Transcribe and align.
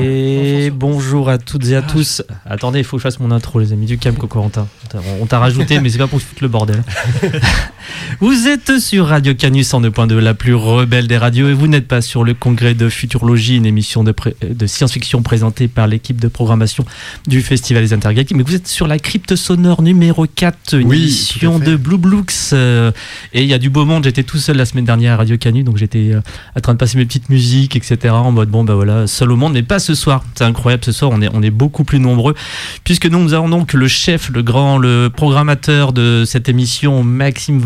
Et 0.00 0.70
bonjour 0.70 1.28
à 1.28 1.38
toutes 1.38 1.66
et 1.68 1.76
à 1.76 1.82
tous. 1.82 2.22
Attendez, 2.48 2.80
il 2.80 2.84
faut 2.84 2.96
que 2.96 3.00
je 3.00 3.04
fasse 3.04 3.20
mon 3.20 3.30
intro, 3.30 3.60
les 3.60 3.72
amis 3.72 3.86
du 3.86 3.98
Cam 3.98 4.16
Corentin. 4.16 4.66
On 5.20 5.26
t'a 5.26 5.38
rajouté, 5.38 5.80
mais 5.80 5.88
c'est 5.88 5.98
pas 5.98 6.06
pour 6.06 6.20
foutre 6.20 6.42
le 6.42 6.48
bordel. 6.48 6.82
Vous 8.20 8.48
êtes 8.48 8.78
sur 8.78 9.06
Radio 9.06 9.34
Canus 9.34 9.72
en 9.74 9.80
2.2, 9.80 10.18
la 10.18 10.34
plus 10.34 10.54
rebelle 10.54 11.06
des 11.06 11.16
radios, 11.16 11.48
et 11.48 11.54
vous 11.54 11.68
n'êtes 11.68 11.86
pas 11.86 12.00
sur 12.00 12.24
le 12.24 12.34
congrès 12.34 12.74
de 12.74 12.88
Futurologie, 12.88 13.56
une 13.56 13.66
émission 13.66 14.02
de, 14.04 14.14
de 14.48 14.66
science-fiction 14.66 15.22
présentée 15.22 15.68
par 15.68 15.86
l'équipe 15.86 16.20
de 16.20 16.28
programmation 16.28 16.84
du 17.26 17.40
Festival 17.42 17.82
des 17.84 17.92
Intergalactiques. 17.92 18.36
Mais 18.36 18.42
vous 18.42 18.54
êtes 18.54 18.66
sur 18.68 18.86
la 18.86 18.98
crypte 18.98 19.36
sonore 19.36 19.82
numéro 19.82 20.26
4, 20.26 20.74
une 20.78 20.88
Oui, 20.88 21.02
émission 21.02 21.58
de 21.58 21.76
Blue 21.76 21.98
Blooks. 21.98 22.32
euh, 22.52 22.90
et 23.32 23.42
il 23.42 23.48
y 23.48 23.54
a 23.54 23.58
du 23.58 23.70
beau 23.70 23.84
monde. 23.84 24.04
J'étais 24.04 24.22
tout 24.24 24.38
seul 24.38 24.56
la 24.56 24.64
semaine 24.64 24.84
dernière 24.84 25.14
à 25.14 25.16
Radio 25.18 25.36
Canus, 25.36 25.64
donc 25.64 25.76
j'étais 25.76 26.10
euh, 26.12 26.20
en 26.56 26.60
train 26.60 26.72
de 26.74 26.78
passer 26.78 26.98
mes 26.98 27.04
petites 27.06 27.28
musiques, 27.28 27.76
etc. 27.76 28.14
En 28.14 28.32
mode 28.32 28.48
bon, 28.50 28.64
bah 28.64 28.74
voilà, 28.74 29.06
seul 29.06 29.30
au 29.32 29.36
monde, 29.36 29.52
mais 29.52 29.62
pas 29.62 29.78
ce 29.78 29.94
soir. 29.94 30.24
C'est 30.34 30.44
incroyable, 30.44 30.84
ce 30.84 30.92
soir, 30.92 31.10
on 31.12 31.22
est, 31.22 31.28
on 31.32 31.42
est 31.42 31.50
beaucoup 31.50 31.84
plus 31.84 32.00
nombreux, 32.00 32.34
puisque 32.84 33.06
nous, 33.06 33.18
nous 33.20 33.34
avons 33.34 33.48
donc 33.48 33.72
le 33.72 33.88
chef, 33.88 34.30
le 34.30 34.42
grand, 34.42 34.78
le 34.78 35.08
programmateur 35.14 35.92
de 35.92 36.24
cette 36.26 36.48
émission, 36.48 37.02
Maxime 37.04 37.58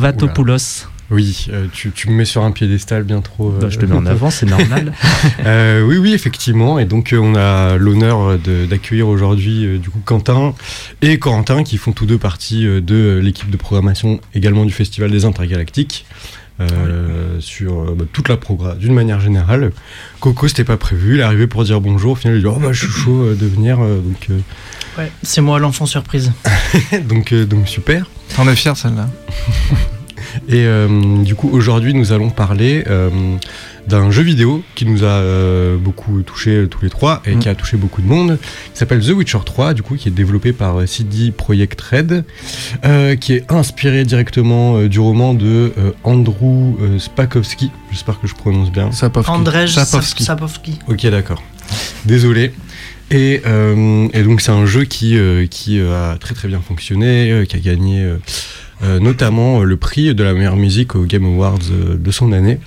Oui, 1.10 1.46
euh, 1.52 1.66
tu, 1.70 1.90
tu 1.90 2.08
me 2.08 2.14
mets 2.14 2.24
sur 2.24 2.42
un 2.42 2.52
piédestal 2.52 3.02
bien 3.02 3.20
trop. 3.20 3.50
euh, 3.50 3.58
Bah, 3.60 3.66
je 3.68 3.78
te 3.78 3.84
mets 3.84 3.94
en 3.94 4.06
avant, 4.06 4.30
c'est 4.30 4.46
normal. 4.46 4.92
Euh, 5.44 5.82
oui, 5.82 5.98
oui, 5.98 6.14
effectivement. 6.14 6.78
Et 6.78 6.84
donc, 6.86 7.12
euh, 7.12 7.18
on 7.18 7.34
a 7.34 7.76
l'honneur 7.76 8.38
d'accueillir 8.70 9.08
aujourd'hui, 9.08 9.66
euh, 9.66 9.78
du 9.78 9.90
coup, 9.90 10.00
Quentin 10.04 10.54
et 11.02 11.18
Corentin, 11.18 11.64
qui 11.64 11.76
font 11.76 11.92
tous 11.92 12.06
deux 12.06 12.16
partie 12.18 12.66
euh, 12.66 12.80
de 12.80 13.20
l'équipe 13.22 13.50
de 13.50 13.56
programmation 13.58 14.20
également 14.34 14.64
du 14.64 14.72
Festival 14.72 15.10
des 15.10 15.24
Intergalactiques. 15.26 16.06
euh, 16.60 17.40
sur 17.40 17.80
euh, 17.80 17.94
bah, 17.98 18.04
toute 18.12 18.28
la 18.28 18.36
programme 18.36 18.78
d'une 18.78 18.94
manière 18.94 19.20
générale. 19.20 19.72
Coco, 20.20 20.48
c'était 20.48 20.64
pas 20.64 20.76
prévu, 20.76 21.14
il 21.14 21.20
est 21.20 21.24
arrivé 21.24 21.46
pour 21.46 21.64
dire 21.64 21.80
bonjour. 21.80 22.12
Au 22.12 22.14
final, 22.14 22.36
il 22.36 22.40
dit 22.42 22.46
Oh, 22.46 22.58
bah, 22.60 22.72
je 22.72 22.86
suis 22.86 22.92
chaud 22.92 23.24
euh, 23.24 23.34
de 23.34 23.46
venir. 23.46 23.80
euh, 23.82 23.98
donc, 24.00 24.28
euh, 24.30 24.38
Ouais, 24.98 25.10
c'est 25.22 25.40
moi 25.40 25.58
l'enfant 25.58 25.86
surprise. 25.86 26.32
donc, 27.08 27.32
euh, 27.32 27.44
donc, 27.46 27.68
super. 27.68 28.06
T'en 28.36 28.46
es 28.48 28.54
fier 28.56 28.76
celle-là 28.76 29.08
Et 30.48 30.66
euh, 30.66 31.22
du 31.22 31.34
coup, 31.34 31.48
aujourd'hui, 31.52 31.94
nous 31.94 32.12
allons 32.12 32.30
parler 32.30 32.84
euh, 32.88 33.10
d'un 33.86 34.10
jeu 34.10 34.22
vidéo 34.22 34.62
qui 34.74 34.86
nous 34.86 35.04
a 35.04 35.08
euh, 35.08 35.76
beaucoup 35.76 36.22
touché 36.22 36.66
tous 36.70 36.82
les 36.82 36.90
trois 36.90 37.22
et 37.26 37.36
qui 37.36 37.48
a 37.48 37.54
touché 37.54 37.76
beaucoup 37.76 38.02
de 38.02 38.06
monde, 38.06 38.38
qui 38.72 38.78
s'appelle 38.78 39.04
The 39.04 39.10
Witcher 39.10 39.38
3, 39.44 39.74
du 39.74 39.82
coup, 39.82 39.96
qui 39.96 40.08
est 40.08 40.12
développé 40.12 40.52
par 40.52 40.86
CD 40.86 41.30
Projekt 41.32 41.80
Red, 41.80 42.24
euh, 42.84 43.16
qui 43.16 43.34
est 43.34 43.50
inspiré 43.50 44.04
directement 44.04 44.76
euh, 44.76 44.88
du 44.88 45.00
roman 45.00 45.34
de 45.34 45.72
euh, 45.78 45.90
Andrew 46.04 46.76
euh, 46.80 46.98
Spakowski. 46.98 47.70
J'espère 47.90 48.20
que 48.20 48.26
je 48.26 48.34
prononce 48.34 48.70
bien. 48.70 48.92
Sapowski. 48.92 49.32
Andrzej 49.32 49.68
Sapowski. 49.68 50.24
Sapowski. 50.24 50.78
Ok, 50.88 51.06
d'accord. 51.06 51.42
Désolé. 52.04 52.52
Et, 53.10 53.42
euh, 53.46 54.08
et 54.14 54.22
donc 54.22 54.40
c'est 54.40 54.52
un 54.52 54.64
jeu 54.64 54.84
qui, 54.84 55.18
euh, 55.18 55.46
qui 55.46 55.78
a 55.80 56.16
très 56.18 56.34
très 56.34 56.48
bien 56.48 56.60
fonctionné, 56.66 57.30
euh, 57.30 57.44
qui 57.44 57.56
a 57.56 57.58
gagné 57.58 58.10
notamment 59.00 59.60
euh, 59.60 59.64
le 59.64 59.76
prix 59.76 60.14
de 60.14 60.24
la 60.24 60.34
meilleure 60.34 60.56
musique 60.56 60.94
aux 60.94 61.04
Game 61.04 61.24
Awards 61.24 61.58
euh, 61.70 61.96
de 61.96 62.10
son 62.10 62.32
année. 62.32 62.58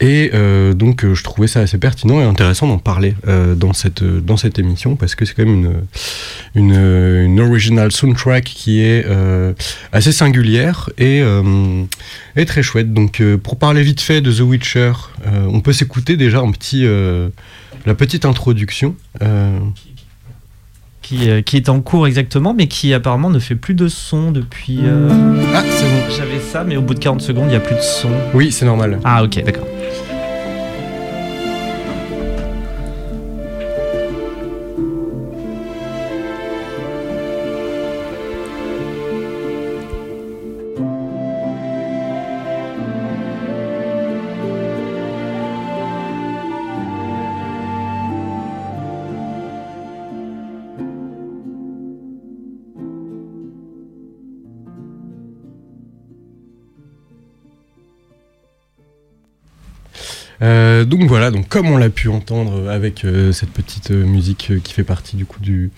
Et 0.00 0.32
euh, 0.34 0.74
donc 0.74 1.04
euh, 1.04 1.14
je 1.14 1.22
trouvais 1.22 1.46
ça 1.46 1.60
assez 1.60 1.78
pertinent 1.78 2.20
et 2.20 2.24
intéressant 2.24 2.66
d'en 2.66 2.78
parler 2.78 3.14
euh, 3.28 3.54
dans, 3.54 3.72
cette, 3.72 4.02
euh, 4.02 4.20
dans 4.20 4.36
cette 4.36 4.58
émission 4.58 4.96
parce 4.96 5.14
que 5.14 5.24
c'est 5.24 5.34
quand 5.34 5.44
même 5.44 5.54
une, 5.54 5.72
une, 6.56 6.74
euh, 6.76 7.24
une 7.24 7.38
original 7.40 7.92
soundtrack 7.92 8.44
qui 8.44 8.80
est 8.80 9.04
euh, 9.06 9.52
assez 9.92 10.10
singulière 10.10 10.90
et, 10.98 11.22
euh, 11.22 11.84
et 12.34 12.44
très 12.46 12.64
chouette. 12.64 12.92
Donc 12.92 13.20
euh, 13.20 13.38
pour 13.38 13.56
parler 13.56 13.82
vite 13.82 14.00
fait 14.00 14.20
de 14.20 14.32
The 14.32 14.40
Witcher, 14.40 14.92
euh, 15.26 15.46
on 15.48 15.60
peut 15.60 15.72
s'écouter 15.72 16.16
déjà 16.16 16.40
un 16.40 16.50
petit, 16.50 16.84
euh, 16.84 17.28
la 17.86 17.94
petite 17.94 18.24
introduction. 18.24 18.96
Euh, 19.22 19.58
qui, 21.04 21.28
euh, 21.28 21.42
qui 21.42 21.56
est 21.56 21.68
en 21.68 21.80
cours 21.80 22.06
exactement, 22.06 22.54
mais 22.54 22.66
qui 22.66 22.94
apparemment 22.94 23.28
ne 23.30 23.38
fait 23.38 23.54
plus 23.54 23.74
de 23.74 23.88
son 23.88 24.30
depuis. 24.32 24.80
euh, 24.82 25.08
Ah, 25.54 25.62
c'est 25.68 25.84
bon. 25.84 26.14
J'avais 26.16 26.40
ça, 26.40 26.64
mais 26.64 26.76
au 26.76 26.80
bout 26.82 26.94
de 26.94 26.98
40 26.98 27.20
secondes, 27.20 27.44
il 27.46 27.50
n'y 27.50 27.56
a 27.56 27.60
plus 27.60 27.76
de 27.76 27.80
son. 27.82 28.08
Oui, 28.32 28.50
c'est 28.50 28.64
normal. 28.64 28.98
Ah, 29.04 29.22
ok, 29.22 29.42
d'accord. 29.44 29.66
Euh, 60.44 60.84
donc 60.84 61.04
voilà, 61.04 61.30
donc 61.30 61.48
comme 61.48 61.70
on 61.70 61.78
l'a 61.78 61.88
pu 61.88 62.08
entendre 62.08 62.68
avec 62.68 63.04
euh, 63.04 63.32
cette 63.32 63.48
petite 63.48 63.90
euh, 63.92 64.04
musique 64.04 64.52
qui 64.62 64.74
fait 64.74 64.84
partie 64.84 65.16
du 65.16 65.24
coup 65.24 65.40
du, 65.40 65.70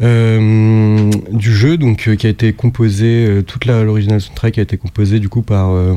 du 0.00 1.54
jeu, 1.54 1.76
donc 1.76 2.16
qui 2.16 2.26
a 2.26 2.30
été 2.30 2.52
composée, 2.52 3.42
toute 3.46 3.66
l'original 3.66 4.20
soundtrack 4.20 4.58
a 4.58 4.62
été 4.62 4.76
composée 4.76 5.20
du 5.20 5.28
coup 5.28 5.42
par 5.42 5.70
euh, 5.72 5.94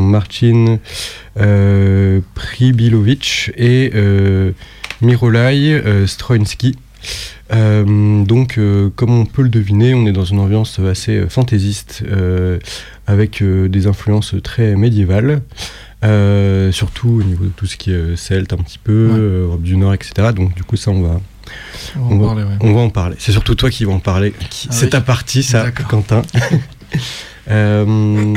Pribilovic 2.36 3.52
et 3.58 3.92
Mirolai 5.02 5.82
Stroinski. 6.06 6.76
Donc, 7.50 8.60
comme 8.96 9.20
on 9.20 9.26
peut 9.26 9.42
le 9.42 9.50
deviner, 9.50 9.96
on 9.96 10.06
est 10.06 10.12
dans 10.12 10.26
une 10.26 10.40
ambiance 10.40 10.80
assez 10.80 11.26
fantaisiste, 11.30 12.04
avec 13.08 13.44
des 13.44 13.88
influences 13.88 14.36
très 14.44 14.76
médiévales. 14.76 15.42
Euh, 16.04 16.72
surtout 16.72 17.10
au 17.10 17.24
niveau 17.24 17.46
de 17.46 17.50
tout 17.50 17.66
ce 17.66 17.76
qui 17.76 17.90
est 17.92 17.96
euh, 17.96 18.16
celte 18.16 18.54
un 18.54 18.58
petit 18.58 18.78
peu, 18.78 19.08
Ouais. 19.08 19.18
euh, 19.18 19.44
Europe 19.46 19.64
du 19.64 19.78
Nord, 19.78 19.94
etc. 19.96 20.30
Donc 20.36 20.54
du 20.54 20.64
coup 20.64 20.76
ça 20.78 20.92
on 20.92 21.02
va, 21.02 21.20
On 21.98 22.00
va 22.00 22.06
On 22.10 22.12
en 22.14 22.18
va- 22.20 22.26
parler, 22.28 22.44
ouais. 22.44 22.58
on 22.62 22.74
va 22.74 22.80
en 22.82 22.90
parler. 22.90 23.16
C'est 23.18 23.32
surtout 23.32 23.56
toi 23.56 23.70
qui 23.72 23.84
vas 23.86 23.94
en 23.94 24.00
parler. 24.00 24.34
Ah 24.40 24.46
c'est 24.70 24.86
oui. 24.86 24.90
ta 24.92 25.02
partie 25.02 25.42
ça. 25.44 25.72
Quentin. 25.72 26.22
Euh, 27.50 28.34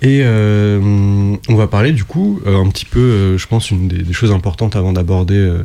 et 0.00 0.20
euh, 0.22 1.36
on 1.50 1.54
va 1.54 1.66
parler 1.66 1.92
du 1.92 2.04
coup 2.04 2.40
un 2.46 2.66
petit 2.70 2.86
peu, 2.86 3.36
je 3.36 3.46
pense, 3.46 3.70
une 3.70 3.88
des, 3.88 3.98
des 4.02 4.12
choses 4.14 4.32
importantes 4.32 4.74
avant 4.74 4.94
d'aborder, 4.94 5.58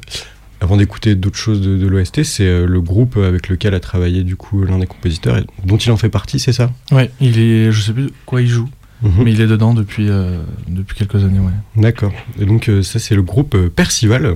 avant 0.59 0.75
d'écouter 0.75 1.15
d'autres 1.15 1.37
choses 1.37 1.61
de, 1.61 1.77
de 1.77 1.87
l'OST, 1.87 2.23
c'est 2.23 2.65
le 2.65 2.81
groupe 2.81 3.15
avec 3.15 3.47
lequel 3.47 3.73
a 3.73 3.79
travaillé 3.79 4.23
du 4.25 4.35
coup 4.35 4.63
l'un 4.65 4.79
des 4.79 4.85
compositeurs 4.85 5.37
et 5.37 5.45
dont 5.65 5.77
il 5.77 5.91
en 5.91 5.97
fait 5.97 6.09
partie, 6.09 6.39
c'est 6.39 6.51
ça? 6.51 6.69
Ouais, 6.91 7.09
il 7.21 7.39
est, 7.39 7.71
je 7.71 7.81
sais 7.81 7.93
plus 7.93 8.09
quoi 8.25 8.41
il 8.41 8.49
joue, 8.49 8.67
Mhm. 9.03 9.23
mais 9.23 9.31
il 9.31 9.41
est 9.41 9.47
dedans 9.47 9.73
depuis, 9.75 10.09
euh, 10.09 10.37
depuis 10.67 10.95
quelques 10.95 11.23
années, 11.23 11.39
ouais. 11.39 11.51
D'accord. 11.81 12.11
Et 12.39 12.45
donc 12.45 12.67
euh, 12.67 12.81
ça 12.81 12.97
c'est 12.97 13.13
le 13.13 13.21
groupe 13.21 13.53
euh, 13.55 13.69
Percival. 13.69 14.33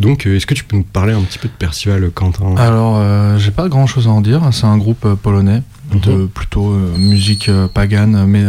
Donc 0.00 0.26
est-ce 0.26 0.44
que 0.46 0.54
tu 0.54 0.64
peux 0.64 0.76
nous 0.76 0.82
parler 0.82 1.12
un 1.12 1.20
petit 1.22 1.38
peu 1.38 1.46
de 1.48 1.52
Percival, 1.52 2.10
Quentin? 2.10 2.56
Alors, 2.56 3.38
j'ai 3.38 3.52
pas 3.52 3.68
grand 3.68 3.86
chose 3.86 4.08
à 4.08 4.10
en 4.10 4.20
dire. 4.20 4.40
C'est 4.52 4.66
un 4.66 4.78
groupe 4.78 5.06
polonais 5.22 5.62
de 5.94 6.10
Mhm. 6.12 6.28
plutôt 6.28 6.72
euh, 6.72 6.96
musique 6.98 7.48
pagane, 7.74 8.24
mais 8.26 8.42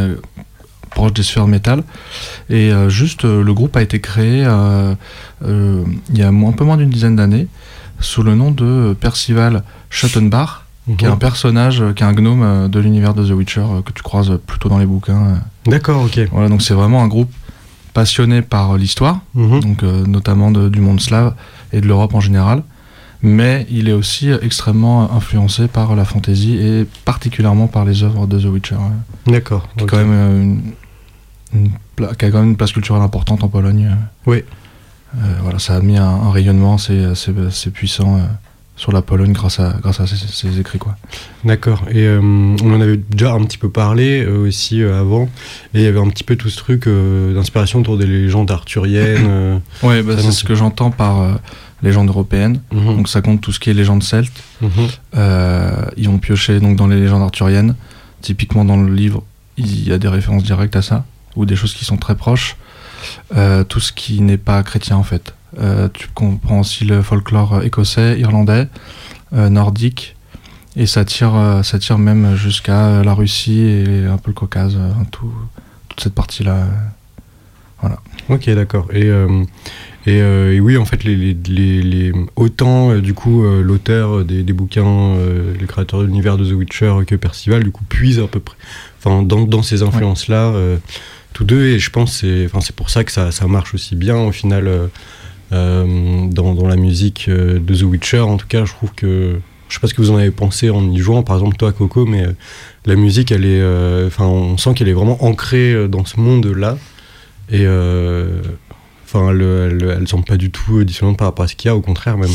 proche 0.92 1.14
des 1.14 1.24
sphères 1.24 1.48
métal. 1.48 1.84
Et 2.50 2.72
juste, 2.88 3.24
le 3.24 3.54
groupe 3.54 3.76
a 3.78 3.82
été 3.84 4.00
créé 4.00 4.40
il 5.42 6.18
y 6.18 6.22
a 6.24 6.28
un 6.28 6.52
peu 6.52 6.64
moins 6.64 6.78
d'une 6.78 6.90
dizaine 6.90 7.16
d'années 7.16 7.48
sous 8.00 8.24
le 8.24 8.34
nom 8.36 8.52
de 8.52 8.96
Percival 9.00 9.64
Schottenbach, 9.90 10.63
qui 10.98 11.06
est 11.06 11.08
un 11.08 11.12
Mhm. 11.14 11.20
personnage, 11.20 11.82
euh, 11.82 11.94
qui 11.94 12.04
est 12.04 12.06
un 12.06 12.14
gnome 12.14 12.42
euh, 12.44 12.68
de 12.68 12.80
l'univers 12.80 13.14
de 13.14 13.26
The 13.26 13.32
Witcher 13.32 13.62
euh, 13.62 13.82
que 13.82 13.92
tu 13.94 14.04
croises 14.04 14.38
plutôt 14.46 14.68
dans 14.70 14.80
les 14.80 14.86
bouquins. 14.86 15.40
D'accord, 15.66 16.04
ok. 16.04 16.20
Voilà, 16.32 16.50
donc 16.50 16.62
c'est 16.62 16.74
vraiment 16.74 17.02
un 17.04 17.08
groupe 17.08 17.32
passionné 17.94 18.42
par 18.42 18.78
l'histoire, 18.78 19.20
Mhm. 19.36 19.60
donc 19.62 19.84
euh, 19.84 20.06
notamment 20.06 20.52
de- 20.52 20.68
du 20.70 20.82
monde 20.82 21.00
slave 21.00 21.36
et 21.72 21.80
de 21.82 21.88
l'Europe 21.88 22.14
en 22.16 22.20
général. 22.20 22.64
Mais 23.26 23.66
il 23.70 23.88
est 23.88 23.94
aussi 23.94 24.30
extrêmement 24.42 25.14
influencé 25.16 25.70
par 25.70 25.96
la 25.96 26.04
fantasy 26.04 26.58
et 26.58 26.86
particulièrement 27.06 27.68
par 27.68 27.86
les 27.86 28.04
œuvres 28.04 28.28
de 28.28 28.38
The 28.38 28.46
Witcher, 28.46 28.76
euh, 28.76 29.32
D'accord. 29.32 29.70
qui, 29.78 29.86
euh, 29.94 30.42
une, 30.42 30.62
une 31.54 31.72
a 32.06 32.16
quand 32.16 32.34
même 32.34 32.50
une 32.50 32.58
place 32.58 32.74
culturelle 32.74 33.02
importante 33.04 33.42
en 33.44 33.48
Pologne. 33.48 33.96
Oui. 34.26 34.44
Euh, 35.16 35.20
voilà, 35.44 35.60
ça 35.60 35.76
a 35.76 35.80
mis 35.80 35.96
un, 35.98 36.04
un 36.04 36.32
rayonnement 36.32 36.74
assez 36.76 37.70
puissant 37.72 38.18
sur 38.76 38.92
la 38.92 39.02
Pologne 39.02 39.34
grâce 39.34 39.60
à, 39.60 39.76
grâce 39.82 40.00
à 40.00 40.08
ses, 40.08 40.16
ses 40.18 40.60
écrits. 40.60 40.80
Quoi. 40.80 40.96
D'accord. 41.46 41.84
Et 41.92 42.06
euh, 42.08 42.20
on 42.22 42.74
en 42.74 42.82
avait 42.82 42.98
déjà 42.98 43.34
un 43.34 43.44
petit 43.44 43.58
peu 43.60 43.70
parlé 43.70 44.24
euh, 44.26 44.48
aussi 44.48 44.82
euh, 44.82 45.00
avant. 45.00 45.26
Et 45.74 45.80
il 45.80 45.82
y 45.82 45.86
avait 45.88 46.00
un 46.00 46.10
petit 46.10 46.24
peu 46.24 46.36
tout 46.36 46.50
ce 46.50 46.58
truc 46.58 46.88
euh, 46.88 47.34
d'inspiration 47.36 47.80
autour 47.82 47.98
des 47.98 48.08
légendes 48.08 48.50
arthuriennes. 48.52 49.26
euh. 49.28 49.58
Ouais, 49.84 50.02
bah, 50.02 50.16
c'est 50.18 50.32
ce 50.32 50.44
que 50.44 50.56
j'entends 50.56 50.90
par 50.92 51.22
euh, 51.22 51.34
légende 51.84 52.08
européenne. 52.10 52.62
Mhm. 52.72 52.98
Donc 52.98 53.10
ça 53.10 53.22
compte 53.22 53.42
tout 53.42 53.52
ce 53.52 53.60
qui 53.60 53.70
est 53.70 53.74
légende 53.76 54.02
celte. 54.04 54.34
Mhm. 54.62 54.70
Euh, 55.18 55.86
ils 55.98 56.10
ont 56.10 56.18
pioché 56.18 56.60
donc 56.60 56.76
dans 56.76 56.88
les 56.88 57.00
légendes 57.00 57.22
arthuriennes. 57.22 57.76
Typiquement 58.22 58.66
dans 58.66 58.78
le 58.78 58.92
livre, 58.94 59.24
il 59.58 59.88
y 59.88 59.92
a 59.94 60.00
des 60.00 60.08
références 60.08 60.44
directes 60.44 60.76
à 60.76 60.82
ça 60.82 61.06
ou 61.36 61.46
des 61.46 61.56
choses 61.56 61.74
qui 61.74 61.86
sont 61.86 61.98
très 61.98 62.16
proches. 62.16 62.56
Euh, 63.36 63.64
tout 63.64 63.80
ce 63.82 63.92
qui 63.92 64.22
n'est 64.22 64.38
pas 64.38 64.64
chrétien 64.64 64.96
en 64.98 65.04
fait. 65.04 65.34
Euh, 65.60 65.88
tu 65.94 66.08
comprends 66.14 66.60
aussi 66.62 66.86
le 66.86 67.02
folklore 67.02 67.64
écossais, 67.64 68.20
irlandais, 68.20 68.68
euh, 69.34 69.50
nordique, 69.50 70.16
et 70.76 70.86
ça 70.88 71.06
tire, 71.06 71.36
euh, 71.36 71.62
ça 71.64 71.78
tire 71.80 71.98
même 72.00 72.36
jusqu'à 72.36 73.04
la 73.04 73.14
Russie 73.14 73.60
et 73.62 74.06
un 74.06 74.18
peu 74.18 74.32
le 74.32 74.34
Caucase, 74.36 74.76
euh, 74.78 74.92
tout, 75.12 75.32
toute 75.90 76.02
cette 76.02 76.16
partie-là. 76.16 76.68
Ok, 78.30 78.50
d'accord. 78.52 78.88
Et, 78.94 79.04
euh, 79.08 79.44
et, 80.06 80.22
euh, 80.22 80.54
et 80.54 80.62
oui, 80.62 80.78
en 80.78 80.86
fait, 80.86 81.04
les, 81.04 81.16
les, 81.18 81.34
les, 81.48 81.82
les- 81.84 82.14
autant 82.38 82.92
euh, 82.92 83.02
du 83.02 83.14
coup 83.14 83.44
euh, 83.44 83.62
l'auteur 83.62 84.24
des, 84.24 84.44
des 84.44 84.54
bouquins, 84.54 84.86
euh, 84.86 85.54
le 85.60 85.68
créateur 85.68 86.00
de 86.00 86.06
l'univers 86.06 86.38
de 86.38 86.46
The 86.50 86.54
Witcher 86.54 86.94
que 87.06 87.16
Percival, 87.16 87.62
du 87.64 87.72
coup, 87.72 87.84
puise 87.90 88.20
à 88.20 88.28
peu 88.28 88.40
près, 88.40 88.56
enfin, 89.00 89.22
dans, 89.24 89.42
dans 89.46 89.62
ces 89.64 89.84
influences-là, 89.84 90.54
euh, 90.54 90.78
tous 91.34 91.44
deux. 91.44 91.66
Et 91.66 91.80
je 91.80 91.90
pense 91.90 92.12
que 92.14 92.18
c'est, 92.28 92.46
enfin, 92.46 92.62
c'est 92.62 92.76
pour 92.76 92.90
ça 92.90 93.04
que 93.04 93.12
ça, 93.12 93.32
ça 93.32 93.48
marche 93.48 93.74
aussi 93.74 93.98
bien 93.98 94.16
au 94.16 94.32
final 94.32 94.68
euh, 94.70 94.88
euh, 94.88 94.88
dans, 95.54 96.54
dans 96.54 96.68
la 96.68 96.76
musique 96.76 97.26
euh, 97.30 97.60
de 97.60 97.76
The 97.76 97.84
Witcher. 97.84 98.20
En 98.20 98.38
tout 98.38 98.48
cas, 98.48 98.66
je 98.66 98.72
trouve 98.72 98.92
que 98.96 99.40
je 99.70 99.74
sais 99.76 99.80
pas 99.80 99.88
ce 99.88 99.94
que 99.94 100.02
vous 100.02 100.12
en 100.12 100.18
avez 100.18 100.32
pensé 100.32 100.70
en 100.70 100.88
y 100.92 101.00
jouant, 101.00 101.24
par 101.24 101.36
exemple 101.38 101.56
toi 101.56 101.72
Coco, 101.72 102.06
mais 102.06 102.24
euh, 102.24 102.34
la 102.86 102.96
musique, 102.96 103.32
elle 103.32 103.46
est, 103.46 103.62
euh, 103.62 104.08
enfin, 104.08 104.26
on 104.26 104.58
sent 104.58 104.74
qu'elle 104.76 104.88
est 104.90 104.94
vraiment 104.94 105.24
ancrée 105.24 105.74
euh, 105.74 105.88
dans 105.88 106.06
ce 106.06 106.20
monde-là. 106.20 106.78
Et 107.50 107.66
euh, 107.66 108.42
enfin, 109.06 109.32
elle, 109.32 109.42
elle, 109.42 109.96
elle 110.02 110.08
semble 110.08 110.26
pas 110.26 110.38
du 110.38 110.52
tout 110.52 110.84
dissonante 110.84 111.18
par 111.18 111.28
rapport 111.28 111.46
à 111.46 111.48
ce 111.48 111.56
qu'il 111.56 111.70
y 111.70 111.72
a, 111.72 111.76
au 111.76 111.82
contraire 111.82 112.18
même. 112.18 112.30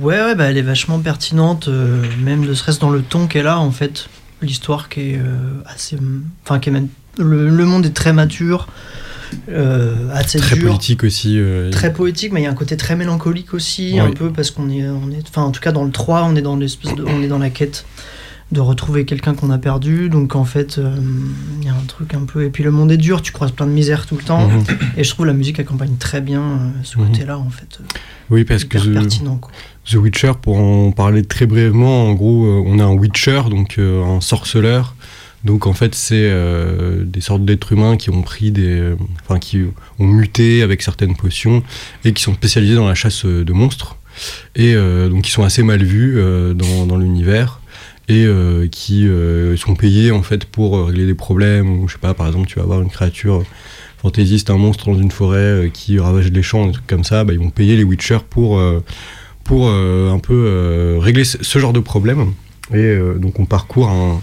Ouais, 0.00 0.34
bah, 0.36 0.44
elle 0.44 0.56
est 0.56 0.62
vachement 0.62 1.00
pertinente, 1.00 1.66
euh, 1.68 2.04
même 2.22 2.46
ne 2.46 2.54
serait-ce 2.54 2.78
dans 2.78 2.90
le 2.90 3.02
ton 3.02 3.26
qu'elle 3.26 3.46
a, 3.48 3.58
en 3.58 3.72
fait. 3.72 4.08
L'histoire 4.40 4.88
qui 4.88 5.00
est 5.00 5.18
euh, 5.18 5.62
assez. 5.66 5.96
Enfin, 6.44 6.58
qui 6.58 6.68
est 6.68 6.72
même- 6.72 6.88
le, 7.18 7.64
monde 7.64 7.86
est 7.86 7.94
très 7.94 8.12
mature, 8.12 8.66
euh, 8.68 8.72
assez 10.12 10.38
Très 10.38 10.56
dur. 10.56 10.66
politique 10.68 11.04
aussi. 11.04 11.38
euh, 11.38 11.70
Très 11.70 11.92
poétique, 11.92 12.32
mais 12.32 12.40
il 12.40 12.44
y 12.44 12.46
a 12.46 12.50
un 12.50 12.54
côté 12.54 12.76
très 12.76 12.96
mélancolique 12.96 13.54
aussi, 13.54 13.98
un 13.98 14.10
peu, 14.10 14.30
parce 14.30 14.50
qu'on 14.50 14.68
est, 14.70 14.86
on 14.88 15.10
est. 15.10 15.22
Enfin, 15.28 15.42
en 15.42 15.50
tout 15.50 15.60
cas, 15.60 15.72
dans 15.72 15.84
le 15.84 15.90
3, 15.90 16.24
on 16.24 16.36
est 16.36 16.42
dans 16.42 16.56
l'espèce 16.56 16.94
de. 16.94 17.04
On 17.04 17.22
est 17.22 17.28
dans 17.28 17.38
la 17.38 17.50
quête 17.50 17.84
de 18.50 18.60
retrouver 18.60 19.06
quelqu'un 19.06 19.32
qu'on 19.34 19.48
a 19.50 19.56
perdu. 19.56 20.10
Donc, 20.10 20.36
en 20.36 20.44
fait, 20.44 20.76
euh, 20.76 20.94
il 21.60 21.66
y 21.66 21.70
a 21.70 21.72
un 21.72 21.84
truc 21.88 22.12
un 22.12 22.24
peu. 22.26 22.44
Et 22.44 22.50
puis, 22.50 22.62
le 22.62 22.70
monde 22.70 22.92
est 22.92 22.98
dur, 22.98 23.22
tu 23.22 23.32
croises 23.32 23.50
plein 23.52 23.66
de 23.66 23.72
misère 23.72 24.04
tout 24.04 24.14
le 24.16 24.22
temps. 24.22 24.46
mhm. 24.46 24.62
Et 24.98 25.04
je 25.04 25.10
trouve 25.10 25.24
la 25.24 25.32
musique 25.32 25.58
accompagne 25.58 25.96
très 25.98 26.20
bien 26.20 26.42
euh, 26.42 26.68
ce 26.82 26.98
Mhm. 26.98 27.06
côté-là, 27.08 27.38
en 27.38 27.48
fait. 27.48 27.78
euh, 27.80 27.84
Oui, 28.30 28.44
parce 28.44 28.64
que 28.64 28.76
The, 28.76 28.92
pertinent, 28.92 29.36
quoi. 29.36 29.50
The 29.90 29.94
Witcher, 29.94 30.32
pour 30.42 30.58
en 30.58 30.92
parler 30.92 31.24
très 31.24 31.46
brièvement, 31.46 32.08
en 32.08 32.12
gros, 32.12 32.44
euh, 32.44 32.62
on 32.66 32.78
a 32.78 32.84
un 32.84 32.92
Witcher, 32.92 33.42
donc 33.48 33.76
euh, 33.78 34.04
un 34.04 34.20
sorceleur. 34.20 34.94
Donc 35.44 35.66
en 35.66 35.72
fait, 35.72 35.94
c'est 35.94 36.14
euh, 36.30 37.04
des 37.04 37.20
sortes 37.20 37.44
d'êtres 37.44 37.72
humains 37.72 37.96
qui 37.96 38.10
ont 38.10 38.22
pris 38.22 38.52
des, 38.52 38.94
enfin 39.24 39.38
qui 39.38 39.64
ont 39.98 40.06
muté 40.06 40.62
avec 40.62 40.82
certaines 40.82 41.16
potions 41.16 41.62
et 42.04 42.12
qui 42.12 42.22
sont 42.22 42.34
spécialisés 42.34 42.76
dans 42.76 42.86
la 42.86 42.94
chasse 42.94 43.24
euh, 43.24 43.44
de 43.44 43.52
monstres 43.52 43.96
et 44.54 44.74
euh, 44.74 45.08
donc 45.08 45.22
qui 45.22 45.30
sont 45.30 45.42
assez 45.42 45.62
mal 45.62 45.82
vus 45.82 46.20
dans, 46.54 46.86
dans 46.86 46.96
l'univers 46.96 47.60
et 48.08 48.26
qui 48.70 49.08
sont 49.56 49.74
payés 49.74 50.10
en 50.10 50.22
fait 50.22 50.44
pour 50.44 50.86
régler 50.86 51.06
des 51.06 51.14
problèmes 51.14 51.80
ou 51.80 51.88
je 51.88 51.94
sais 51.94 51.98
pas, 51.98 52.12
par 52.12 52.26
exemple, 52.26 52.46
tu 52.46 52.56
vas 52.56 52.62
avoir 52.62 52.82
une 52.82 52.90
créature 52.90 53.42
fantaisiste, 53.96 54.50
un 54.50 54.58
monstre 54.58 54.86
dans 54.86 54.98
une 54.98 55.10
forêt 55.10 55.70
qui 55.72 55.98
ravage 55.98 56.30
les 56.30 56.42
champs, 56.42 56.66
des 56.66 56.72
trucs 56.72 56.86
comme 56.86 57.04
ça, 57.04 57.24
bah, 57.24 57.32
ils 57.32 57.38
vont 57.38 57.48
payer 57.48 57.76
les 57.76 57.84
Witchers 57.84 58.18
pour 58.28 58.60
pour 59.44 59.70
un 59.70 60.18
peu 60.18 60.98
régler 61.00 61.24
ce, 61.24 61.58
genre 61.58 61.72
de 61.72 61.80
problème. 61.80 62.32
Et 62.74 62.94
donc 63.18 63.40
on 63.40 63.46
parcourt 63.46 63.88
un, 63.88 64.20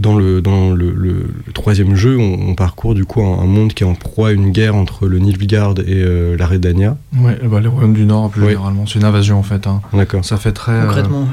dans 0.00 0.16
le 0.16 0.40
dans 0.42 0.70
le, 0.70 0.90
le- 0.92 1.30
le 1.46 1.52
troisième 1.52 1.94
jeu, 1.94 2.18
on, 2.18 2.48
on 2.50 2.54
parcourt 2.54 2.94
du 2.94 3.04
coup 3.04 3.22
un, 3.22 3.38
un 3.40 3.46
monde 3.46 3.72
qui 3.74 3.84
est 3.84 3.86
en 3.86 3.94
proie 3.94 4.28
à 4.28 4.32
une 4.32 4.50
guerre 4.50 4.74
entre 4.74 5.06
le 5.06 5.18
Nilfgaard 5.18 5.74
et 5.80 5.84
euh, 6.02 6.36
la 6.36 6.46
Redania. 6.46 6.96
Ouais, 7.16 7.38
bah, 7.44 7.60
les 7.60 7.68
royaumes 7.68 7.94
du 7.94 8.04
Nord, 8.06 8.30
plus 8.30 8.42
Oui. 8.42 8.48
généralement. 8.48 8.84
C'est 8.86 8.98
une 8.98 9.04
invasion 9.04 9.38
en 9.38 9.42
fait. 9.42 9.66
hein. 9.66 9.80
D'accord. 9.92 10.24
Ça 10.24 10.36
fait 10.36 10.52
très. 10.52 10.72
euh, 10.72 10.86
Concrètement, 10.86 11.20
ouais. 11.20 11.26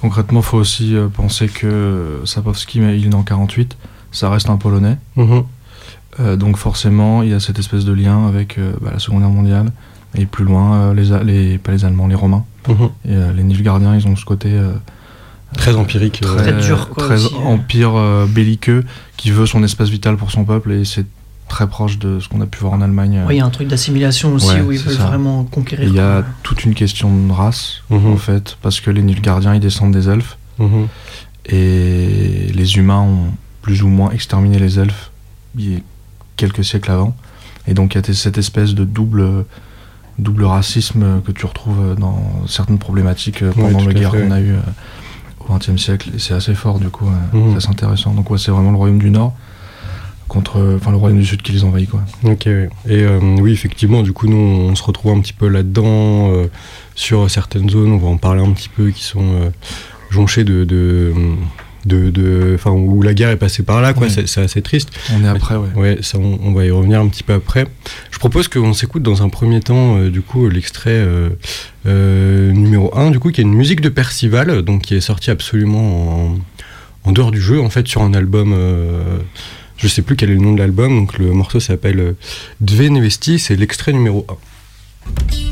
concrètement, 0.00 0.42
faut 0.42 0.58
aussi 0.58 0.94
euh, 0.96 1.08
penser 1.08 1.48
que 1.48 2.20
Sapowski, 2.24 2.80
mais 2.80 2.98
il 2.98 3.06
est 3.06 3.08
né 3.08 3.14
en 3.14 3.22
48, 3.22 3.76
ça 4.12 4.28
reste 4.30 4.50
un 4.50 4.56
Polonais. 4.56 4.98
Mhm. 5.16 5.42
Euh, 6.18 6.36
donc 6.36 6.56
forcément, 6.56 7.22
il 7.22 7.30
y 7.30 7.34
a 7.34 7.40
cette 7.40 7.58
espèce 7.58 7.84
de 7.84 7.92
lien 7.92 8.26
avec 8.26 8.58
euh, 8.58 8.72
bah, 8.80 8.90
la 8.92 8.98
Seconde 8.98 9.20
Guerre 9.20 9.30
mondiale. 9.30 9.72
Et 10.16 10.26
plus 10.26 10.44
loin, 10.44 10.74
euh, 10.74 10.94
les, 10.94 11.12
A- 11.12 11.22
les, 11.22 11.56
pas 11.58 11.70
les 11.70 11.84
Allemands, 11.84 12.08
les 12.08 12.16
Romains. 12.16 12.44
Mhm. 12.68 12.74
Et 13.04 13.10
euh, 13.10 13.32
les 13.32 13.44
Nilfgaardiens, 13.44 13.94
ils 13.94 14.08
ont 14.08 14.16
ce 14.16 14.24
côté 14.24 14.48
euh, 14.50 14.72
Très 15.56 15.74
empirique. 15.76 16.20
Euh, 16.24 16.36
très, 16.36 16.52
très, 16.52 16.62
dur, 16.62 16.90
très 16.96 17.34
empire 17.34 17.96
euh, 17.96 18.26
belliqueux 18.26 18.84
qui 19.16 19.30
veut 19.30 19.46
son 19.46 19.62
espace 19.64 19.88
vital 19.88 20.16
pour 20.16 20.30
son 20.30 20.44
peuple 20.44 20.72
et 20.72 20.84
c'est 20.84 21.06
très 21.48 21.66
proche 21.66 21.98
de 21.98 22.20
ce 22.20 22.28
qu'on 22.28 22.40
a 22.40 22.46
pu 22.46 22.60
voir 22.60 22.72
en 22.72 22.80
Allemagne. 22.80 23.18
Euh. 23.18 23.26
Oui, 23.26 23.34
il 23.34 23.38
y 23.38 23.40
a 23.40 23.44
un 23.44 23.50
truc 23.50 23.66
d'assimilation 23.66 24.34
aussi 24.34 24.60
où 24.60 24.70
ils 24.70 24.78
veulent 24.78 24.94
vraiment 24.94 25.44
conquérir. 25.44 25.88
Il 25.88 25.94
y 25.94 26.00
a 26.00 26.24
toute 26.44 26.64
une 26.64 26.74
question 26.74 27.14
de 27.26 27.32
race 27.32 27.82
mhm. 27.90 28.06
en 28.06 28.16
fait 28.16 28.56
parce 28.62 28.80
que 28.80 28.90
les 28.90 29.02
Nilgardiens 29.02 29.54
ils 29.54 29.60
descendent 29.60 29.92
des 29.92 30.08
elfes 30.08 30.38
mhm. 30.58 30.86
et 31.46 32.50
les 32.54 32.76
humains 32.76 33.00
ont 33.00 33.32
plus 33.62 33.82
ou 33.82 33.88
moins 33.88 34.10
exterminé 34.10 34.58
les 34.58 34.78
elfes 34.78 35.10
il 35.58 35.72
y 35.72 35.76
a 35.76 35.80
quelques 36.36 36.64
siècles 36.64 36.92
avant 36.92 37.16
et 37.66 37.74
donc 37.74 37.94
il 37.94 38.06
y 38.06 38.10
a 38.10 38.14
cette 38.14 38.38
espèce 38.38 38.74
de 38.74 38.84
double 38.84 39.44
double 40.18 40.44
racisme 40.44 41.20
que 41.26 41.32
tu 41.32 41.44
retrouves 41.46 41.96
dans 41.98 42.46
certaines 42.46 42.78
problématiques 42.78 43.42
pendant 43.50 43.84
la 43.84 43.92
guerre 43.92 44.12
qu'on 44.12 44.30
a 44.30 44.40
eue 44.40 44.54
20e 45.50 45.78
siècle, 45.78 46.10
et 46.14 46.18
c'est 46.18 46.34
assez 46.34 46.54
fort 46.54 46.78
du 46.78 46.88
coup, 46.88 47.06
euh, 47.06 47.36
mmh. 47.36 47.50
c'est 47.50 47.56
assez 47.56 47.68
intéressant. 47.68 48.14
Donc 48.14 48.30
ouais, 48.30 48.38
c'est 48.38 48.50
vraiment 48.50 48.70
le 48.70 48.76
royaume 48.76 48.98
du 48.98 49.10
Nord 49.10 49.34
contre 50.28 50.76
enfin, 50.76 50.92
le 50.92 50.96
royaume 50.96 51.18
du 51.18 51.26
Sud 51.26 51.42
qui 51.42 51.50
les 51.50 51.64
envahit. 51.64 51.90
Quoi. 51.90 52.02
Ok, 52.22 52.46
et 52.46 52.68
euh, 52.86 53.18
oui, 53.40 53.52
effectivement, 53.52 54.02
du 54.02 54.12
coup, 54.12 54.28
nous, 54.28 54.36
on 54.36 54.76
se 54.76 54.82
retrouve 54.84 55.12
un 55.12 55.20
petit 55.20 55.32
peu 55.32 55.48
là-dedans, 55.48 56.30
euh, 56.30 56.46
sur 56.94 57.28
certaines 57.28 57.68
zones, 57.68 57.90
on 57.90 57.98
va 57.98 58.06
en 58.06 58.16
parler 58.16 58.40
un 58.40 58.52
petit 58.52 58.68
peu, 58.68 58.90
qui 58.90 59.02
sont 59.02 59.50
jonchées 60.10 60.44
de, 60.44 60.64
de, 60.64 61.12
de, 61.86 62.10
de- 62.10 62.56
où 62.66 63.02
la 63.02 63.14
guerre 63.14 63.30
est 63.30 63.36
passée 63.36 63.62
par 63.62 63.80
là 63.80 63.92
quoi. 63.94 64.06
Ouais. 64.08 64.26
c'est 64.26 64.40
assez 64.40 64.62
triste. 64.62 64.90
On 65.14 65.24
est 65.24 65.28
après 65.28 65.56
ouais. 65.56 65.68
Ouais 65.76 65.98
ça 66.02 66.18
on, 66.18 66.38
on 66.42 66.52
va 66.52 66.64
y 66.64 66.70
revenir 66.70 67.00
un 67.00 67.08
petit 67.08 67.22
peu 67.22 67.32
après. 67.32 67.66
Je 68.10 68.18
propose 68.18 68.48
qu'on 68.48 68.72
s'écoute 68.74 69.02
dans 69.02 69.22
un 69.22 69.28
premier 69.28 69.60
temps 69.60 69.96
euh, 69.98 70.10
du 70.10 70.20
coup 70.22 70.48
l'extrait 70.48 70.90
euh, 70.92 71.30
euh, 71.86 72.52
numéro 72.52 72.96
1 72.96 73.10
du 73.10 73.18
coup 73.18 73.30
qui 73.30 73.40
est 73.40 73.44
une 73.44 73.54
musique 73.54 73.80
de 73.80 73.88
Percival 73.88 74.62
donc 74.62 74.82
qui 74.82 74.94
est 74.94 75.00
sortie 75.00 75.30
absolument 75.30 76.26
en, 76.26 76.38
en 77.04 77.12
dehors 77.12 77.30
du 77.30 77.40
jeu 77.40 77.60
en 77.60 77.70
fait 77.70 77.88
sur 77.88 78.02
un 78.02 78.12
album 78.14 78.54
je 79.78 79.88
sais 79.88 80.02
plus 80.02 80.16
quel 80.16 80.30
est 80.30 80.34
le 80.34 80.40
nom 80.40 80.52
de 80.52 80.58
l'album 80.58 80.94
donc 80.94 81.18
le 81.18 81.32
morceau 81.32 81.60
s'appelle 81.60 82.14
Dve 82.60 82.90
Nevesti 82.90 83.38
c'est 83.38 83.56
l'extrait 83.56 83.92
numéro 83.94 84.26
1 84.28 85.49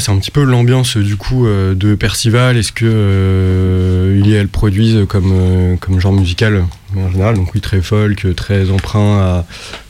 ça 0.00 0.06
c'est 0.06 0.12
un 0.12 0.18
petit 0.18 0.30
peu 0.30 0.42
l'ambiance 0.42 0.96
euh, 0.96 1.02
du 1.02 1.16
coup 1.16 1.46
euh, 1.46 1.74
de 1.74 1.94
Percival. 1.94 2.56
Est-ce 2.56 2.72
que 2.72 2.84
euh, 2.86 4.20
il 4.22 4.30
et 4.30 4.34
elle 4.36 4.48
produisent 4.48 5.06
comme 5.08 5.76
comme 5.80 6.00
genre 6.00 6.12
musical 6.12 6.64
en 6.96 7.10
général? 7.10 7.34
Donc 7.36 7.54
oui, 7.54 7.60
très 7.60 7.80
folk, 7.80 8.26
très 8.36 8.70
emprunt 8.70 9.18
à 9.18 9.44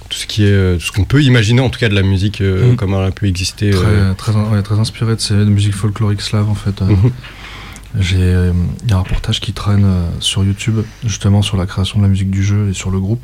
tout 0.08 0.18
ce 0.18 0.26
qui 0.26 0.44
est, 0.44 0.74
tout 0.78 0.86
ce 0.86 0.92
qu'on 0.92 1.04
peut 1.04 1.22
imaginer 1.22 1.60
en 1.60 1.68
tout 1.70 1.80
cas 1.80 1.88
de 1.88 1.94
la 1.94 2.02
musique 2.02 2.40
euh, 2.40 2.70
Mhm. 2.70 2.76
comme 2.76 2.94
elle 2.94 3.04
a 3.06 3.10
pu 3.10 3.26
exister. 3.28 3.70
Très, 3.70 3.84
euh, 3.86 4.14
très, 4.14 4.32
ouais, 4.32 4.62
très 4.62 4.78
inspiré 4.78 5.16
de 5.16 5.20
ces 5.20 5.34
de 5.34 5.44
musique 5.46 5.74
folklorique 5.74 6.20
slave 6.20 6.48
en 6.48 6.54
fait. 6.54 6.80
Euh, 6.82 6.86
Mhm. 6.86 7.10
J'ai, 7.98 8.16
il 8.84 8.90
y 8.90 8.92
a 8.92 8.96
un 8.96 9.00
reportage 9.00 9.40
qui 9.40 9.52
traîne 9.54 9.86
sur 10.20 10.44
YouTube 10.44 10.80
justement 11.06 11.40
sur 11.40 11.56
la 11.56 11.64
création 11.66 11.98
de 11.98 12.02
la 12.04 12.10
musique 12.10 12.30
du 12.30 12.44
jeu 12.44 12.68
et 12.70 12.74
sur 12.74 12.90
le 12.90 13.00
groupe. 13.00 13.22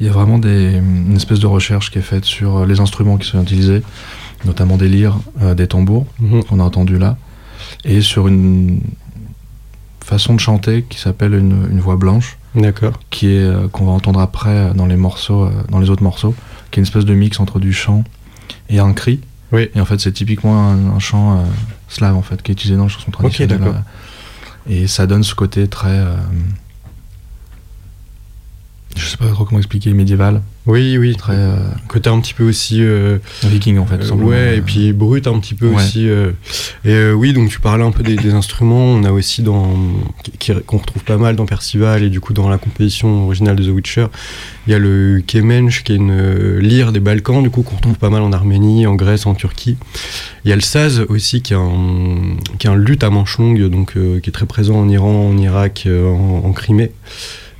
Il 0.00 0.06
y 0.06 0.08
a 0.08 0.12
vraiment 0.12 0.38
des, 0.38 0.76
une 0.78 1.14
espèce 1.16 1.38
de 1.40 1.46
recherche 1.46 1.90
qui 1.90 1.98
est 1.98 2.02
faite 2.02 2.24
sur 2.24 2.64
les 2.64 2.80
instruments 2.80 3.18
qui 3.18 3.28
sont 3.28 3.42
utilisés, 3.42 3.82
notamment 4.44 4.76
des 4.76 4.88
lyres, 4.88 5.18
euh, 5.42 5.54
des 5.54 5.66
tambours 5.66 6.06
Mhm. 6.20 6.44
qu'on 6.44 6.60
a 6.60 6.62
entendu 6.64 6.98
là, 6.98 7.16
et 7.84 8.00
sur 8.00 8.26
une 8.28 8.80
façon 10.04 10.34
de 10.34 10.40
chanter 10.40 10.82
qui 10.88 10.98
s'appelle 10.98 11.34
une, 11.34 11.68
une 11.70 11.80
voix 11.80 11.96
blanche, 11.96 12.36
D'accord. 12.54 12.94
qui 13.10 13.28
est 13.28 13.38
euh, 13.38 13.68
qu'on 13.68 13.84
va 13.86 13.92
entendre 13.92 14.18
après 14.20 14.50
euh, 14.50 14.72
dans 14.74 14.86
les 14.86 14.96
morceaux, 14.96 15.44
euh, 15.44 15.50
dans 15.68 15.78
les 15.78 15.88
autres 15.90 16.02
morceaux, 16.02 16.34
qui 16.70 16.80
est 16.80 16.82
une 16.82 16.86
espèce 16.86 17.04
de 17.04 17.14
mix 17.14 17.38
entre 17.38 17.58
du 17.60 17.72
chant 17.72 18.02
et 18.68 18.78
un 18.80 18.92
cri. 18.92 19.20
Oui. 19.52 19.68
Et 19.74 19.80
en 19.80 19.84
fait, 19.84 19.98
c'est 20.00 20.12
typiquement 20.12 20.70
un, 20.70 20.90
un 20.94 20.98
chant 21.00 21.44
slave 21.88 22.14
en 22.16 22.22
fait 22.22 22.40
qui 22.42 22.52
est 22.52 22.54
utilisé 22.54 22.76
dans 22.76 22.84
les 22.84 22.88
chansons 22.90 23.10
traditionnelles. 23.10 23.58
d'accord. 23.58 23.74
euh, 23.74 24.72
et 24.72 24.86
ça 24.86 25.06
donne 25.06 25.22
ce 25.24 25.34
côté 25.34 25.66
très, 25.68 26.04
je 28.96 29.04
sais 29.06 29.16
pas 29.16 29.28
trop 29.28 29.44
comment 29.44 29.58
expliquer, 29.58 29.92
médiéval, 29.92 30.42
Oui, 30.66 30.98
oui. 30.98 31.16
très 31.16 31.32
euh, 31.34 31.56
Côté 31.88 32.10
un 32.10 32.20
petit 32.20 32.34
peu 32.34 32.44
aussi. 32.46 32.82
euh, 32.82 33.18
viking 33.44 33.78
en 33.78 33.86
fait. 33.86 34.02
Euh, 34.04 34.14
ouais, 34.14 34.58
et 34.58 34.60
puis 34.60 34.92
brut 34.92 35.26
un 35.26 35.38
petit 35.40 35.54
peu 35.54 35.68
Ouais. 35.68 35.76
aussi. 35.76 36.08
euh. 36.08 36.32
Et 36.84 36.90
euh, 36.92 37.12
oui, 37.12 37.32
donc 37.32 37.48
tu 37.48 37.60
parlais 37.60 37.82
un 37.82 37.90
peu 37.90 38.02
des, 38.02 38.14
des 38.16 38.34
instruments. 38.34 38.84
On 38.84 39.02
a 39.04 39.10
aussi 39.10 39.42
dans 39.42 39.70
qu'on 40.66 40.76
retrouve 40.78 41.02
pas 41.04 41.16
mal 41.16 41.34
dans 41.36 41.46
Percival 41.46 42.02
et 42.02 42.10
du 42.10 42.20
coup 42.20 42.32
dans 42.34 42.48
la 42.48 42.58
composition 42.58 43.24
originale 43.24 43.56
de 43.56 43.64
The 43.64 43.68
Witcher, 43.74 44.06
il 44.66 44.72
y 44.72 44.74
a 44.74 44.78
le 44.78 45.22
kemench 45.26 45.82
qui 45.82 45.92
est 45.92 45.96
une 45.96 46.10
euh, 46.12 46.60
lyre 46.60 46.92
des 46.92 47.00
Balkans, 47.00 47.42
du 47.42 47.50
coup 47.50 47.62
qu'on 47.62 47.76
retrouve 47.76 47.96
pas 47.96 48.10
mal 48.10 48.22
en 48.22 48.32
Arménie, 48.32 48.86
en 48.86 48.94
Grèce, 48.96 49.26
en 49.26 49.34
Turquie. 49.34 49.76
Il 50.44 50.50
y 50.50 50.52
a 50.52 50.56
le 50.56 50.62
saz 50.62 51.00
aussi 51.08 51.40
qui 51.42 51.54
est 51.54 51.56
un 51.56 52.36
qui 52.58 52.66
est 52.66 52.70
un 52.70 52.76
luth 52.76 53.02
à 53.02 53.10
manche 53.10 53.38
longue, 53.38 53.62
donc 53.68 53.96
euh, 53.96 54.20
qui 54.20 54.28
est 54.28 54.32
très 54.32 54.46
présent 54.46 54.76
en 54.78 54.88
Iran, 54.88 55.28
en 55.30 55.36
Irak, 55.38 55.84
euh, 55.86 56.08
en, 56.10 56.42
en 56.46 56.52
Crimée. 56.52 56.92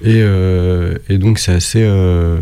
Et, 0.02 0.14
euh, 0.23 0.97
et 1.09 1.19
donc 1.19 1.38
c'est 1.38 1.52
assez, 1.52 1.83
euh, 1.83 2.38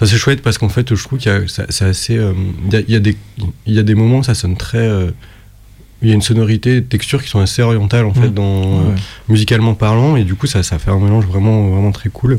assez 0.00 0.16
chouette 0.16 0.40
parce 0.42 0.56
qu'en 0.58 0.68
fait 0.70 0.94
je 0.94 1.02
trouve 1.02 1.18
qu'il 1.18 1.30
y 1.30 1.34
a, 1.34 1.40
c'est 1.46 1.84
assez, 1.84 2.16
euh, 2.16 2.32
il 2.68 2.72
y, 2.72 2.76
a, 2.76 2.80
il 2.80 2.90
y 2.90 2.96
a 2.96 3.00
des, 3.00 3.16
il 3.66 3.74
y 3.74 3.78
a 3.78 3.82
des 3.82 3.94
moments 3.94 4.22
ça 4.22 4.34
sonne 4.34 4.56
très, 4.56 4.88
il 6.02 6.08
y 6.08 6.12
a 6.12 6.14
une 6.14 6.22
sonorité, 6.22 6.80
des 6.82 6.86
textures 6.86 7.22
qui 7.22 7.28
sont 7.28 7.40
assez 7.40 7.62
orientales 7.62 8.04
en 8.04 8.12
fait 8.12 8.32
dans 8.32 8.44
Ouais, 8.62 8.84
euh, 8.86 8.88
ouais. 8.90 8.94
musicalement 9.28 9.74
parlant 9.74 10.16
et 10.16 10.24
du 10.24 10.34
coup 10.34 10.46
ça, 10.46 10.62
ça 10.62 10.78
fait 10.78 10.90
un 10.90 10.98
mélange 10.98 11.24
vraiment 11.26 11.68
vraiment 11.68 11.90
très 11.90 12.10
cool. 12.10 12.38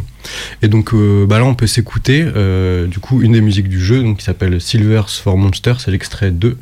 Et 0.61 0.67
donc 0.67 0.93
euh, 0.93 1.25
bah 1.25 1.39
là 1.39 1.45
on 1.45 1.55
peut 1.55 1.65
s'écouter 1.67 2.23
euh, 2.35 2.85
du 2.85 2.99
coup 2.99 3.21
une 3.21 3.31
des 3.33 3.41
musiques 3.41 3.67
du 3.67 3.79
jeu 3.83 4.03
donc 4.03 4.17
qui 4.17 4.23
s'appelle 4.25 4.61
Silvers 4.61 5.09
for 5.09 5.37
Monsters, 5.37 5.81
c'est 5.81 5.91
l'extrait 5.91 6.31
2. 6.31 6.57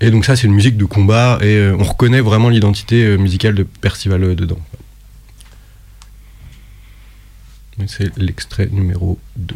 Et 0.00 0.10
donc 0.10 0.24
ça 0.24 0.36
c'est 0.36 0.46
une 0.46 0.54
musique 0.54 0.76
de 0.76 0.84
combat 0.84 1.38
et 1.42 1.70
on 1.76 1.82
reconnaît 1.82 2.20
vraiment 2.20 2.48
l'identité 2.50 3.16
musicale 3.18 3.54
de 3.54 3.64
Percival 3.64 4.36
dedans. 4.36 4.58
Et 7.67 7.67
C'est 7.86 8.16
l'extrait 8.18 8.66
numéro 8.66 9.18
2. 9.36 9.54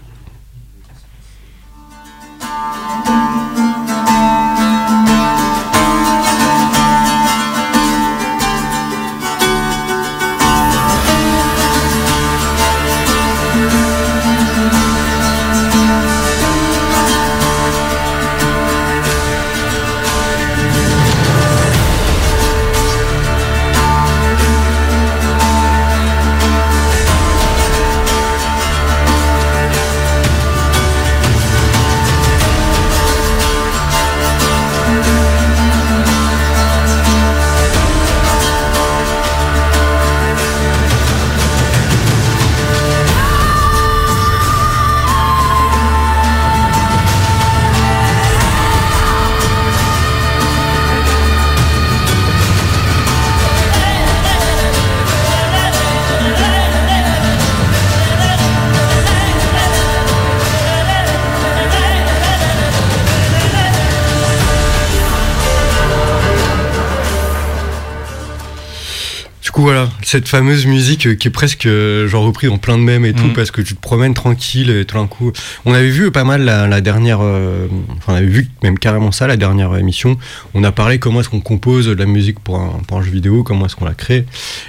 Cette 70.12 70.28
fameuse 70.28 70.66
musique 70.66 71.06
euh, 71.06 71.14
qui 71.14 71.28
est 71.28 71.30
presque 71.30 71.64
euh, 71.64 72.06
genre 72.06 72.24
reprise 72.24 72.50
en 72.50 72.58
plein 72.58 72.76
de 72.76 72.82
mèmes 72.82 73.06
et 73.06 73.14
tout 73.14 73.28
Mhm. 73.28 73.32
parce 73.32 73.50
que 73.50 73.62
tu 73.62 73.74
te 73.74 73.80
promènes 73.80 74.12
tranquille 74.12 74.68
et 74.68 74.84
tout 74.84 74.96
d'un 74.96 75.06
coup. 75.06 75.32
On 75.64 75.72
avait 75.72 75.88
vu 75.88 76.10
pas 76.10 76.24
mal 76.24 76.42
la, 76.44 76.66
la 76.66 76.82
dernière, 76.82 77.20
euh, 77.22 77.66
enfin 77.96 78.12
on 78.12 78.16
avait 78.16 78.26
vu 78.26 78.50
même 78.62 78.78
carrément 78.78 79.10
ça 79.10 79.26
la 79.26 79.38
dernière 79.38 79.74
émission. 79.76 80.18
On 80.52 80.64
a 80.64 80.70
parlé 80.72 80.98
comment 80.98 81.20
est-ce 81.20 81.30
qu'on 81.30 81.40
compose 81.40 81.86
de 81.86 81.94
la 81.94 82.04
musique 82.04 82.40
pour 82.40 82.56
un, 82.58 82.80
pour 82.86 82.98
un 82.98 83.02
jeu 83.02 83.10
vidéo, 83.10 83.42
comment 83.42 83.64
est-ce 83.64 83.74
qu'on 83.74 83.86
la 83.86 83.94
crée. 83.94 84.26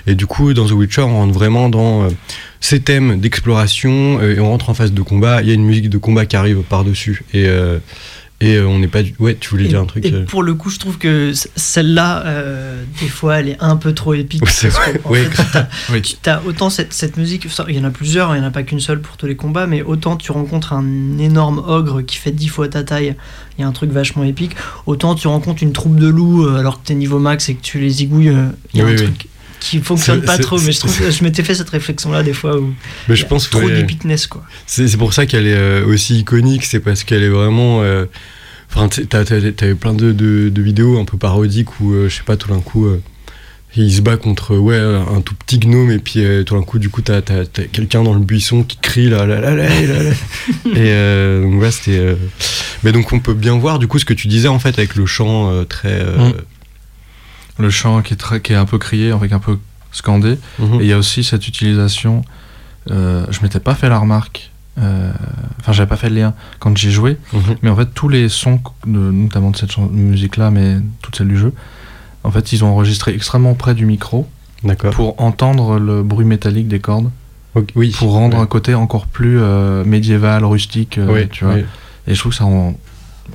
Et 0.07 0.15
du 0.15 0.27
coup 0.27 0.53
dans 0.53 0.65
The 0.65 0.71
Witcher 0.71 1.01
on 1.01 1.13
rentre 1.15 1.33
vraiment 1.33 1.67
dans 1.67 2.03
euh, 2.03 2.09
ces 2.61 2.79
thèmes 2.79 3.19
d'exploration 3.19 4.21
et 4.21 4.39
on 4.39 4.47
rentre 4.49 4.69
en 4.69 4.73
phase 4.73 4.93
de 4.93 5.01
combat. 5.01 5.41
Il 5.41 5.49
y 5.49 5.51
a 5.51 5.55
une 5.55 5.65
musique 5.65 5.89
de 5.89 5.97
combat 5.97 6.25
qui 6.25 6.37
arrive 6.37 6.61
par 6.61 6.85
dessus 6.85 7.23
et 7.33 7.45
et 8.43 8.55
euh, 8.57 8.67
on 8.67 8.79
n'est 8.79 8.87
pas 8.87 9.03
du... 9.03 9.15
ouais 9.19 9.35
tu 9.39 9.49
voulais 9.49 9.65
Et, 9.65 9.67
dire 9.69 9.79
un 9.81 9.85
truc. 9.85 10.05
et 10.05 10.13
euh, 10.13 10.25
pour 10.25 10.43
le 10.43 10.53
coup, 10.53 10.69
je 10.69 10.77
trouve 10.79 10.97
que 10.97 11.31
celle-là, 11.55 12.23
euh, 12.25 12.83
des 13.01 13.07
fois, 13.07 13.39
elle 13.39 13.49
est 13.49 13.57
un 13.59 13.75
peu 13.77 13.93
trop 13.93 14.13
épique. 14.13 14.43
Ouais, 14.43 15.01
ouais. 15.09 15.25
fait, 15.25 16.01
tu 16.23 16.29
as 16.29 16.41
autant 16.45 16.69
cette, 16.69 16.93
cette 16.93 17.17
musique, 17.17 17.47
il 17.67 17.75
y 17.75 17.79
en 17.79 17.83
a 17.83 17.89
plusieurs, 17.89 18.35
il 18.35 18.39
n'y 18.39 18.45
en 18.45 18.47
a 18.47 18.51
pas 18.51 18.63
qu'une 18.63 18.79
seule 18.79 19.01
pour 19.01 19.17
tous 19.17 19.25
les 19.25 19.35
combats, 19.35 19.67
mais 19.67 19.81
autant 19.81 20.15
tu 20.17 20.31
rencontres 20.31 20.73
un 20.73 21.17
énorme 21.17 21.63
ogre 21.65 22.01
qui 22.01 22.17
fait 22.17 22.31
10 22.31 22.47
fois 22.49 22.67
ta 22.67 22.83
taille, 22.83 23.15
il 23.57 23.61
y 23.61 23.63
a 23.63 23.67
un 23.67 23.71
truc 23.71 23.91
vachement 23.91 24.23
épique, 24.23 24.55
autant 24.85 25.15
tu 25.15 25.27
rencontres 25.27 25.63
une 25.63 25.73
troupe 25.73 25.99
de 25.99 26.07
loups 26.07 26.47
alors 26.49 26.81
que 26.81 26.87
t'es 26.87 26.95
niveau 26.95 27.19
max 27.19 27.49
et 27.49 27.55
que 27.55 27.61
tu 27.61 27.79
les 27.79 27.89
zigouilles, 27.89 28.33
il 28.73 28.79
y 28.79 28.81
a 28.81 28.85
Oui, 28.85 28.91
un 28.91 28.95
oui. 28.95 29.03
truc 29.03 29.27
qui 29.63 29.79
fonctionne 29.79 30.21
pas 30.21 30.37
trop, 30.37 30.59
mais 30.59 30.71
je, 30.71 30.79
trouve, 30.79 31.09
je 31.09 31.23
m'étais 31.23 31.43
fait 31.43 31.55
cette 31.55 31.69
réflexion-là 31.69 32.21
des 32.23 32.33
fois 32.33 32.57
où 32.59 32.73
mais 33.07 33.15
je 33.15 33.25
pense 33.25 33.49
trop 33.49 33.61
ouais. 33.61 33.75
d'épicness, 33.75 34.27
quoi. 34.27 34.43
C'est 34.65 34.87
c'est 34.87 34.97
pour 34.97 35.13
ça 35.13 35.25
qu'elle 35.25 35.47
est 35.47 35.55
euh, 35.55 35.85
aussi 35.85 36.19
iconique, 36.19 36.65
c'est 36.65 36.79
parce 36.81 37.03
qu'elle 37.03 37.23
est 37.23 37.29
vraiment. 37.29 37.81
euh, 37.81 38.05
Enfin, 38.75 38.89
sais, 38.91 39.05
t'as- 39.05 39.23
t'as- 39.23 39.51
t'avais 39.51 39.75
plein 39.75 39.93
de, 39.93 40.11
de- 40.13 40.49
de 40.49 40.61
vidéos 40.63 40.99
un 40.99 41.05
peu 41.05 41.15
parodiques 41.17 41.79
où, 41.79 41.93
euh, 41.93 42.09
je 42.09 42.15
sais 42.15 42.23
pas, 42.23 42.37
tout 42.37 42.49
d'un 42.49 42.59
coup, 42.59 42.87
euh, 42.87 42.99
il 43.75 43.93
se 43.93 44.01
bat 44.01 44.17
contre 44.17 44.55
ouais, 44.57 44.75
un 44.77 45.21
tout 45.21 45.35
petit 45.35 45.59
gnome 45.59 45.91
et 45.91 45.99
puis 45.99 46.23
euh, 46.25 46.43
tout 46.43 46.55
d'un 46.55 46.63
coup, 46.63 46.79
du 46.79 46.89
coup, 46.89 47.01
t'as 47.03 47.21
t'as- 47.21 47.45
t'as 47.45 47.63
quelqu'un 47.65 48.01
dans 48.03 48.13
le 48.15 48.19
buisson 48.19 48.63
qui 48.63 48.77
crie 48.77 49.09
là, 49.11 49.25
là, 49.27 49.39
là, 49.39 49.53
là, 49.55 49.67
là, 49.69 50.03
là. 50.03 50.09
et 50.65 50.71
euh, 50.77 51.43
donc, 51.43 51.61
ouais, 51.61 51.69
c'était. 51.71 51.97
euh, 51.99 52.15
Mais 52.83 52.91
donc, 52.91 53.13
on 53.13 53.19
peut 53.19 53.33
bien 53.35 53.55
voir, 53.57 53.77
du 53.79 53.87
coup, 53.87 53.99
ce 53.99 54.05
que 54.05 54.13
tu 54.15 54.27
disais 54.27 54.47
en 54.47 54.57
fait 54.59 54.77
avec 54.79 54.95
le 54.95 55.05
chant 55.05 55.51
euh, 55.51 55.63
très. 55.65 55.89
euh, 56.01 56.29
Mm. 56.29 56.33
Le 57.59 57.69
chant 57.69 58.01
qui 58.01 58.13
est, 58.13 58.17
très, 58.17 58.41
qui 58.41 58.53
est 58.53 58.55
un 58.57 58.65
peu 58.65 58.77
crié, 58.77 59.11
avec 59.11 59.31
un 59.31 59.39
peu 59.39 59.57
scandé. 59.91 60.37
mhm. 60.59 60.75
Et 60.81 60.85
il 60.85 60.87
y 60.87 60.93
a 60.93 60.97
aussi 60.97 61.23
cette 61.23 61.47
utilisation. 61.47 62.23
euh, 62.91 63.25
je 63.29 63.41
m'étais 63.41 63.59
pas 63.59 63.75
fait 63.75 63.89
la 63.89 63.99
remarque. 63.99 64.51
euh, 64.79 65.11
Enfin, 65.59 65.71
j'avais 65.71 65.87
pas 65.87 65.95
fait 65.97 66.09
le 66.09 66.15
lien 66.15 66.33
quand 66.59 66.75
j'y 66.75 66.91
jouais. 66.91 67.17
Mhm. 67.31 67.55
Mais 67.61 67.69
en 67.69 67.75
fait, 67.75 67.93
tous 67.93 68.09
les 68.09 68.27
sons, 68.27 68.59
de, 68.85 68.97
notamment 69.11 69.51
de 69.51 69.57
cette 69.57 69.77
musique-là, 69.77 70.49
mais 70.51 70.77
toutes 71.01 71.15
celles 71.17 71.27
du 71.27 71.37
jeu, 71.37 71.53
en 72.23 72.31
fait, 72.31 72.51
ils 72.53 72.63
ont 72.63 72.69
enregistré 72.69 73.13
extrêmement 73.13 73.53
près 73.53 73.75
du 73.75 73.85
micro 73.85 74.27
D'accord. 74.63 74.93
pour 74.93 75.21
entendre 75.21 75.77
le 75.79 76.03
bruit 76.03 76.25
métallique 76.25 76.67
des 76.67 76.79
cordes, 76.79 77.09
Oui. 77.75 77.91
pour 77.97 78.13
rendre 78.13 78.37
Ouais. 78.37 78.43
un 78.43 78.47
côté 78.47 78.73
encore 78.73 79.05
plus 79.07 79.37
euh, 79.39 79.83
médiéval, 79.85 80.43
rustique, 80.43 80.97
euh, 80.97 81.13
Oui, 81.13 81.29
tu 81.29 81.45
vois. 81.45 81.53
oui. 81.55 81.65
Et 82.07 82.15
je 82.15 82.19
trouve 82.19 82.31
que 82.31 82.37
ça 82.37 82.45
rend 82.45 82.75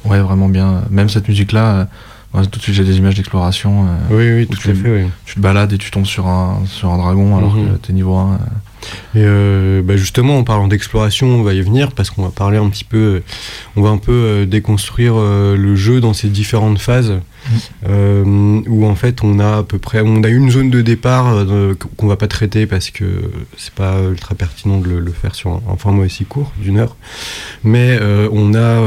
ouais, 0.06 0.20
vraiment 0.20 0.48
bien. 0.48 0.82
Même 0.90 1.08
cette 1.08 1.28
musique-là, 1.28 1.88
tout 2.32 2.58
de 2.58 2.62
suite, 2.62 2.74
j'ai 2.74 2.84
des 2.84 2.98
images 2.98 3.14
d'exploration. 3.14 3.86
euh, 3.86 3.88
Oui, 4.10 4.32
oui, 4.40 4.46
Ou 4.50 4.54
tout 4.54 4.70
à 4.70 4.74
fait. 4.74 5.02
oui. 5.04 5.10
tu 5.24 5.34
te 5.36 5.40
balades 5.40 5.72
et 5.72 5.78
tu 5.78 5.90
tombes 5.90 6.06
sur 6.06 6.26
un, 6.26 6.62
sur 6.66 6.90
un 6.90 6.98
dragon 6.98 7.36
alors 7.36 7.54
Mhm. 7.54 7.72
que 7.72 7.86
t'es 7.86 7.92
niveau 7.92 8.14
1. 8.16 8.34
euh. 8.34 8.36
Et 9.16 9.24
euh, 9.24 9.82
bah, 9.82 9.96
justement, 9.96 10.38
en 10.38 10.44
parlant 10.44 10.68
d'exploration, 10.68 11.26
on 11.26 11.42
va 11.42 11.52
y 11.52 11.60
venir 11.60 11.90
parce 11.92 12.10
qu'on 12.10 12.22
va 12.22 12.30
parler 12.30 12.58
un 12.58 12.68
petit 12.68 12.84
peu, 12.84 13.22
on 13.74 13.82
va 13.82 13.88
un 13.90 13.98
peu 13.98 14.46
déconstruire 14.46 15.14
le 15.16 15.74
jeu 15.74 16.00
dans 16.00 16.12
ses 16.12 16.28
différentes 16.28 16.78
phases, 16.78 17.14
euh, 17.88 18.60
où 18.68 18.86
en 18.86 18.94
fait 18.94 19.24
on 19.24 19.40
a 19.40 19.58
à 19.58 19.62
peu 19.64 19.78
près, 19.78 20.00
on 20.04 20.22
a 20.22 20.28
une 20.28 20.50
zone 20.50 20.70
de 20.70 20.80
départ 20.80 21.44
qu'on 21.96 22.06
va 22.06 22.16
pas 22.16 22.28
traiter 22.28 22.66
parce 22.66 22.90
que 22.90 23.04
c'est 23.56 23.74
pas 23.74 23.96
ultra 24.08 24.34
pertinent 24.36 24.78
de 24.78 24.88
le, 24.88 25.00
le 25.00 25.12
faire 25.12 25.34
sur 25.34 25.50
un, 25.50 25.62
un 25.72 25.76
format 25.76 26.04
aussi 26.04 26.24
court 26.24 26.52
d'une 26.62 26.78
heure, 26.78 26.96
mais 27.64 27.98
euh, 28.00 28.28
on 28.32 28.54
a 28.54 28.80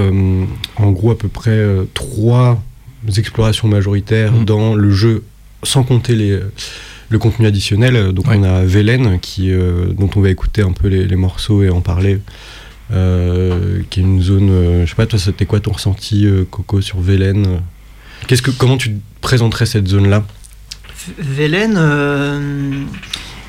en 0.84 0.92
gros 0.92 1.12
à 1.12 1.18
peu 1.18 1.28
près 1.28 1.60
trois 1.94 2.62
explorations 3.18 3.68
majoritaires 3.68 4.32
Mhm. 4.32 4.46
dans 4.46 4.76
le 4.76 4.92
jeu, 4.92 5.24
sans 5.64 5.84
compter 5.84 6.16
les 6.16 6.40
le 7.10 7.20
contenu 7.20 7.46
additionnel. 7.46 8.14
Donc 8.14 8.28
Ouais. 8.28 8.38
on 8.40 8.44
a 8.44 8.64
Velen 8.64 9.20
qui, 9.20 9.52
euh, 9.52 9.88
dont 9.98 10.10
on 10.16 10.22
va 10.22 10.30
écouter 10.30 10.62
un 10.62 10.72
peu 10.72 10.88
les, 10.88 11.06
les 11.06 11.16
morceaux 11.18 11.62
et 11.64 11.70
en 11.70 11.82
parler. 11.82 12.20
euh, 12.94 13.82
qui 13.90 14.02
est 14.02 14.04
une 14.04 14.22
zone, 14.22 14.50
euh, 14.50 14.86
je 14.86 14.90
sais 14.90 14.96
pas 14.98 15.06
toi, 15.06 15.18
c'était 15.18 15.46
quoi 15.46 15.62
ton 15.62 15.72
ressenti 15.72 16.26
euh, 16.26 16.44
Coco 16.50 16.82
sur 16.82 17.00
Velen 17.00 17.62
Qu'est-ce 18.28 18.42
que, 18.42 18.52
comment 18.52 18.76
tu 18.76 18.98
présenterais 19.22 19.66
cette 19.66 19.88
zone-là? 19.88 20.26
Vélène, 21.18 21.76
euh, 21.78 22.84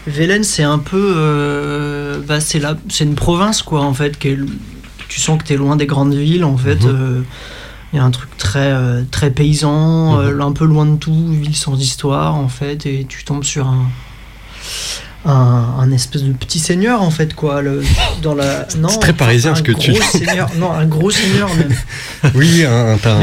Vélène, 0.06 0.44
c'est 0.44 0.62
un 0.62 0.78
peu, 0.78 1.14
euh, 1.16 2.20
bah, 2.26 2.40
c'est 2.40 2.60
la, 2.60 2.76
c'est 2.88 3.02
une 3.04 3.16
province 3.16 3.62
quoi 3.62 3.80
en 3.82 3.92
fait. 3.94 4.16
qui 4.18 4.28
est- 4.28 4.38
tu 5.08 5.20
sens 5.20 5.38
que 5.42 5.44
t'es 5.48 5.56
loin 5.56 5.74
des 5.76 5.86
grandes 5.86 6.14
villes 6.14 6.44
en 6.44 6.56
fait. 6.56 6.82
Mhm. 6.84 7.24
Il 7.92 7.96
y 7.96 7.98
a 7.98 8.04
un 8.04 8.10
truc 8.10 8.36
très, 8.38 8.72
euh, 8.72 9.02
très 9.10 9.30
paysan, 9.30 10.12
Mhm. 10.16 10.20
euh, 10.40 10.40
un 10.44 10.52
peu 10.52 10.64
loin 10.64 10.86
de 10.86 10.96
tout, 10.96 11.28
ville 11.28 11.54
sans 11.56 11.78
histoire 11.78 12.34
en 12.36 12.48
fait, 12.48 12.86
et 12.86 13.04
tu 13.08 13.22
tombes 13.24 13.44
sur 13.44 13.66
un, 13.68 13.86
un, 15.24 15.74
un 15.78 15.90
espèce 15.92 16.22
de 16.24 16.32
petit 16.32 16.58
seigneur 16.58 17.02
en 17.02 17.10
fait 17.10 17.34
quoi. 17.34 17.60
Le, 17.62 17.82
dans 18.22 18.34
la, 18.34 18.66
non, 18.78 18.88
C'est 18.88 18.98
très 18.98 19.12
parisien, 19.12 19.54
ce 19.54 19.62
que 19.62 19.72
tu. 19.72 19.94
Seigneur, 19.94 20.50
non, 20.56 20.72
un 20.72 20.86
gros 20.86 21.10
seigneur 21.10 21.48
même. 21.54 21.74
Oui, 22.34 22.64
un, 22.64 22.96
t'as, 22.96 23.16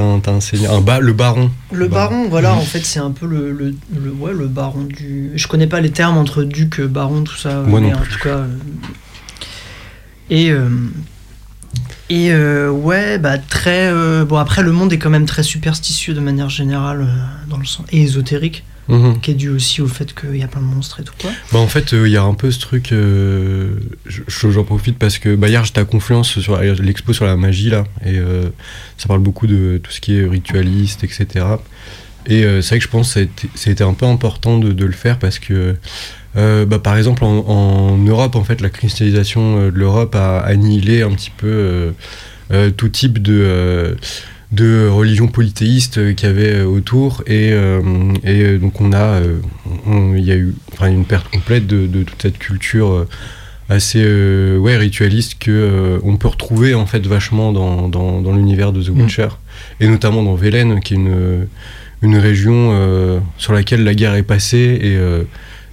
un, 0.00 0.22
un- 0.26 0.40
seigneur, 0.40 0.74
un 0.74 0.80
ba- 0.80 1.00
le 1.00 1.12
baron. 1.12 1.50
Le 1.72 1.88
Baron. 1.88 2.18
baron, 2.18 2.28
voilà, 2.28 2.52
Mhm. 2.52 2.58
en 2.58 2.62
fait, 2.62 2.84
c'est 2.84 3.00
un 3.00 3.10
peu 3.10 3.26
le, 3.26 3.50
le, 3.52 3.74
le- 3.94 4.10
ouais, 4.12 4.32
le 4.32 4.46
baron 4.46 4.82
du. 4.84 5.32
Je 5.34 5.46
connais 5.48 5.66
pas 5.66 5.80
les 5.80 5.90
termes 5.90 6.16
entre 6.18 6.44
duc, 6.44 6.80
baron, 6.80 7.22
tout 7.24 7.36
ça. 7.36 7.62
Moi 7.66 7.80
mais 7.80 7.90
non 7.90 7.96
en 7.98 8.00
plus. 8.00 8.12
tout 8.12 8.20
cas. 8.20 8.28
euh, 8.28 8.46
Et. 10.30 10.50
euh, 10.50 10.68
Et 12.10 12.32
euh, 12.32 12.70
ouais, 12.70 13.18
bah 13.18 13.38
très. 13.38 13.88
euh, 13.90 14.24
bon, 14.24 14.36
après, 14.36 14.62
le 14.62 14.72
monde 14.72 14.92
est 14.92 14.98
quand 14.98 15.10
même 15.10 15.26
très 15.26 15.42
superstitieux 15.42 16.12
de 16.14 16.20
manière 16.20 16.50
générale, 16.50 17.02
euh, 17.02 17.48
dans 17.48 17.56
le 17.56 17.64
sens. 17.64 17.86
et 17.92 18.02
ésotérique, 18.02 18.64
Mhm. 18.88 19.20
qui 19.22 19.30
est 19.30 19.34
dû 19.34 19.48
aussi 19.48 19.80
au 19.80 19.86
fait 19.88 20.14
qu'il 20.14 20.36
y 20.36 20.42
a 20.42 20.46
plein 20.46 20.60
de 20.60 20.66
monstres 20.66 21.00
et 21.00 21.04
tout 21.04 21.14
quoi. 21.18 21.30
Bah 21.52 21.58
en 21.58 21.66
fait, 21.68 21.92
il 21.92 22.08
y 22.08 22.18
a 22.18 22.22
un 22.22 22.34
peu 22.34 22.50
ce 22.50 22.60
truc. 22.60 22.88
je- 22.90 23.68
je- 24.06 24.50
J'en 24.50 24.64
profite 24.64 24.98
parce 24.98 25.16
que 25.18 25.34
bah, 25.34 25.48
hier 25.48 25.64
j'étais 25.64 25.80
à 25.80 25.84
Confluence 25.86 26.38
sur 26.38 26.58
l'expo 26.60 27.14
sur 27.14 27.24
la 27.24 27.36
magie 27.36 27.70
là, 27.70 27.84
et 28.04 28.18
ça 28.98 29.08
parle 29.08 29.20
beaucoup 29.20 29.46
de 29.46 29.80
tout 29.82 29.90
ce 29.90 30.00
qui 30.02 30.18
est 30.18 30.26
ritualiste, 30.26 31.02
etc. 31.04 31.46
Et 32.26 32.42
c'est 32.42 32.68
vrai 32.68 32.78
que 32.78 32.84
je 32.84 32.88
pense 32.90 33.08
que 33.08 33.14
ça 33.14 33.20
a 33.20 33.22
été, 33.22 33.48
ça 33.54 33.70
a 33.70 33.72
été 33.72 33.82
un 33.84 33.94
peu 33.94 34.04
important 34.06 34.58
de, 34.58 34.72
de 34.72 34.84
le 34.84 34.92
faire 34.92 35.18
parce 35.18 35.38
que, 35.38 35.76
euh, 36.36 36.66
bah, 36.66 36.78
par 36.78 36.96
exemple, 36.96 37.24
en, 37.24 37.38
en 37.46 37.96
Europe, 37.98 38.36
en 38.36 38.44
fait, 38.44 38.60
la 38.60 38.70
christianisation 38.70 39.58
euh, 39.58 39.70
de 39.70 39.78
l'Europe 39.78 40.14
a 40.14 40.38
annihilé 40.40 41.02
un 41.02 41.10
petit 41.10 41.30
peu 41.36 41.92
euh, 42.52 42.70
tout 42.76 42.88
type 42.88 43.20
de. 43.22 43.96
de 44.52 44.86
religion 44.88 45.26
polythéiste 45.26 46.14
qu'il 46.14 46.28
y 46.28 46.30
avait 46.30 46.62
autour 46.62 47.22
et, 47.26 47.50
euh, 47.52 47.80
et 48.22 48.56
donc 48.58 48.80
on 48.80 48.92
a 48.92 49.20
il 50.14 50.24
y 50.24 50.30
a 50.30 50.36
eu 50.36 50.54
une 50.82 51.04
perte 51.04 51.28
complète 51.32 51.66
de, 51.66 51.88
de 51.88 52.04
toute 52.04 52.22
cette 52.22 52.38
culture 52.38 53.06
assez 53.68 54.02
euh, 54.04 54.58
ouais, 54.58 54.76
ritualiste 54.76 55.38
que 55.40 55.50
euh, 55.50 55.98
on 56.04 56.16
peut 56.16 56.28
retrouver 56.28 56.74
en 56.74 56.86
fait 56.86 57.04
vachement 57.06 57.52
dans, 57.52 57.88
dans, 57.88 58.20
dans 58.20 58.32
l'univers 58.36 58.72
de 58.72 58.82
The 58.82 58.90
Mm. 58.90 59.00
Witcher 59.00 59.28
et 59.80 59.88
notamment 59.88 60.22
dans 60.22 60.34
Velen 60.34 60.80
qui 60.80 60.94
est 60.94 60.98
une, 60.98 61.46
une 62.02 62.16
région 62.16 62.70
euh, 62.72 63.18
sur 63.38 63.54
laquelle 63.54 63.82
la 63.82 63.94
guerre 63.94 64.14
est 64.14 64.22
passée 64.22 64.78
et 64.82 64.96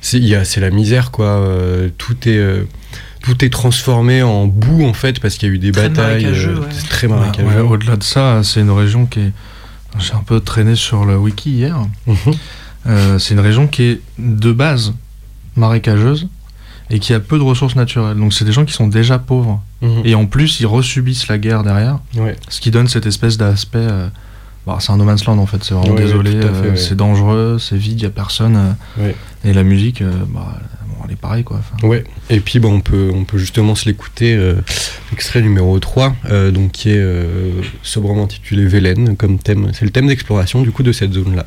c'est 0.02 0.18
il 0.18 0.26
y 0.28 0.36
a- 0.36 0.44
c'est 0.46 0.60
la 0.60 0.70
misère 0.72 1.12
quoi 1.12 1.28
euh, 1.28 1.90
tout 1.98 2.16
est 2.28 2.38
euh, 2.38 2.64
tout 3.22 3.46
est 3.46 3.50
transformé 3.50 4.24
en 4.24 4.48
boue 4.48 4.84
en 4.86 4.94
fait 4.94 5.20
parce 5.20 5.36
qu'il 5.38 5.48
y 5.50 5.52
a 5.52 5.56
eu 5.56 5.60
des 5.60 5.72
Très 5.72 5.90
batailles 5.90 6.26
euh, 6.26 6.60
ouais. 6.60 6.68
très 6.90 7.08
marécageux 7.08 7.48
ouais, 7.62 7.70
Au-delà 7.70 7.96
de 7.96 8.04
ça, 8.04 8.42
c'est 8.44 8.62
une 8.62 8.72
région 8.72 9.06
qui 9.06 9.20
est. 9.20 9.32
J'ai 10.00 10.14
un 10.14 10.24
peu 10.26 10.40
traîné 10.40 10.76
sur 10.76 11.06
le 11.06 11.18
wiki 11.18 11.52
hier. 11.52 11.78
Mhm. 12.08 12.16
Euh, 12.88 13.20
c'est 13.20 13.34
une 13.36 13.40
région 13.42 13.68
qui 13.68 13.84
est 13.84 14.02
de 14.18 14.52
base 14.52 14.94
marécageuse 15.56 16.28
et 16.90 17.00
qui 17.00 17.14
a 17.14 17.20
peu 17.20 17.38
de 17.38 17.44
ressources 17.44 17.76
naturelles. 17.76 18.18
Donc 18.18 18.34
c'est 18.34 18.46
des 18.46 18.52
gens 18.52 18.66
qui 18.66 18.74
sont 18.74 18.88
déjà 18.88 19.20
pauvres. 19.20 19.62
Mhm. 19.82 20.02
Et 20.06 20.16
en 20.16 20.26
plus, 20.26 20.60
ils 20.60 20.66
resubissent 20.66 21.28
la 21.28 21.38
guerre 21.38 21.64
derrière. 21.64 22.00
Ouais. 22.16 22.36
Ce 22.50 22.60
qui 22.60 22.72
donne 22.72 22.88
cette 22.88 23.06
espèce 23.06 23.38
d'aspect. 23.38 23.78
euh, 23.80 24.08
bah, 24.66 24.78
c'est 24.80 24.92
un 24.92 24.98
no 24.98 25.04
man's 25.06 25.26
land 25.26 25.40
en 25.40 25.48
fait, 25.48 25.64
c'est 25.64 25.74
vraiment 25.74 25.96
désolé, 25.96 26.36
euh, 26.36 26.76
c'est 26.76 26.96
dangereux, 26.96 27.58
c'est 27.60 27.76
vide, 27.78 27.94
il 28.00 28.02
n'y 28.04 28.06
a 28.06 28.12
personne. 28.12 28.76
Et 29.44 29.54
la 29.54 29.64
musique, 29.64 30.02
euh, 30.02 30.12
bah, 30.28 30.60
elle 31.06 31.14
est 31.14 31.16
pareille 31.16 31.44
quoi. 31.44 31.62
Ouais, 31.84 32.04
et 32.30 32.40
puis 32.40 32.60
bon, 32.60 32.76
on, 32.76 32.82
peut, 32.82 33.12
on 33.14 33.24
peut 33.24 33.38
justement 33.38 33.74
se 33.76 33.86
l'écouter, 33.90 34.36
euh, 34.36 34.56
extrait 35.14 35.42
numéro 35.42 35.80
3, 35.80 36.16
euh, 36.30 36.52
donc 36.52 36.72
qui 36.72 36.92
est 36.92 37.04
sobrement 37.82 38.24
intitulé 38.26 38.66
Vélène 38.66 39.18
comme 39.18 39.40
thème. 39.40 39.72
C'est 39.74 39.86
le 39.86 39.92
thème 39.92 40.08
d'exploration 40.08 40.62
du 40.62 40.72
coup 40.72 40.84
de 40.84 40.92
cette 40.92 41.14
zone-là. 41.14 41.46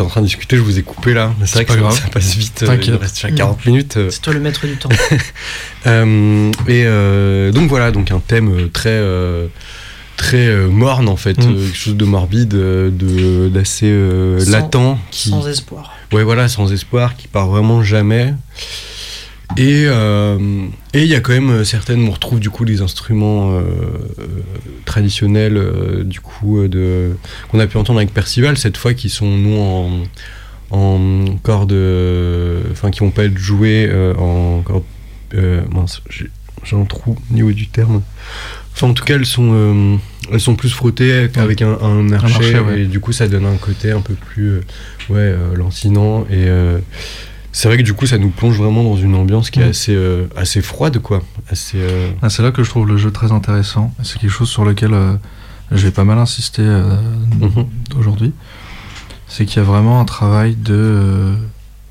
En 0.00 0.06
train 0.06 0.20
de 0.22 0.26
discuter, 0.26 0.56
je 0.56 0.62
vous 0.62 0.78
ai 0.78 0.82
coupé 0.82 1.12
là. 1.14 1.34
mais 1.38 1.46
C'est 1.46 1.56
vrai 1.56 1.64
que 1.66 1.72
ça, 1.72 1.78
grave. 1.78 2.00
ça 2.00 2.08
passe 2.08 2.34
vite, 2.36 2.64
euh, 2.66 2.76
il 2.82 2.94
reste 2.94 3.14
déjà 3.16 3.30
40 3.30 3.66
minutes. 3.66 3.96
euh. 3.96 4.10
C'est 4.10 4.20
toi 4.22 4.32
le 4.32 4.40
maître 4.40 4.66
du 4.66 4.76
temps. 4.76 4.88
Euh, 5.86 6.52
et 6.68 6.84
euh, 6.86 7.50
donc 7.50 7.68
voilà, 7.68 7.90
donc 7.90 8.12
un 8.12 8.20
thème 8.20 8.70
très 8.72 8.90
euh, 8.90 9.48
très 10.16 10.46
euh, 10.46 10.68
morne 10.68 11.08
en 11.08 11.16
fait, 11.16 11.36
Mm. 11.38 11.50
euh, 11.50 11.64
quelque 11.64 11.76
chose 11.76 11.96
de 11.96 12.04
morbide, 12.04 12.54
euh, 12.54 12.88
de 12.90 13.48
d'assez 13.48 13.86
euh, 13.88 14.38
latent, 14.48 14.96
qui 15.10 15.30
Sans 15.30 15.48
espoir. 15.48 15.92
ouais 16.12 16.22
voilà, 16.22 16.46
sans 16.48 16.72
espoir, 16.72 17.16
qui 17.16 17.26
part 17.26 17.48
vraiment 17.48 17.82
jamais. 17.82 18.34
Et 19.56 19.84
euh, 19.86 20.38
et 20.94 21.02
il 21.02 21.08
y 21.08 21.14
a 21.16 21.20
quand 21.20 21.32
même 21.32 21.64
certaines, 21.64 22.06
on 22.06 22.12
retrouve 22.12 22.38
du 22.38 22.48
coup 22.48 22.64
des 22.64 22.80
instruments 22.80 23.60
traditionnels 24.84 25.56
euh, 25.56 26.04
du 26.04 26.20
coup 26.20 26.31
euh, 26.58 26.68
de 26.68 27.16
qu'on 27.50 27.58
a 27.60 27.66
pu 27.66 27.76
entendre 27.76 27.98
avec 27.98 28.12
Percival 28.12 28.56
cette 28.56 28.76
fois, 28.76 28.94
qui 28.94 29.08
sont 29.08 29.26
nous 29.36 29.56
en 29.58 29.90
en 30.70 31.36
cordes, 31.42 31.76
enfin 32.72 32.90
qui 32.90 33.00
vont 33.00 33.10
pas 33.10 33.24
être 33.24 33.36
joués 33.36 33.86
euh, 33.90 34.14
en 34.14 34.62
cordes 34.62 34.84
euh, 35.34 35.60
mince, 35.70 36.00
j'ai 36.08 36.76
un 36.76 36.84
trou 36.84 37.16
au 37.30 37.34
niveau 37.34 37.52
du 37.52 37.68
terme. 37.68 38.02
Enfin, 38.72 38.86
en 38.88 38.94
tout 38.94 39.04
cas, 39.04 39.16
elles 39.16 39.26
sont, 39.26 39.98
elles 40.32 40.40
sont 40.40 40.54
plus 40.56 40.70
frottées 40.70 41.28
avec 41.36 41.60
un, 41.60 41.78
un 41.82 42.10
archet, 42.12 42.58
ouais. 42.58 42.82
et 42.82 42.84
du 42.86 43.00
coup, 43.00 43.12
ça 43.12 43.28
donne 43.28 43.44
un 43.44 43.56
côté 43.56 43.90
un 43.90 44.00
peu 44.00 44.14
plus, 44.14 44.60
ouais, 45.10 45.34
lancinant 45.54 46.24
et 46.30 46.48
c'est 47.52 47.68
vrai 47.68 47.76
que 47.76 47.82
du 47.82 47.92
coup, 47.92 48.06
ça 48.06 48.16
nous 48.16 48.30
plonge 48.30 48.56
vraiment 48.56 48.82
dans 48.82 48.96
une 48.96 49.14
ambiance 49.14 49.50
qui 49.50 49.60
est 49.60 49.66
Mm. 49.66 49.70
assez, 49.70 49.94
euh, 49.94 50.24
assez 50.36 50.62
froide, 50.62 50.98
quoi. 51.00 51.22
Assez, 51.50 51.76
euh, 51.78 52.10
Ah, 52.22 52.30
c'est 52.30 52.42
là 52.42 52.50
que 52.50 52.64
je 52.64 52.70
trouve 52.70 52.88
le 52.88 52.96
jeu 52.96 53.10
très 53.10 53.30
intéressant. 53.30 53.92
C'est 54.02 54.18
quelque 54.18 54.30
chose 54.30 54.48
sur 54.48 54.64
lequel 54.64 54.94
euh, 54.94 55.14
j'ai 55.74 55.90
pas 55.90 56.04
mal 56.04 56.18
insisté 56.18 56.62
euh, 56.64 56.96
Mhm. 57.40 57.66
aujourd'hui. 57.98 58.32
C'est 59.28 59.46
qu'il 59.46 59.56
y 59.58 59.60
a 59.60 59.64
vraiment 59.64 60.00
un 60.00 60.04
travail 60.04 60.54
de. 60.56 60.74
euh, 60.74 61.34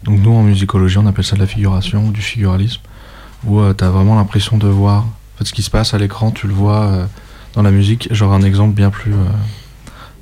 donc, 0.03 0.19
nous 0.19 0.31
en 0.33 0.43
musicologie, 0.43 0.97
on 0.97 1.05
appelle 1.07 1.25
ça 1.25 1.35
de 1.35 1.41
la 1.41 1.47
figuration 1.47 2.05
ou 2.07 2.11
du 2.11 2.21
figuralisme, 2.21 2.81
où 3.45 3.61
tu 3.73 3.83
as 3.83 3.89
vraiment 3.89 4.15
l'impression 4.15 4.57
de 4.57 4.67
voir. 4.67 5.03
En 5.03 5.37
fait, 5.39 5.45
ce 5.45 5.53
qui 5.53 5.61
se 5.63 5.69
passe 5.69 5.93
à 5.93 5.97
l'écran, 5.97 6.31
tu 6.31 6.47
le 6.47 6.53
vois 6.53 6.81
euh, 6.83 7.05
dans 7.53 7.61
la 7.63 7.71
musique. 7.71 8.07
J'aurai 8.11 8.35
un 8.35 8.41
exemple 8.43 8.73
bien 8.75 8.89
plus 8.89 9.13
euh, 9.13 9.17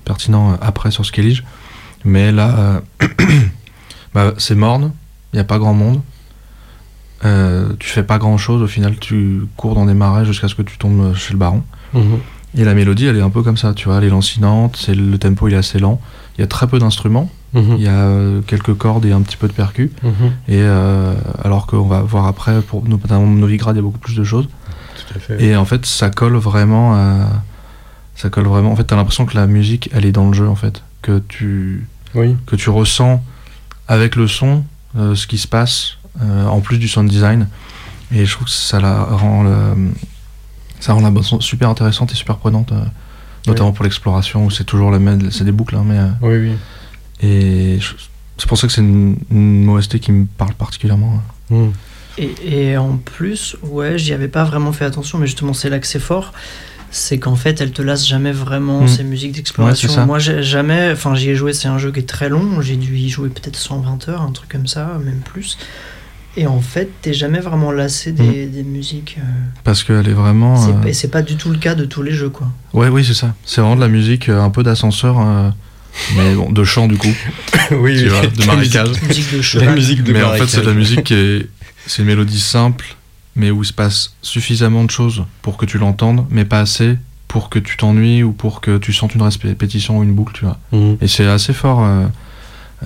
pertinent 0.06 0.52
euh, 0.52 0.56
après 0.62 0.92
sur 0.92 1.06
Skellige. 1.06 1.44
Mais 2.06 2.32
là, 2.32 2.82
euh, 3.02 3.08
bah, 4.14 4.34
c'est 4.38 4.56
morne, 4.56 4.92
il 5.34 5.38
n'y 5.38 5.40
a 5.42 5.46
pas 5.46 5.60
grand 5.60 5.74
monde. 5.74 6.02
Euh, 7.26 7.74
tu 7.80 7.90
fais 7.90 8.04
pas 8.04 8.18
grand 8.18 8.38
chose, 8.38 8.62
au 8.62 8.68
final 8.68 8.98
tu 8.98 9.42
cours 9.58 9.76
dans 9.76 9.86
des 9.86 9.94
marais 9.94 10.24
jusqu'à 10.26 10.48
ce 10.48 10.56
que 10.56 10.62
tu 10.62 10.78
tombes 10.78 11.14
chez 11.16 11.34
le 11.34 11.38
baron. 11.40 11.64
Et 12.58 12.64
la 12.66 12.74
mélodie 12.74 13.06
elle 13.06 13.18
est 13.18 13.22
un 13.22 13.30
peu 13.30 13.44
comme 13.44 13.58
ça, 13.58 13.74
tu 13.74 13.86
vois, 13.88 13.98
elle 14.00 14.06
est 14.06 14.10
lancinante, 14.10 14.76
c'est 14.80 14.96
le 14.96 15.18
tempo 15.18 15.48
il 15.48 15.54
est 15.54 15.58
assez 15.58 15.80
lent. 15.80 16.02
Il 16.38 16.42
y 16.42 16.44
a 16.44 16.48
très 16.48 16.68
peu 16.68 16.80
d'instruments, 16.80 17.30
Mhm. 17.54 17.76
il 17.78 17.82
y 17.84 17.88
a 17.88 17.92
euh, 18.08 18.42
quelques 18.48 18.74
cordes 18.76 19.06
et 19.06 19.12
un 19.12 19.22
petit 19.22 19.38
peu 19.38 19.48
de 19.48 19.54
percus. 19.54 19.90
Mhm. 20.04 20.12
Et 20.48 20.62
euh, 20.62 21.14
alors 21.44 21.68
qu'on 21.68 21.84
va 21.88 22.02
voir 22.02 22.26
après, 22.28 22.62
pour 22.62 22.88
notamment 22.88 23.28
Novigrad, 23.28 23.76
il 23.76 23.80
y 23.80 23.82
a 23.82 23.84
beaucoup 23.84 24.00
plus 24.00 24.16
de 24.16 24.24
choses. 24.24 24.48
Tout 24.48 25.14
à 25.16 25.20
fait. 25.20 25.44
Et 25.44 25.56
en 25.56 25.66
fait, 25.66 25.86
ça 25.86 26.10
colle 26.10 26.36
vraiment 26.38 26.96
à... 26.96 27.28
Ça 28.16 28.30
colle 28.30 28.48
vraiment. 28.48 28.72
En 28.72 28.76
fait, 28.76 28.84
t'as 28.84 28.96
l'impression 28.98 29.26
que 29.26 29.36
la 29.36 29.48
musique, 29.48 29.90
elle 29.94 30.06
est 30.06 30.12
dans 30.12 30.28
le 30.28 30.34
jeu, 30.34 30.48
en 30.48 30.56
fait. 30.56 30.84
Que 31.02 31.20
tu, 31.28 31.88
Oui. 32.16 32.36
que 32.46 32.56
tu 32.58 32.70
ressens 32.70 33.24
avec 33.88 34.16
le 34.16 34.28
son 34.28 34.64
euh, 34.98 35.16
ce 35.16 35.26
qui 35.28 35.38
se 35.38 35.48
passe, 35.48 35.98
euh, 36.22 36.46
en 36.48 36.60
plus 36.62 36.78
du 36.80 36.88
sound 36.88 37.10
design. 37.10 37.48
Et 38.14 38.26
je 38.26 38.32
trouve 38.34 38.46
que 38.46 38.54
ça 38.54 38.80
la 38.80 39.04
rend, 39.04 39.44
le- 39.44 39.92
ça 40.80 40.94
rend 40.94 41.02
la 41.02 41.12
bande 41.12 41.24
son 41.24 41.40
super 41.42 41.70
intéressante 41.70 42.12
et 42.12 42.16
super 42.16 42.38
prenante, 42.38 42.72
euh, 42.72 42.82
notamment 43.48 43.72
pour 43.72 43.84
l'exploration, 43.84 44.46
où 44.46 44.52
c'est 44.52 44.64
toujours 44.64 44.92
la 44.92 45.00
même, 45.00 45.32
c'est 45.32 45.44
des 45.44 45.52
boucles, 45.52 45.76
hein, 45.76 45.84
mais... 45.86 45.98
euh, 45.98 46.08
Oui, 46.22 46.50
oui. 47.22 47.28
et 47.28 47.80
c'est 48.38 48.48
pour 48.48 48.58
ça 48.58 48.68
que 48.68 48.74
c'est 48.74 48.82
une, 48.82 49.18
une 49.32 49.68
OST 49.70 50.00
qui 50.00 50.12
me 50.12 50.26
parle 50.26 50.54
particulièrement. 50.54 51.22
Mhm. 51.50 51.72
Et, 52.18 52.72
et 52.72 52.78
en 52.78 52.98
plus, 52.98 53.56
ouais, 53.64 53.98
j'y 53.98 54.14
avais 54.14 54.28
pas 54.28 54.44
vraiment 54.44 54.72
fait 54.74 54.86
attention, 54.86 55.18
mais 55.20 55.28
justement, 55.28 55.54
c'est 55.54 55.70
là 55.70 55.80
que 55.80 55.88
c'est 55.88 56.00
fort. 56.00 56.34
C'est 56.92 57.20
qu'en 57.20 57.36
fait, 57.36 57.62
elle 57.62 57.72
te 57.72 57.82
lasse 57.82 58.06
jamais 58.08 58.32
vraiment 58.32 58.82
Mm. 58.82 58.88
ces 58.88 59.04
musiques 59.04 59.32
d'exploration. 59.34 59.94
Ouais. 59.96 60.06
Moi, 60.06 60.20
jamais. 60.20 60.92
Enfin, 60.92 61.14
j'y 61.16 61.30
ai 61.30 61.36
joué, 61.36 61.54
c'est 61.54 61.68
un 61.68 61.78
jeu 61.78 61.92
qui 61.92 62.00
est 62.00 62.10
très 62.10 62.28
long. 62.30 62.62
J'ai 62.62 62.78
dû 62.78 62.96
y 62.98 63.10
jouer 63.10 63.30
peut-être 63.30 63.56
120 63.58 64.10
heures, 64.10 64.22
un 64.22 64.32
truc 64.32 64.50
comme 64.52 64.68
ça, 64.68 64.98
même 65.06 65.20
plus. 65.20 65.58
Et 66.40 66.48
en 66.48 66.62
fait, 66.62 66.90
t'es 67.02 67.12
jamais 67.14 67.42
vraiment 67.42 67.70
lassé 67.74 68.14
des, 68.14 68.46
des 68.46 68.64
musiques. 68.64 69.18
euh, 69.20 69.24
Parce 69.66 69.84
qu'elle 69.84 70.08
est 70.08 70.14
vraiment... 70.14 70.56
c'est 70.56 70.70
euh, 70.72 70.74
pas- 70.82 70.88
Et 70.88 70.94
c'est 70.94 71.10
pas 71.10 71.22
du 71.22 71.36
tout 71.36 71.50
le 71.50 71.58
cas 71.58 71.76
de 71.76 71.84
tous 71.84 72.02
les 72.02 72.14
jeux, 72.14 72.30
quoi. 72.30 72.48
Ouais, 72.74 72.88
oui, 72.88 73.04
c'est 73.04 73.14
ça. 73.14 73.36
C'est 73.44 73.60
vraiment 73.60 73.76
de 73.76 73.82
la 73.82 73.90
musique, 73.90 74.30
euh, 74.30 74.42
un 74.42 74.50
peu 74.50 74.64
d'ascenseur, 74.64 75.20
euh, 75.20 75.50
mais 76.16 76.36
bon, 76.36 76.50
de 76.50 76.64
chant 76.64 76.88
du 76.88 76.98
coup, 76.98 77.14
oui, 77.72 78.06
vois, 78.08 78.26
de 78.26 78.40
La 78.40 78.46
marécage. 78.46 78.88
Musique 79.10 79.32
de 79.34 79.60
La 79.60 79.72
musique 79.74 80.04
de 80.04 80.14
Mais 80.14 80.24
en 80.24 80.32
fait, 80.32 80.48
c'est 80.48 80.62
de 80.62 80.68
la 80.68 80.74
musique 80.74 81.04
qui 81.04 81.14
est. 81.14 81.50
C'est 81.88 82.04
une 82.04 82.08
mélodie 82.08 82.40
simple, 82.40 82.96
mais 83.36 83.52
où 83.52 83.62
il 83.64 83.66
se 83.66 83.74
passe 83.74 84.14
suffisamment 84.22 84.86
de 84.86 84.92
choses 84.92 85.26
pour 85.42 85.58
que 85.58 85.66
tu 85.66 85.78
l'entendes, 85.78 86.26
mais 86.30 86.46
pas 86.46 86.62
assez 86.62 86.96
pour 87.28 87.50
que 87.50 87.60
tu 87.60 87.76
t'ennuies 87.76 88.24
ou 88.24 88.32
pour 88.32 88.62
que 88.62 88.78
tu 88.78 88.94
sentes 88.94 89.14
une 89.16 89.24
répétition 89.24 89.98
ou 89.98 90.04
une 90.04 90.14
boucle, 90.14 90.34
tu 90.34 90.46
vois. 90.46 90.58
Mhm. 90.72 90.98
Et 91.02 91.08
c'est 91.10 91.26
assez 91.28 91.52
fort 91.52 91.84
euh, 91.84 92.06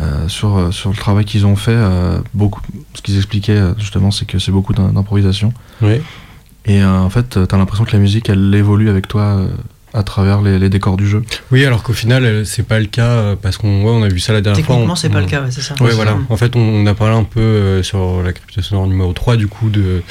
euh, 0.01 0.27
sur, 0.27 0.57
euh, 0.57 0.71
sur 0.71 0.89
le 0.89 0.95
travail 0.95 1.25
qu'ils 1.25 1.45
ont 1.45 1.55
fait. 1.55 1.71
euh, 1.75 2.19
beaucoup, 2.33 2.61
ce 2.93 3.01
qu'ils 3.01 3.17
expliquaient 3.17 3.61
justement, 3.77 4.11
c'est 4.11 4.25
que 4.25 4.39
c'est 4.39 4.51
beaucoup 4.51 4.73
d'im- 4.73 4.91
d'improvisation. 4.93 5.53
Et 6.65 6.83
en 6.83 7.09
fait, 7.09 7.37
t'as 7.47 7.57
l'impression 7.57 7.83
que 7.83 7.91
la 7.91 7.99
musique, 7.99 8.29
elle 8.29 8.53
évolue 8.55 8.89
avec 8.89 9.07
toi 9.09 9.37
à 9.93 10.03
travers 10.03 10.41
les, 10.41 10.57
les 10.59 10.69
décors 10.69 10.97
du 10.97 11.07
jeu. 11.07 11.23
Oui, 11.51 11.65
alors 11.65 11.83
qu'au 11.83 11.93
final, 11.93 12.23
euh, 12.25 12.45
c'est 12.45 12.63
pas 12.63 12.79
le 12.79 12.87
cas 12.87 13.05
euh, 13.09 13.35
parce 13.39 13.57
qu'on 13.57 13.83
ouais, 13.83 13.91
on 13.91 14.01
a 14.03 14.07
vu 14.07 14.19
ça 14.19 14.33
la 14.33 14.41
dernière 14.41 14.65
fois. 14.65 14.75
Techniquement, 14.75 14.95
c'est 14.95 15.09
pas 15.09 15.19
on- 15.19 15.21
le 15.21 15.27
cas, 15.27 15.41
ouais, 15.43 15.51
c'est 15.51 15.61
ça. 15.61 15.75
Ouais, 15.81 15.91
Mm. 15.91 15.95
voilà. 15.95 16.17
En 16.29 16.37
fait, 16.37 16.55
on, 16.55 16.59
on 16.59 16.85
a 16.87 16.93
parlé 16.95 17.15
un 17.15 17.23
peu 17.23 17.39
euh, 17.39 17.83
sur 17.83 18.23
la 18.23 18.33
crypto 18.33 18.61
sonore 18.61 18.87
numéro 18.87 19.13
3, 19.13 19.35
du 19.37 19.47
coup, 19.47 19.69
de, 19.69 20.01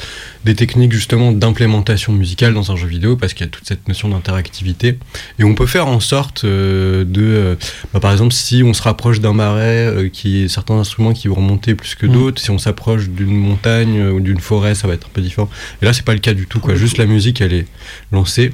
des 0.45 0.55
techniques 0.55 0.93
justement 0.93 1.31
d'implémentation 1.31 2.13
musicale 2.13 2.53
dans 2.53 2.71
un 2.71 2.75
jeu 2.75 2.87
vidéo, 2.87 3.17
parce 3.17 3.33
qu'il 3.33 3.45
y 3.45 3.49
a 3.49 3.51
toute 3.51 3.67
cette 3.67 3.87
notion 3.87 4.07
d'interactivité. 4.09 4.97
Et 5.39 5.43
on 5.43 5.53
peut 5.55 5.65
faire 5.67 5.87
en 5.87 5.99
sorte 5.99 6.45
euh, 6.45 7.03
de. 7.03 7.21
euh, 7.21 7.55
bah, 7.93 7.99
par 7.99 8.11
exemple, 8.13 8.33
si 8.33 8.63
on 8.63 8.73
se 8.73 8.81
rapproche 8.83 9.19
d'un 9.19 9.33
marais, 9.33 9.85
euh, 9.87 10.09
qui 10.09 10.43
est 10.43 10.47
certains 10.47 10.75
instruments 10.75 11.13
qui 11.13 11.27
vont 11.27 11.35
remonter 11.35 11.75
plus 11.75 11.95
que 11.95 12.05
Mm. 12.05 12.11
d'autres, 12.13 12.41
si 12.41 12.51
on 12.51 12.57
s'approche 12.57 13.09
d'une 13.09 13.35
montagne 13.37 14.01
ou 14.01 14.19
d'une 14.21 14.39
forêt, 14.39 14.75
ça 14.75 14.87
va 14.87 14.93
être 14.93 15.07
un 15.07 15.11
peu 15.13 15.21
différent. 15.21 15.49
Et 15.81 15.85
là, 15.85 15.91
c'est 15.93 16.05
pas 16.05 16.13
le 16.13 16.19
cas 16.19 16.33
du 16.33 16.47
tout, 16.47 16.59
quoi. 16.61 16.75
Juste 16.75 16.97
la 16.97 17.05
musique, 17.05 17.41
elle 17.41 17.53
est 17.53 17.67
lancée. 18.11 18.53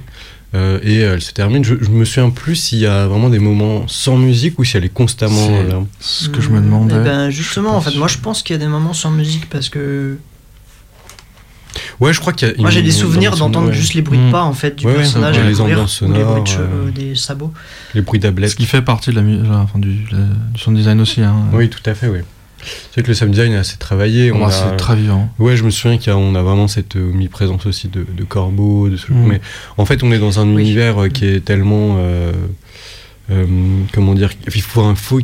Euh, 0.55 0.79
et 0.83 0.97
elle 0.99 1.21
se 1.21 1.31
termine. 1.31 1.63
Je, 1.63 1.75
je 1.79 1.89
me 1.89 2.05
souviens 2.05 2.29
plus 2.31 2.55
s'il 2.55 2.79
y 2.79 2.85
a 2.87 3.07
vraiment 3.07 3.29
des 3.29 3.39
moments 3.39 3.87
sans 3.87 4.17
musique 4.17 4.57
ou 4.59 4.63
si 4.63 4.77
elle 4.77 4.85
est 4.85 4.89
constamment 4.93 5.47
C'est- 5.47 5.63
là. 5.67 5.79
Ce 5.99 6.29
que 6.29 6.41
je 6.41 6.49
me 6.49 6.59
demandais. 6.59 6.95
eh 6.99 7.03
ben, 7.03 7.29
justement, 7.29 7.75
en 7.75 7.81
fait, 7.81 7.95
moi 7.95 8.07
je 8.07 8.17
pense 8.17 8.41
qu'il 8.43 8.55
y 8.55 8.59
a 8.59 8.59
des 8.59 8.67
moments 8.67 8.93
sans 8.93 9.11
musique 9.11 9.49
parce 9.49 9.69
que 9.69 10.17
Ouais, 11.99 12.13
je 12.13 12.19
crois 12.19 12.33
qu'il 12.33 12.47
y 12.47 12.51
a. 12.51 12.55
moi 12.57 12.71
j'ai 12.71 12.81
des 12.81 12.91
souvenirs 12.91 13.35
d'entendre 13.37 13.67
ouais. 13.67 13.73
juste 13.73 13.93
les 13.93 14.01
bruits 14.01 14.17
de 14.17 14.23
Mm. 14.23 14.31
pas 14.31 14.43
en 14.43 14.53
fait 14.53 14.75
du 14.77 14.85
Ouais, 14.87 14.95
personnage 14.95 15.37
ouais, 15.37 15.43
les 15.47 15.53
courir, 15.53 15.75
ambiances 15.77 16.01
ou 16.01 16.11
les 16.11 16.23
bruits 16.23 16.41
de 16.43 16.47
cheveux, 16.47 16.63
euh, 16.87 16.91
des 16.91 17.13
sabots. 17.15 17.53
les 17.93 18.01
bruits 18.01 18.19
Ce 18.19 18.23
d'ablette. 18.23 18.55
qui 18.55 18.65
fait 18.65 18.81
partie 18.81 19.11
de 19.11 19.15
la, 19.17 19.21
mu- 19.21 19.43
la- 19.43 19.59
enfin, 19.59 19.77
du, 19.79 20.05
la- 20.11 20.17
du 20.53 20.59
sound 20.59 20.75
design 20.77 20.99
aussi. 21.01 21.21
Hein. 21.21 21.35
Oui, 21.53 21.69
tout 21.69 21.81
à 21.85 21.93
fait, 21.93 22.07
oui. 22.07 22.19
C'est 22.61 22.93
vrai 22.95 23.03
que 23.03 23.07
le 23.07 23.13
sound 23.13 23.31
design 23.31 23.53
est 23.53 23.57
assez 23.57 23.77
travaillé. 23.77 24.31
On 24.31 24.39
Moi, 24.39 24.47
a- 24.47 24.51
C'est 24.51 24.75
très 24.77 24.95
vivant. 24.95 25.29
Ouais, 25.39 25.55
je 25.55 25.63
me 25.63 25.69
souviens 25.69 25.97
qu'on 25.97 26.35
a 26.35 26.41
vraiment 26.41 26.67
cette 26.67 26.95
euh, 26.95 27.09
omniprésence 27.11 27.65
aussi 27.65 27.87
de, 27.87 28.05
de 28.15 28.23
corbeaux, 28.23 28.89
de 28.89 28.97
ce- 28.97 29.11
Mm. 29.11 29.25
mais 29.27 29.41
en 29.77 29.85
fait, 29.85 30.03
on 30.03 30.11
est 30.11 30.19
dans 30.19 30.39
un 30.39 30.47
Oui. 30.53 30.61
univers 30.63 31.03
euh, 31.03 31.07
qui 31.09 31.25
est 31.25 31.39
tellement, 31.43 31.95
euh, 31.99 32.31
euh, 33.31 33.45
comment 33.93 34.13
dire, 34.15 34.31
il 34.53 34.61
faut 34.61 34.81
un 34.81 34.95
faux 34.95 35.19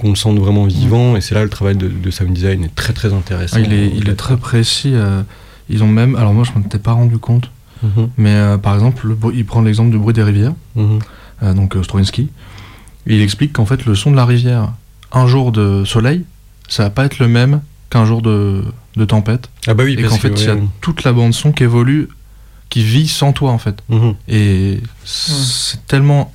qu'on 0.00 0.10
le 0.10 0.16
sente 0.16 0.38
vraiment 0.38 0.64
vivant, 0.66 1.16
et 1.16 1.20
c'est 1.20 1.34
là 1.34 1.42
le 1.42 1.48
travail 1.50 1.76
de, 1.76 1.88
de 1.88 2.10
sound 2.10 2.32
design 2.32 2.64
est 2.64 2.74
très 2.74 2.92
très 2.92 3.12
intéressant. 3.12 3.56
Ah, 3.58 3.64
il, 3.66 3.72
est, 3.72 3.90
il 3.96 4.08
est 4.08 4.14
très 4.16 4.36
précis. 4.36 4.92
euh, 4.94 5.22
ils 5.70 5.82
ont 5.82 5.88
même. 5.88 6.14
Alors, 6.16 6.32
moi, 6.32 6.44
je 6.44 6.58
m'en 6.58 6.64
étais 6.64 6.78
pas 6.78 6.92
rendu 6.92 7.18
compte. 7.18 7.50
Mhm, 7.82 8.08
Mais 8.18 8.34
euh, 8.34 8.58
par 8.58 8.74
exemple, 8.74 9.06
le 9.06 9.16
il 9.34 9.44
prend 9.44 9.62
l'exemple 9.62 9.90
du 9.90 9.98
bruit 9.98 10.12
des 10.14 10.22
rivières, 10.22 10.54
mhm. 10.76 10.98
euh, 11.42 11.54
donc 11.54 11.76
Stravinsky. 11.82 12.28
Et 13.06 13.16
il 13.16 13.22
explique 13.22 13.52
qu'en 13.52 13.66
fait, 13.66 13.84
le 13.86 13.94
son 13.94 14.10
de 14.10 14.16
la 14.16 14.24
rivière, 14.26 14.72
un 15.12 15.26
jour 15.26 15.52
de 15.52 15.84
soleil, 15.84 16.24
ça 16.68 16.84
va 16.84 16.90
pas 16.90 17.04
être 17.04 17.18
le 17.18 17.28
même 17.28 17.60
qu'un 17.90 18.04
jour 18.04 18.22
de, 18.22 18.62
de 18.96 19.04
tempête. 19.04 19.48
Ah 19.66 19.74
bah 19.74 19.84
oui, 19.84 19.94
et 19.98 20.02
parce 20.02 20.14
qu'en 20.14 20.18
fait, 20.20 20.28
il 20.40 20.44
y 20.46 20.48
a 20.48 20.54
ouais. 20.54 20.62
toute 20.80 21.04
la 21.04 21.12
bande-son 21.12 21.52
qui 21.52 21.64
évolue, 21.64 22.08
qui 22.68 22.82
vit 22.82 23.08
sans 23.08 23.32
toi, 23.32 23.50
en 23.50 23.58
fait. 23.58 23.76
Mhm. 23.88 24.14
Et 24.28 24.80
c'est 25.04 25.86
tellement 25.86 26.32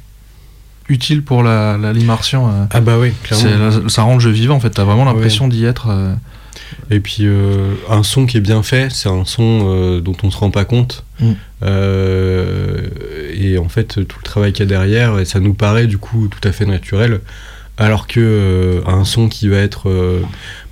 utile 0.90 1.24
pour 1.24 1.44
la 1.44 1.78
la- 1.78 1.90
euh, 1.94 2.66
Ah 2.72 2.82
bah 2.82 2.98
oui, 3.00 3.12
clairement. 3.24 3.72
c'est- 3.72 3.90
ça 3.90 4.02
rend 4.02 4.16
le 4.16 4.20
jeu 4.20 4.32
vivant, 4.32 4.56
en 4.56 4.60
fait. 4.60 4.72
T'as 4.72 4.84
vraiment 4.84 5.06
l'impression 5.06 5.48
d'y 5.48 5.64
être. 5.66 5.88
euh, 5.90 6.14
Et 6.90 7.00
puis 7.00 7.20
euh, 7.22 7.74
un 7.90 8.04
son 8.04 8.26
qui 8.26 8.38
est 8.38 8.42
bien 8.42 8.64
fait, 8.64 8.92
c'est 8.92 9.10
un 9.10 9.26
son 9.26 9.66
euh, 9.68 10.02
dont 10.02 10.16
on 10.24 10.32
se 10.32 10.38
rend 10.38 10.50
pas 10.52 10.66
compte. 10.66 11.04
Mm. 11.20 11.32
Euh, 11.64 12.88
et 13.34 13.58
en 13.58 13.70
fait, 13.70 14.06
tout 14.08 14.18
le 14.20 14.24
travail 14.24 14.54
qu'il 14.54 14.64
y 14.66 14.68
a 14.68 14.70
derrière, 14.70 15.20
et 15.20 15.26
ça 15.26 15.40
nous 15.40 15.54
paraît 15.54 15.88
du 15.88 15.98
coup 15.98 16.28
tout 16.28 16.46
à 16.48 16.52
fait 16.52 16.66
naturel. 16.66 17.22
Alors 17.78 18.06
que 18.06 18.20
euh, 18.20 18.82
un 18.86 19.04
son 19.04 19.28
qui 19.30 19.48
va 19.48 19.58
être, 19.58 19.90
euh, 19.90 20.22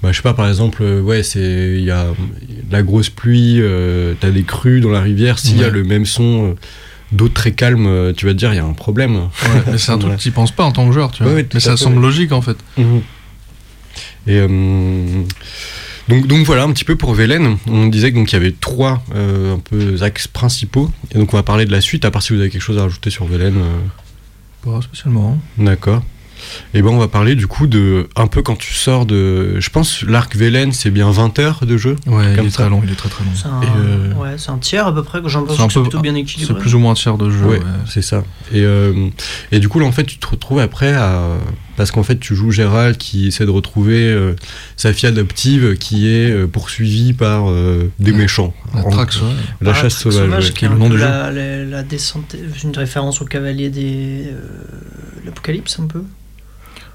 bah, 0.03 0.11
je 0.11 0.17
sais 0.17 0.21
pas, 0.21 0.35
par 0.35 0.47
exemple, 0.47 0.83
euh, 0.83 1.01
ouais, 1.01 1.23
c'est 1.23 1.73
il 1.77 1.83
y 1.83 1.89
a 1.89 2.05
de 2.05 2.71
la 2.71 2.83
grosse 2.83 3.09
pluie, 3.09 3.55
euh, 3.59 4.13
t'as 4.19 4.29
des 4.29 4.43
crues 4.43 4.81
dans 4.81 4.91
la 4.91 5.01
rivière. 5.01 5.39
S'il 5.39 5.57
y 5.59 5.63
a 5.63 5.69
le 5.69 5.83
même 5.83 6.05
son 6.05 6.51
euh, 6.51 6.53
d'eau 7.11 7.27
très 7.27 7.53
calme, 7.53 8.13
tu 8.15 8.27
vas 8.27 8.33
te 8.33 8.37
dire 8.37 8.53
il 8.53 8.57
y 8.57 8.59
a 8.59 8.65
un 8.65 8.73
problème. 8.73 9.15
Ouais, 9.15 9.77
c'est 9.79 9.91
un 9.91 9.97
truc 9.97 10.11
Ouais. 10.11 10.17
que 10.17 10.21
tu 10.21 10.29
penses 10.31 10.51
pas 10.51 10.63
en 10.63 10.71
tant 10.71 10.85
que 10.87 10.93
joueur, 10.93 11.11
tu 11.11 11.23
vois. 11.23 11.33
Mais 11.33 11.59
ça 11.59 11.75
semble 11.75 11.99
logique 12.01 12.31
en 12.33 12.41
fait. 12.43 12.57
Et 14.27 14.37
euh, 14.37 14.47
donc, 16.07 16.27
donc 16.27 16.45
voilà 16.45 16.63
un 16.63 16.71
petit 16.71 16.85
peu 16.85 16.95
pour 16.95 17.15
Velen. 17.15 17.57
On 17.67 17.87
disait 17.87 18.11
que 18.11 18.15
donc 18.17 18.31
il 18.31 18.35
y 18.35 18.37
avait 18.37 18.51
trois 18.57 19.03
un 19.15 19.57
peu 19.57 19.97
axes 20.03 20.27
principaux. 20.27 20.91
Et 21.13 21.17
donc 21.17 21.33
on 21.33 21.37
va 21.37 21.41
parler 21.43 21.65
de 21.65 21.71
la 21.71 21.81
suite. 21.81 22.05
À 22.05 22.11
part 22.11 22.21
si 22.21 22.31
vous 22.33 22.39
avez 22.39 22.51
quelque 22.51 22.61
chose 22.61 22.77
à 22.77 22.83
rajouter 22.83 23.09
sur 23.09 23.25
Velen. 23.25 23.55
Pas 24.63 24.79
spécialement. 24.83 25.39
D'accord. 25.57 26.03
Et 26.73 26.81
ben 26.81 26.89
on 26.89 26.97
va 26.97 27.07
parler 27.07 27.35
du 27.35 27.47
coup 27.47 27.67
de 27.67 28.07
un 28.15 28.27
peu 28.27 28.41
quand 28.41 28.55
tu 28.57 28.73
sors 28.73 29.05
de. 29.05 29.59
Je 29.59 29.69
pense 29.69 30.03
l'arc 30.03 30.35
Velen 30.35 30.71
c'est 30.71 30.89
bien 30.91 31.09
20 31.11 31.39
heures 31.39 31.65
de 31.65 31.77
jeu. 31.77 31.95
Ouais, 32.07 32.33
Comme 32.35 32.45
il 32.45 32.47
est 32.47 32.49
ça. 32.51 32.63
très 32.63 32.69
long, 32.69 32.81
il 32.85 32.91
est 32.91 32.95
très 32.95 33.09
très 33.09 33.23
long. 33.23 33.31
C'est 33.35 33.47
un, 33.47 33.61
euh, 33.77 34.13
ouais, 34.15 34.35
c'est 34.37 34.49
un 34.51 34.57
tiers 34.57 34.87
à 34.87 34.93
peu 34.93 35.03
près 35.03 35.21
que 35.21 35.27
j'en 35.29 35.43
pense 35.43 35.57
C'est 35.57 35.63
un 35.63 35.67
que 35.67 35.73
c'est 35.73 35.79
peu- 35.79 35.83
plutôt 35.83 36.01
bien 36.01 36.13
C'est 36.13 36.19
équilibré. 36.21 36.59
plus 36.59 36.75
ou 36.75 36.79
moins 36.79 36.91
un 36.91 36.95
tiers 36.95 37.17
de 37.17 37.29
jeu. 37.29 37.45
Ouais, 37.45 37.57
ouais. 37.59 37.63
c'est 37.87 38.01
ça. 38.01 38.23
Et, 38.53 38.61
euh, 38.63 39.07
et 39.51 39.59
du 39.59 39.69
coup, 39.69 39.79
là, 39.79 39.85
en 39.85 39.91
fait, 39.91 40.03
tu 40.05 40.17
te 40.17 40.27
retrouves 40.27 40.59
après 40.59 40.93
à. 40.93 41.25
Parce 41.77 41.89
qu'en 41.89 42.03
fait, 42.03 42.19
tu 42.19 42.35
joues 42.35 42.51
Gérald 42.51 42.97
qui 42.97 43.27
essaie 43.27 43.45
de 43.45 43.49
retrouver 43.49 44.03
euh, 44.03 44.35
sa 44.75 44.93
fille 44.93 45.07
adoptive 45.09 45.77
qui 45.77 46.07
est 46.09 46.29
euh, 46.29 46.45
poursuivie 46.45 47.13
par 47.13 47.49
euh, 47.49 47.89
des 47.99 48.11
méchants. 48.11 48.53
La 48.75 48.81
En- 48.85 48.89
traque, 48.91 49.13
ouais. 49.13 49.29
La 49.61 49.71
Ah, 49.71 49.73
chasse 49.73 49.99
Traque 50.01 50.13
sauvage. 50.13 50.47
ouais. 50.47 50.53
qui 50.53 50.65
est 50.65 50.67
est 50.67 50.71
le 50.71 50.77
nom 50.77 50.91
jeu. 50.91 50.97
la, 50.97 51.31
la, 51.31 51.63
la 51.63 51.81
descente, 51.83 52.35
une 52.63 52.75
référence 52.75 53.21
au 53.21 53.25
cavalier 53.25 53.69
des 53.69 54.25
euh, 54.27 54.41
l'Apocalypse 55.25 55.79
un 55.79 55.87
peu. 55.87 56.03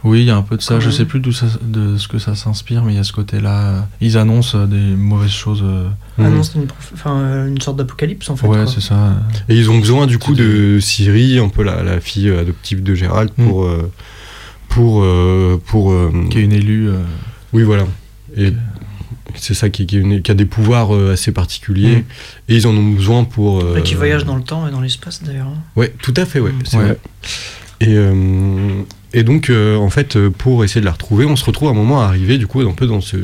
Oui, 0.08 0.20
il 0.20 0.26
y 0.26 0.30
a 0.30 0.36
un 0.36 0.42
peu 0.42 0.56
de 0.56 0.62
ça. 0.62 0.74
Quand 0.74 0.80
Je 0.80 0.86
même. 0.86 0.94
sais 0.96 1.04
plus 1.04 1.20
d'où 1.20 1.32
ça, 1.32 1.46
de 1.62 1.96
ce 1.96 2.06
que 2.08 2.18
ça 2.18 2.34
s'inspire, 2.34 2.84
mais 2.84 2.92
il 2.92 2.96
y 2.96 3.00
a 3.00 3.04
ce 3.04 3.12
côté-là. 3.12 3.60
euh, 3.68 3.80
Ils 4.00 4.16
annoncent 4.16 4.56
euh, 4.56 4.66
des 4.66 4.76
mauvaises 4.96 5.30
choses. 5.32 5.62
euh, 5.64 5.88
Ah 6.18 6.28
non, 6.30 6.42
c'est 6.42 6.54
une, 6.58 6.66
prof- 6.66 6.92
enfin, 6.94 7.18
euh, 7.18 7.48
une 7.48 7.60
sorte 7.60 7.76
d'apocalypse 7.76 8.30
en 8.30 8.36
fait. 8.36 8.46
ouais, 8.46 8.62
quoi. 8.64 8.72
c'est 8.72 8.80
ça. 8.80 9.14
Et 9.48 9.56
ils 9.56 9.68
ont 9.70 9.78
besoin 9.78 10.06
du 10.06 10.18
coup 10.18 10.34
de 10.34 10.78
Siri, 10.80 11.38
un 11.38 11.48
peu 11.48 11.62
la, 11.62 11.82
la 11.82 12.00
fille 12.00 12.30
adoptive 12.30 12.82
de 12.82 12.94
Gérald, 12.94 13.30
Mm. 13.36 13.44
pour. 13.48 13.64
euh, 13.64 13.90
pour. 14.68 15.02
euh, 15.02 15.60
pour 15.66 15.92
euh, 15.92 16.12
Qui 16.30 16.38
est 16.38 16.42
une 16.44 16.52
élue. 16.52 16.88
euh, 16.88 16.98
Oui, 17.52 17.62
voilà. 17.64 17.84
Et 18.36 18.52
c'est 19.34 19.54
ça 19.54 19.68
qui, 19.70 19.86
qui 19.86 19.96
est 19.96 20.00
une- 20.00 20.22
qui 20.22 20.30
a 20.30 20.34
des 20.34 20.46
pouvoirs 20.46 20.94
euh, 20.94 21.12
assez 21.14 21.32
particuliers. 21.32 21.96
Mm. 21.96 22.04
Et 22.50 22.56
ils 22.56 22.66
en 22.66 22.74
ont 22.76 22.92
besoin 22.92 23.24
pour. 23.24 23.60
euh, 23.60 23.80
qui 23.80 23.94
voyage 23.94 24.24
dans 24.24 24.36
le 24.36 24.42
temps 24.42 24.68
et 24.68 24.70
dans 24.70 24.80
l'espace 24.80 25.22
d'ailleurs. 25.24 25.48
hein. 25.48 25.58
Ouais, 25.74 25.92
tout 26.02 26.14
à 26.16 26.24
fait, 26.26 26.38
ouais, 26.40 26.52
Mm. 26.52 26.58
c'est 26.64 26.76
Ouais. 26.76 26.84
vrai. 26.84 26.98
Et, 27.80 27.94
euh, 27.94 28.82
et 29.18 29.24
donc, 29.24 29.50
euh, 29.50 29.76
en 29.76 29.90
fait, 29.90 30.14
euh, 30.16 30.30
pour 30.30 30.62
essayer 30.64 30.80
de 30.80 30.86
la 30.86 30.92
retrouver, 30.92 31.24
on 31.24 31.34
se 31.36 31.44
retrouve 31.44 31.68
à 31.68 31.72
un 31.72 31.74
moment 31.74 32.00
à 32.02 32.04
arriver, 32.06 32.38
du 32.38 32.46
coup, 32.46 32.60
un 32.60 32.72
peu 32.72 32.86
dans 32.86 33.00
ce, 33.00 33.16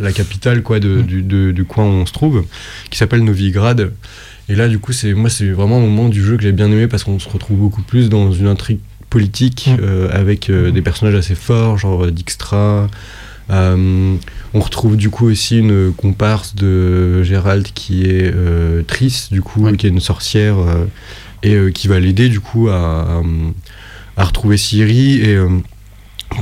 la 0.00 0.12
capitale 0.12 0.62
quoi, 0.62 0.80
de- 0.80 0.98
Mm. 0.98 1.02
du, 1.02 1.22
de- 1.22 1.52
du 1.52 1.64
coin 1.64 1.84
où 1.84 1.88
on 1.88 2.06
se 2.06 2.12
trouve, 2.12 2.44
qui 2.90 2.98
s'appelle 2.98 3.24
Novigrad. 3.24 3.92
Et 4.50 4.54
là, 4.54 4.68
du 4.68 4.78
coup, 4.78 4.92
c'est 4.92 5.14
moi, 5.14 5.30
c'est 5.30 5.48
vraiment 5.50 5.78
un 5.78 5.80
moment 5.80 6.08
du 6.08 6.22
jeu 6.22 6.36
que 6.36 6.42
j'ai 6.42 6.52
bien 6.52 6.70
aimé 6.70 6.88
parce 6.88 7.04
qu'on 7.04 7.18
se 7.18 7.28
retrouve 7.28 7.56
beaucoup 7.58 7.82
plus 7.82 8.08
dans 8.10 8.32
une 8.32 8.46
intrigue 8.48 8.80
politique 9.10 9.70
Mm. 9.72 9.76
euh, 9.82 10.08
avec 10.12 10.50
euh, 10.50 10.70
des 10.70 10.82
personnages 10.82 11.14
assez 11.14 11.34
forts, 11.34 11.78
genre 11.78 12.06
Dijkstra. 12.10 12.88
Euh, 13.50 14.16
on 14.52 14.60
retrouve 14.60 14.96
du 14.98 15.08
coup 15.08 15.26
aussi 15.26 15.58
une 15.58 15.92
comparse 15.96 16.54
de 16.54 17.22
Gérald 17.22 17.66
qui 17.74 18.04
est 18.04 18.30
Triss, 18.86 19.30
du 19.32 19.40
coup, 19.40 19.62
Ouais. 19.64 19.76
qui 19.76 19.86
est 19.86 19.90
une 19.90 20.00
sorcière 20.00 20.56
et 21.42 21.56
qui 21.72 21.88
va 21.88 21.98
l'aider 22.00 22.28
du 22.28 22.40
coup 22.40 22.68
à, 22.68 22.74
à, 23.18 23.22
à 24.18 24.24
retrouver 24.24 24.58
Siri 24.58 25.20
et 25.22 25.34
euh, 25.34 25.48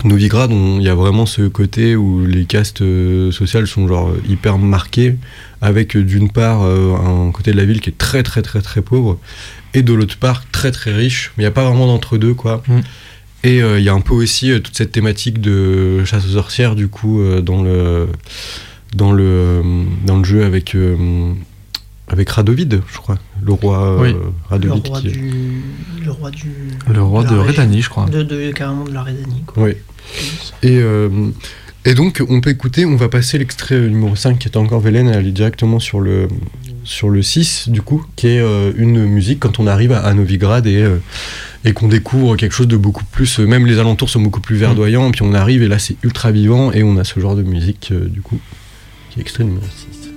Novigrad, 0.04 0.50
il 0.50 0.82
y 0.82 0.88
a 0.88 0.94
vraiment 0.94 1.26
ce 1.26 1.42
côté 1.42 1.96
où 1.96 2.26
les 2.26 2.44
castes 2.44 2.82
euh, 2.82 3.30
sociales 3.30 3.66
sont 3.66 3.86
genre 3.86 4.08
euh, 4.08 4.22
hyper 4.28 4.58
marquées, 4.58 5.16
avec 5.60 5.96
d'une 5.96 6.30
part 6.30 6.62
euh, 6.62 6.94
un 6.94 7.30
côté 7.30 7.52
de 7.52 7.56
la 7.56 7.64
ville 7.64 7.80
qui 7.80 7.90
est 7.90 7.98
très 7.98 8.22
très 8.22 8.42
très 8.42 8.62
très 8.62 8.82
pauvre, 8.82 9.18
et 9.74 9.82
de 9.82 9.92
l'autre 9.92 10.16
part 10.18 10.44
très 10.50 10.72
très 10.72 10.92
riche, 10.92 11.32
mais 11.36 11.42
il 11.42 11.46
n'y 11.46 11.48
a 11.48 11.52
pas 11.52 11.64
vraiment 11.64 11.86
d'entre-deux 11.86 12.34
quoi. 12.34 12.62
Mm. 12.66 12.80
Et 13.44 13.62
euh, 13.62 13.78
il 13.78 13.84
y 13.84 13.88
a 13.88 13.94
un 13.94 14.00
peu 14.00 14.14
aussi 14.14 14.50
toute 14.60 14.76
cette 14.76 14.92
thématique 14.92 15.40
de 15.40 16.04
chasse 16.04 16.26
aux 16.26 16.34
sorcières 16.34 16.74
du 16.74 16.88
coup 16.88 17.22
dans 17.42 17.62
le 17.62 18.08
dans 18.94 19.12
le 19.12 19.62
dans 20.04 20.16
le 20.16 20.24
jeu 20.24 20.44
avec 20.44 20.76
avec 22.08 22.30
Radovid, 22.30 22.80
je 22.92 22.96
crois, 22.98 23.18
le 23.42 23.52
roi 23.52 23.98
euh. 24.00 24.12
Le 24.12 24.20
Radovid 24.48 24.86
roi 24.88 25.00
qui 25.00 25.08
est- 25.08 25.10
du. 25.10 25.62
Le 26.04 26.10
roi 26.12 26.30
du. 26.30 26.50
Le 26.92 27.02
roi 27.02 27.24
de. 27.24 27.36
Redanie, 27.36 27.82
je 27.82 27.88
crois. 27.88 28.06
De, 28.06 28.22
de- 28.22 28.52
carrément 28.52 28.84
de 28.84 28.92
la 28.92 29.02
Redanie. 29.02 29.42
Quoi. 29.46 29.64
Oui. 29.64 29.72
Et, 30.62 30.78
euh, 30.78 31.08
et 31.84 31.94
donc, 31.94 32.22
on 32.28 32.40
peut 32.40 32.50
écouter, 32.50 32.84
on 32.86 32.96
va 32.96 33.08
passer 33.08 33.38
l'extrait 33.38 33.78
numéro 33.80 34.14
5 34.14 34.38
qui 34.38 34.48
est 34.48 34.56
encore 34.56 34.80
Vélène, 34.80 35.08
elle 35.08 35.26
est 35.26 35.32
directement 35.32 35.80
sur 35.80 36.00
le, 36.00 36.28
sur 36.84 37.10
le 37.10 37.22
6, 37.22 37.68
du 37.70 37.82
coup, 37.82 38.04
qui 38.14 38.28
est 38.28 38.40
euh, 38.40 38.72
une 38.76 39.04
musique 39.06 39.40
quand 39.40 39.58
on 39.58 39.66
arrive 39.66 39.90
à, 39.92 40.00
à 40.00 40.14
Novigrad 40.14 40.66
et, 40.66 40.82
euh, 40.82 40.98
et 41.64 41.72
qu'on 41.72 41.88
découvre 41.88 42.36
quelque 42.36 42.52
chose 42.52 42.68
de 42.68 42.76
beaucoup 42.76 43.04
plus. 43.04 43.40
euh, 43.40 43.46
même 43.46 43.66
les 43.66 43.78
alentours 43.80 44.10
sont 44.10 44.20
beaucoup 44.20 44.40
plus 44.40 44.56
verdoyants, 44.56 45.10
puis 45.10 45.22
on 45.22 45.34
arrive 45.34 45.62
et 45.64 45.68
là 45.68 45.80
c'est 45.80 45.96
ultra 46.04 46.30
vivant 46.30 46.70
et 46.72 46.82
on 46.84 46.96
a 46.98 47.04
ce 47.04 47.18
genre 47.18 47.34
de 47.34 47.42
musique, 47.42 47.88
euh, 47.90 48.06
du 48.08 48.20
coup, 48.20 48.38
qui 49.10 49.18
est 49.18 49.22
extrait 49.22 49.42
numéro 49.44 49.64
6. 49.64 50.10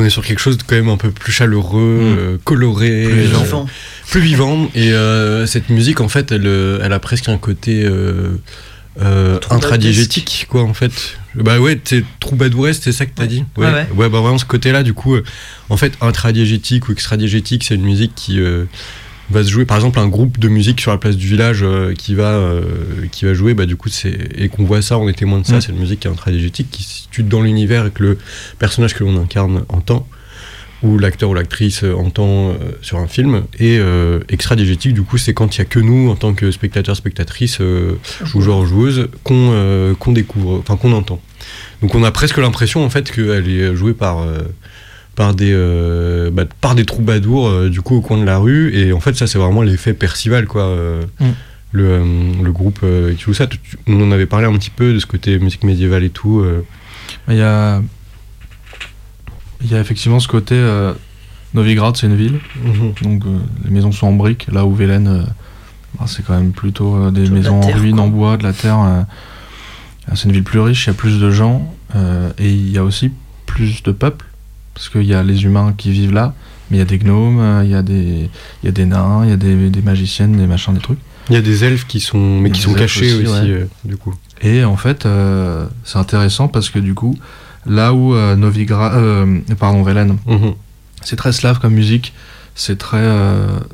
On 0.00 0.04
est 0.04 0.10
sur 0.10 0.24
quelque 0.24 0.38
chose 0.40 0.56
de 0.58 0.62
quand 0.62 0.74
même 0.76 0.88
un 0.88 0.96
peu 0.96 1.10
plus 1.10 1.32
chaleureux, 1.32 1.98
Mm. 2.00 2.18
euh, 2.18 2.36
coloré, 2.44 3.04
Plus 3.04 3.20
euh, 3.20 3.38
vivant. 3.38 3.66
plus 4.10 4.20
vivant. 4.20 4.70
Et 4.74 4.92
euh, 4.92 5.46
cette 5.46 5.68
musique, 5.70 6.00
en 6.00 6.08
fait, 6.08 6.32
elle, 6.32 6.46
elle 6.82 6.92
a 6.92 6.98
presque 6.98 7.28
un 7.28 7.38
côté 7.38 7.84
euh, 7.84 9.38
intradiégétique, 9.50 10.46
quoi, 10.48 10.62
en 10.64 10.74
fait. 10.74 10.92
Bah 11.34 11.60
ouais, 11.60 11.80
c'est 11.84 12.04
troubadouresque, 12.18 12.82
c'est 12.84 12.92
ça 12.92 13.06
que 13.06 13.12
t'as 13.14 13.22
Ouais. 13.22 13.28
dit 13.28 13.44
Ouais, 13.56 13.66
ouais. 13.66 14.08
bah 14.08 14.20
vraiment 14.20 14.38
ce 14.38 14.44
côté-là, 14.44 14.82
du 14.82 14.94
coup, 14.94 15.14
euh, 15.14 15.22
en 15.68 15.76
fait, 15.76 15.92
intradiégétique 16.00 16.88
ou 16.88 16.92
extradiégétique, 16.92 17.62
c'est 17.64 17.76
une 17.76 17.84
musique 17.84 18.12
qui 18.16 18.40
euh, 18.40 18.64
va 19.30 19.44
se 19.44 19.48
jouer. 19.50 19.64
Par 19.64 19.76
exemple, 19.76 20.00
un 20.00 20.08
groupe 20.08 20.38
de 20.40 20.48
musique 20.48 20.80
sur 20.80 20.90
la 20.90 20.98
place 20.98 21.16
du 21.16 21.28
village 21.28 21.64
qui 21.96 22.14
va 22.14 22.50
qui 23.12 23.24
va 23.26 23.32
jouer, 23.34 23.54
bah 23.54 23.64
du 23.66 23.76
coup, 23.76 23.88
c'est 23.88 24.28
et 24.36 24.48
qu'on 24.48 24.64
voit 24.64 24.82
ça, 24.82 24.98
on 24.98 25.08
est 25.08 25.12
témoin 25.12 25.38
de 25.38 25.46
ça. 25.46 25.58
Mm. 25.58 25.60
C'est 25.60 25.72
une 25.72 25.78
musique 25.78 26.00
qui 26.00 26.08
est 26.08 26.64
qui 26.70 26.82
se 26.82 26.99
situe 27.10 27.22
dans 27.22 27.42
l'univers 27.42 27.86
et 27.86 27.90
que 27.90 28.02
le 28.02 28.18
personnage 28.58 28.94
que 28.94 29.04
l'on 29.04 29.20
incarne 29.20 29.64
entend 29.68 30.06
ou 30.82 30.96
l'acteur 30.96 31.28
ou 31.28 31.34
l'actrice 31.34 31.82
entend 31.82 32.50
euh, 32.50 32.54
sur 32.80 32.96
un 32.98 33.06
film 33.06 33.42
et 33.58 33.78
euh, 33.78 34.20
extradiégétique 34.30 34.94
du 34.94 35.02
coup 35.02 35.18
c'est 35.18 35.34
quand 35.34 35.56
il 35.56 35.58
y 35.58 35.62
a 35.62 35.66
que 35.66 35.78
nous 35.78 36.08
en 36.08 36.16
tant 36.16 36.32
que 36.32 36.50
spectateurs 36.50 36.96
spectatrices 36.96 37.60
euh, 37.60 37.98
ou 38.34 38.40
genre 38.40 38.64
joueuses 38.64 39.08
qu'on 39.22 39.50
euh, 39.52 39.94
qu'on 39.94 40.12
découvre 40.12 40.58
enfin 40.60 40.76
qu'on 40.76 40.92
entend 40.92 41.20
donc 41.82 41.94
on 41.94 42.02
a 42.02 42.10
presque 42.10 42.38
l'impression 42.38 42.82
en 42.82 42.88
fait 42.88 43.10
qu'elle 43.10 43.48
est 43.48 43.76
jouée 43.76 43.92
par 43.92 44.24
par 45.16 45.34
des 45.34 45.52
euh, 45.52 46.30
bah, 46.30 46.44
par 46.62 46.74
des 46.74 46.86
troubadours 46.86 47.46
euh, 47.48 47.68
du 47.68 47.82
coup 47.82 47.96
au 47.96 48.00
coin 48.00 48.16
de 48.16 48.24
la 48.24 48.38
rue 48.38 48.74
et 48.74 48.94
en 48.94 49.00
fait 49.00 49.14
ça 49.16 49.26
c'est 49.26 49.38
vraiment 49.38 49.60
l'effet 49.60 49.92
Percival 49.92 50.46
quoi 50.46 50.62
euh, 50.62 51.02
Mm. 51.20 51.26
le, 51.72 52.02
le 52.42 52.52
groupe 52.52 52.80
qui 53.16 53.22
joue 53.22 53.34
ça 53.34 53.46
on 53.86 54.00
en 54.02 54.12
avait 54.12 54.26
parlé 54.26 54.46
un 54.46 54.52
petit 54.54 54.70
peu 54.70 54.94
de 54.94 54.98
ce 54.98 55.04
côté 55.06 55.38
musique 55.38 55.62
médiévale 55.62 56.04
et 56.04 56.10
tout. 56.10 56.42
Il 57.28 57.36
y 57.36 57.42
a, 57.42 57.80
il 59.62 59.70
y 59.70 59.74
a 59.74 59.80
effectivement 59.80 60.20
ce 60.20 60.28
côté. 60.28 60.54
euh, 60.56 60.92
Novigrad, 61.52 61.96
c'est 61.96 62.06
une 62.06 62.14
ville, 62.14 62.38
donc 63.02 63.24
euh, 63.26 63.38
les 63.64 63.70
maisons 63.70 63.90
sont 63.90 64.06
en 64.06 64.12
briques, 64.12 64.46
là 64.52 64.64
où 64.64 64.72
Vélène, 64.72 65.08
euh, 65.08 65.22
bah, 65.98 66.04
c'est 66.06 66.24
quand 66.24 66.34
même 66.38 66.52
plutôt 66.52 66.94
euh, 66.94 67.10
des 67.10 67.24
de 67.24 67.30
maisons 67.34 67.60
en 67.60 67.66
ruine, 67.72 67.96
quoi. 67.96 68.04
en 68.04 68.08
bois, 68.08 68.36
de 68.36 68.44
la 68.44 68.52
terre. 68.52 68.78
euh, 68.80 69.02
c'est 70.14 70.26
une 70.26 70.32
ville 70.32 70.44
plus 70.44 70.60
riche, 70.60 70.84
il 70.86 70.90
y 70.90 70.90
a 70.90 70.94
plus 70.94 71.18
de 71.20 71.28
gens, 71.32 71.74
euh, 71.96 72.30
et 72.38 72.48
il 72.52 72.70
y 72.70 72.78
a 72.78 72.84
aussi 72.84 73.10
plus 73.46 73.82
de 73.82 73.90
peuples, 73.90 74.26
parce 74.74 74.88
qu'il 74.88 75.02
y 75.02 75.12
a 75.14 75.24
les 75.24 75.42
humains 75.44 75.74
qui 75.76 75.90
vivent 75.90 76.12
là, 76.12 76.34
mais 76.70 76.76
il 76.76 76.78
y 76.78 76.82
a 76.82 76.86
des 76.86 76.98
gnomes, 76.98 77.62
il 77.64 77.70
y, 77.70 77.74
a 77.74 77.82
des- 77.82 78.30
il 78.62 78.66
y 78.66 78.68
a 78.68 78.72
des 78.72 78.86
nains, 78.86 79.22
il 79.24 79.30
y 79.30 79.32
a 79.32 79.36
des, 79.36 79.70
des 79.70 79.82
magiciennes, 79.82 80.36
des 80.36 80.46
machins, 80.46 80.72
des 80.72 80.80
trucs. 80.80 81.00
Il 81.28 81.34
y 81.34 81.38
a 81.38 81.42
des 81.42 81.64
elfes 81.64 81.86
qui 81.86 82.00
sont 82.00 82.18
mais 82.40 82.50
qui 82.50 82.60
sont 82.60 82.74
cachés 82.74 83.12
aussi, 83.14 83.26
aussi, 83.26 83.32
ouais. 83.32 83.50
euh, 83.50 83.66
du 83.84 83.96
coup 83.96 84.14
Et 84.42 84.64
en 84.64 84.76
fait, 84.76 85.06
euh, 85.06 85.66
c'est 85.84 85.98
intéressant 85.98 86.48
parce 86.48 86.70
que 86.70 86.78
du 86.78 86.94
coup, 86.94 87.16
là 87.66 87.92
où 87.92 88.14
euh, 88.14 88.36
Novigrad, 88.36 88.92
pardon, 89.58 89.82
Vélène, 89.82 90.16
Mhm. 90.26 90.54
c'est 91.02 91.16
très 91.16 91.32
slave 91.32 91.58
comme 91.60 91.74
musique, 91.74 92.12
c'est 92.54 92.78
très 92.78 93.06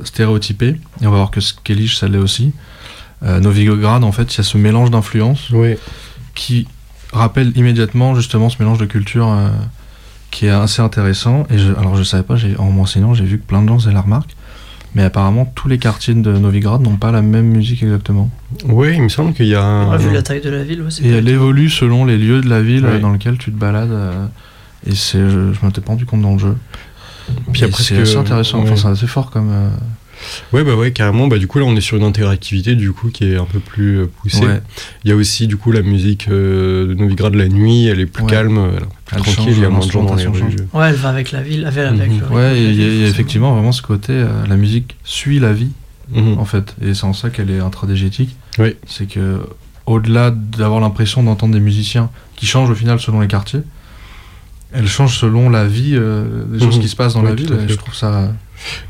stéréotypé, 0.04 0.68
et 1.00 1.06
on 1.06 1.10
va 1.10 1.16
voir 1.16 1.30
que 1.30 1.40
Skellige, 1.40 1.96
ça 1.98 2.08
l'est 2.08 2.18
aussi. 2.18 2.52
Novigrad, 3.22 4.04
en 4.04 4.12
fait, 4.12 4.34
il 4.34 4.38
y 4.38 4.40
a 4.40 4.44
ce 4.44 4.58
mélange 4.58 4.90
d'influences 4.90 5.50
qui 6.34 6.66
rappelle 7.12 7.52
immédiatement 7.56 8.14
justement 8.14 8.50
ce 8.50 8.56
mélange 8.60 8.78
de 8.78 8.84
culture 8.84 9.28
euh, 9.28 9.48
qui 10.30 10.46
est 10.46 10.50
assez 10.50 10.82
intéressant. 10.82 11.46
Et 11.50 11.58
je, 11.58 11.72
alors 11.72 11.96
je 11.96 12.02
savais 12.02 12.22
pas, 12.22 12.34
en 12.58 12.70
m'enseignant, 12.70 13.14
j'ai 13.14 13.24
vu 13.24 13.38
que 13.38 13.44
plein 13.46 13.62
de 13.62 13.68
gens 13.68 13.78
faisaient 13.78 13.92
la 13.92 14.02
remarque, 14.02 14.36
Mais 14.96 15.02
apparemment, 15.04 15.44
tous 15.54 15.68
les 15.68 15.76
quartiers 15.76 16.14
de 16.14 16.32
Novigrad 16.38 16.80
n'ont 16.80 16.96
pas 16.96 17.12
la 17.12 17.20
même 17.20 17.44
musique 17.46 17.82
exactement. 17.82 18.30
Ouais, 18.66 18.94
il 18.96 19.02
me 19.02 19.10
semble 19.10 19.34
qu'il 19.34 19.46
y 19.46 19.54
a 19.54 19.62
un. 19.62 19.90
Ouais, 19.90 19.98
vu 19.98 20.10
la 20.10 20.22
taille 20.22 20.40
de 20.40 20.48
la 20.48 20.64
ville, 20.64 20.80
ouais, 20.80 20.88
Et 21.04 21.10
elle 21.10 21.28
évolue 21.28 21.68
selon 21.68 22.06
les 22.06 22.16
lieux 22.16 22.40
de 22.40 22.48
la 22.48 22.62
ville 22.62 22.86
Ouais. 22.86 22.98
dans 22.98 23.12
lesquels 23.12 23.36
tu 23.36 23.52
te 23.52 23.58
balades. 23.58 23.90
euh, 23.92 24.26
et 24.86 24.94
c'est, 24.94 25.18
je, 25.20 25.52
je 25.52 25.66
m'étais 25.66 25.82
pas 25.82 25.88
rendu 25.92 26.06
compte 26.06 26.22
dans 26.22 26.32
le 26.32 26.38
jeu. 26.38 26.56
Puis 27.52 27.64
après, 27.64 27.82
c'est 27.82 27.94
que- 27.94 28.00
assez 28.02 28.16
intéressant. 28.16 28.60
ouais. 28.62 28.70
Enfin, 28.70 28.76
c'est 28.76 28.88
assez 28.88 29.06
fort 29.06 29.30
comme. 29.30 29.50
euh, 29.52 29.68
Ouais, 30.52 30.64
bah 30.64 30.74
ouais, 30.74 30.90
carrément. 30.92 31.26
Bah, 31.28 31.38
du 31.38 31.46
coup, 31.46 31.58
là, 31.58 31.64
on 31.66 31.76
est 31.76 31.80
sur 31.80 31.96
une 31.96 32.02
interactivité 32.04 32.74
du 32.74 32.92
coup 32.92 33.10
qui 33.10 33.24
est 33.24 33.36
un 33.36 33.44
peu 33.44 33.58
plus 33.60 34.00
euh, 34.00 34.06
poussée. 34.22 34.40
ouais. 34.46 34.60
Il 35.04 35.10
y 35.10 35.12
a 35.12 35.16
aussi 35.16 35.46
du 35.46 35.56
coup 35.56 35.72
la 35.72 35.82
musique 35.82 36.28
euh, 36.28 36.86
de 36.88 36.94
Novigrad 36.94 37.34
la 37.34 37.48
nuit, 37.48 37.86
elle 37.86 38.00
est 38.00 38.06
plus 38.06 38.24
Ouais. 38.24 38.30
calme, 38.30 38.58
elle 38.58 38.76
est 38.76 38.78
peu 38.80 38.86
plus 39.04 39.16
Elle 39.16 39.22
tranquille, 39.22 39.34
change, 39.44 39.56
il 39.56 39.62
y 39.62 39.64
a 39.64 39.68
moins 39.68 39.86
de 39.86 39.90
gens 39.90 40.02
dans 40.04 40.14
les 40.14 40.24
l'instrumentation 40.24 40.64
rues. 40.74 40.80
Ouais, 40.80 40.88
elle 40.88 40.94
va 40.96 41.08
avec 41.10 41.32
la 41.32 41.42
ville, 41.42 41.64
avec, 41.66 41.84
avec 41.84 42.10
Mhm. 42.10 42.18
le 42.18 42.24
rythme 42.24 42.34
Ouais, 42.34 42.62
il 42.64 42.74
y 42.74 42.84
a- 42.84 43.06
y 43.06 43.08
effectivement 43.08 43.54
vraiment 43.54 43.72
ce 43.72 43.82
côté, 43.82 44.12
euh, 44.12 44.46
la 44.48 44.56
musique 44.56 44.96
suit 45.04 45.38
la 45.38 45.52
vie 45.52 45.70
Mhm. 46.12 46.38
en 46.38 46.44
fait, 46.44 46.74
et 46.82 46.94
c'est 46.94 47.04
en 47.04 47.12
ça 47.12 47.30
qu'elle 47.30 47.50
est 47.50 47.60
intradégétique. 47.60 48.34
Oui. 48.58 48.74
C'est 48.86 49.06
que 49.08 49.40
au-delà 49.86 50.30
d'avoir 50.32 50.80
l'impression 50.80 51.22
d'entendre 51.22 51.52
des 51.54 51.60
musiciens 51.60 52.10
qui 52.36 52.46
changent 52.46 52.70
au 52.70 52.74
final 52.74 52.98
selon 53.00 53.20
les 53.20 53.28
quartiers, 53.28 53.60
elle 54.72 54.88
change 54.88 55.16
selon 55.18 55.48
la 55.48 55.66
vie, 55.66 55.92
euh, 55.94 56.44
des 56.46 56.58
choses 56.58 56.76
Mhm. 56.76 56.82
qui 56.82 56.88
se 56.88 56.96
passent 56.96 57.14
dans 57.14 57.22
la 57.22 57.34
ville. 57.34 57.52
Et 57.66 57.68
je 57.68 57.74
trouve 57.76 57.94
ça. 57.94 58.32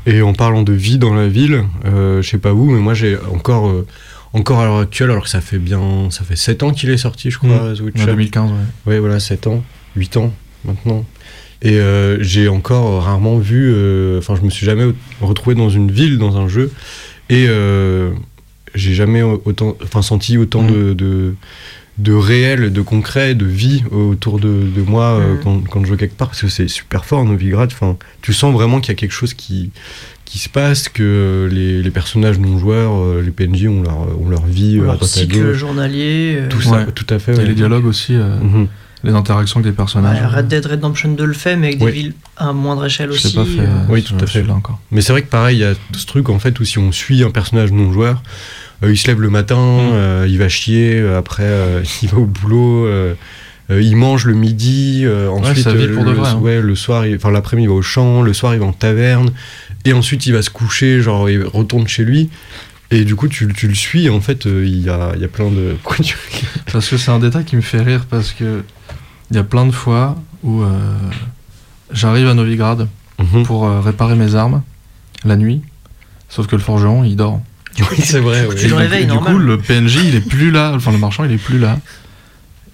Et 0.05 0.21
en 0.21 0.33
parlant 0.33 0.63
de 0.63 0.73
vie 0.73 0.97
dans 0.97 1.13
la 1.13 1.27
ville, 1.27 1.63
euh, 1.85 2.21
je 2.21 2.29
sais 2.29 2.37
pas 2.37 2.51
vous, 2.51 2.69
mais 2.69 2.79
moi 2.79 2.93
j'ai 2.93 3.17
encore, 3.33 3.69
euh, 3.69 3.85
encore 4.33 4.59
à 4.59 4.65
l'heure 4.65 4.79
actuelle, 4.79 5.11
alors 5.11 5.23
que 5.23 5.29
ça 5.29 5.41
fait 5.41 5.59
bien, 5.59 6.09
ça 6.09 6.23
fait 6.23 6.35
7 6.35 6.63
ans 6.63 6.71
qu'il 6.71 6.89
est 6.89 6.97
sorti, 6.97 7.31
je 7.31 7.37
crois, 7.37 7.73
The 7.75 7.81
En 7.81 7.85
Witcher. 7.85 8.05
2015, 8.05 8.51
ouais. 8.51 8.57
Ouais, 8.93 8.99
voilà, 8.99 9.19
7 9.19 9.47
ans, 9.47 9.63
8 9.95 10.17
ans 10.17 10.33
maintenant. 10.65 11.05
Et 11.61 11.79
euh, 11.79 12.21
j'ai 12.21 12.47
encore 12.47 13.03
rarement 13.03 13.39
vu, 13.39 13.71
euh, 13.73 14.19
enfin, 14.19 14.35
je 14.35 14.41
me 14.41 14.49
suis 14.49 14.65
jamais 14.65 14.85
retrouvé 15.21 15.55
dans 15.55 15.69
une 15.69 15.91
ville, 15.91 16.17
dans 16.19 16.37
un 16.37 16.47
jeu, 16.47 16.71
et 17.29 17.45
euh, 17.47 18.11
j'ai 18.75 18.93
jamais 18.93 19.23
autant, 19.23 19.75
enfin, 19.83 20.03
senti 20.03 20.37
autant 20.37 20.63
de, 20.63 20.93
de, 20.93 21.33
de 21.97 22.13
réel, 22.13 22.71
de 22.71 22.81
concret, 22.81 23.33
de 23.33 23.45
vie 23.45 23.83
autour 23.91 24.39
de, 24.39 24.47
de 24.75 24.81
moi 24.81 25.05
euh, 25.19 25.33
Mhm. 25.33 25.39
quand, 25.43 25.61
quand 25.69 25.81
je 25.83 25.87
joue 25.87 25.97
quelque 25.97 26.15
part, 26.15 26.27
parce 26.29 26.41
que 26.41 26.47
c'est 26.47 26.67
super 26.67 27.05
fort, 27.05 27.25
Novigrad. 27.25 27.69
Enfin, 27.71 27.97
tu 28.21 28.33
sens 28.33 28.53
vraiment 28.53 28.79
qu'il 28.81 28.89
y 28.89 28.91
a 28.91 28.95
quelque 28.99 29.11
chose 29.13 29.33
qui, 29.33 29.71
qui 30.25 30.37
se 30.37 30.47
passe, 30.49 30.89
que 30.89 31.49
les, 31.51 31.81
les 31.81 31.91
personnages 31.91 32.37
non 32.37 32.59
joueurs, 32.59 32.93
euh, 32.95 33.21
les 33.23 33.31
PNJ 33.31 33.67
ont 33.67 33.81
leur, 33.81 34.21
ont 34.21 34.29
leur 34.29 34.45
vie, 34.45 34.77
euh, 34.77 34.83
à 34.83 34.93
leur 34.93 35.03
cycle 35.05 35.41
gauche. 35.41 35.57
journalier. 35.57 36.35
euh, 36.41 36.47
Tout 36.49 36.61
ça, 36.61 36.71
Ouais. 36.71 36.85
tout 36.93 37.07
à 37.09 37.17
fait. 37.17 37.33
Et 37.33 37.37
ouais. 37.37 37.45
les 37.45 37.55
dialogues 37.55 37.85
aussi, 37.87 38.13
euh, 38.15 38.37
Mhm. 38.41 38.67
les 39.03 39.13
interactions 39.13 39.59
avec 39.59 39.71
les 39.71 39.75
personnages. 39.75 40.19
ouais, 40.21 40.27
Red 40.27 40.47
Dead 40.49 40.65
Redemption 40.65 41.13
2 41.13 41.25
le 41.25 41.33
fait, 41.33 41.55
mais 41.55 41.67
avec 41.67 41.79
Oui. 41.81 41.85
des 41.85 41.91
villes 41.91 42.13
à 42.35 42.53
moindre 42.53 42.85
échelle 42.85 43.09
Je 43.11 43.15
aussi. 43.15 43.33
pas 43.35 43.45
fait. 43.45 43.59
euh, 43.59 43.63
euh, 43.63 43.85
Oui, 43.89 44.03
ce- 44.03 44.09
tout 44.09 44.15
à 44.23 44.27
fait. 44.27 44.33
celui-là 44.39 44.53
encore. 44.53 44.79
Mais 44.91 45.01
c'est 45.01 45.13
vrai 45.13 45.23
que 45.23 45.29
pareil, 45.29 45.57
il 45.57 45.61
y 45.61 45.63
a 45.65 45.73
ce 45.95 46.05
truc 46.05 46.29
en 46.29 46.37
fait 46.37 46.59
où 46.59 46.63
si 46.65 46.77
on 46.77 46.91
suit 46.91 47.23
un 47.23 47.31
personnage 47.31 47.71
non 47.71 47.91
joueur, 47.91 48.15
euh, 48.17 48.21
il 48.83 48.97
se 48.97 49.07
lève 49.07 49.21
le 49.21 49.29
matin, 49.29 49.55
Mm. 49.57 49.89
euh, 49.93 50.25
il 50.29 50.37
va 50.37 50.49
chier, 50.49 50.93
euh, 50.99 51.17
après 51.17 51.43
euh, 51.43 51.83
il 52.03 52.09
va 52.09 52.17
au 52.17 52.25
boulot, 52.25 52.85
euh, 52.85 53.13
euh, 53.71 53.81
il 53.81 53.95
mange 53.97 54.25
le 54.25 54.33
midi, 54.33 55.01
euh, 55.05 55.29
ensuite 55.29 55.63
sa 55.63 55.73
vie 55.73 55.85
euh, 55.85 55.93
pour 55.95 56.03
de 56.05 56.11
le, 56.11 56.15
vrai, 56.15 56.29
hein. 56.29 56.37
ouais, 56.37 56.61
le 56.61 56.75
soir, 56.75 57.05
il- 57.05 57.15
enfin 57.15 57.31
l'après-midi 57.31 57.65
il 57.65 57.69
va 57.69 57.75
au 57.75 57.81
champ, 57.81 58.21
le 58.21 58.33
soir 58.33 58.53
il 58.53 58.59
va 58.59 58.65
en 58.65 58.73
taverne, 58.73 59.31
et 59.85 59.93
ensuite 59.93 60.25
il 60.25 60.33
va 60.33 60.41
se 60.41 60.49
coucher, 60.49 61.01
genre 61.01 61.29
il 61.29 61.43
retourne 61.43 61.87
chez 61.87 62.03
lui. 62.05 62.29
Et 62.89 63.03
du 63.03 63.15
coup, 63.17 63.27
tu, 63.27 63.51
tu 63.53 63.67
le 63.67 63.75
suis, 63.75 64.07
en 64.09 64.21
fait, 64.21 64.45
euh, 64.47 64.63
il 64.65 64.81
y, 64.81 64.89
a, 64.89 65.13
y 65.17 65.25
a 65.25 65.27
plein 65.27 65.51
de. 65.51 65.75
Parce 66.71 66.87
que 66.87 66.95
c'est 66.95 67.11
un 67.11 67.19
détail 67.19 67.43
qui 67.43 67.57
me 67.57 67.61
fait 67.61 67.81
rire 67.81 68.05
parce 68.09 68.31
que 68.31 68.63
il 69.29 69.35
y 69.35 69.39
a 69.39 69.43
plein 69.43 69.65
de 69.65 69.73
fois 69.73 70.15
où 70.41 70.61
euh, 70.61 70.69
j'arrive 71.91 72.27
à 72.27 72.33
Novigrad 72.33 72.87
Mhm. 73.19 73.43
pour 73.43 73.65
euh, 73.67 73.81
réparer 73.81 74.15
mes 74.15 74.35
armes 74.35 74.61
la 75.25 75.35
nuit, 75.35 75.63
sauf 76.29 76.45
que 76.47 76.55
le 76.55 76.61
forgeron 76.61 77.03
il 77.03 77.15
dort. 77.17 77.41
Oui, 77.79 77.97
c'est 78.03 78.19
vrai. 78.19 78.47
tu 78.57 78.71
ouais. 78.73 78.87
le 78.87 78.95
Et 79.01 79.05
du- 79.05 79.17
coup, 79.17 79.37
le 79.37 79.57
PNJ 79.57 79.97
il 80.05 80.15
est 80.15 80.21
plus 80.27 80.51
là, 80.51 80.73
enfin 80.75 80.91
le 80.91 80.97
marchand 80.97 81.23
il 81.25 81.31
est 81.31 81.37
plus 81.37 81.59
là. 81.59 81.79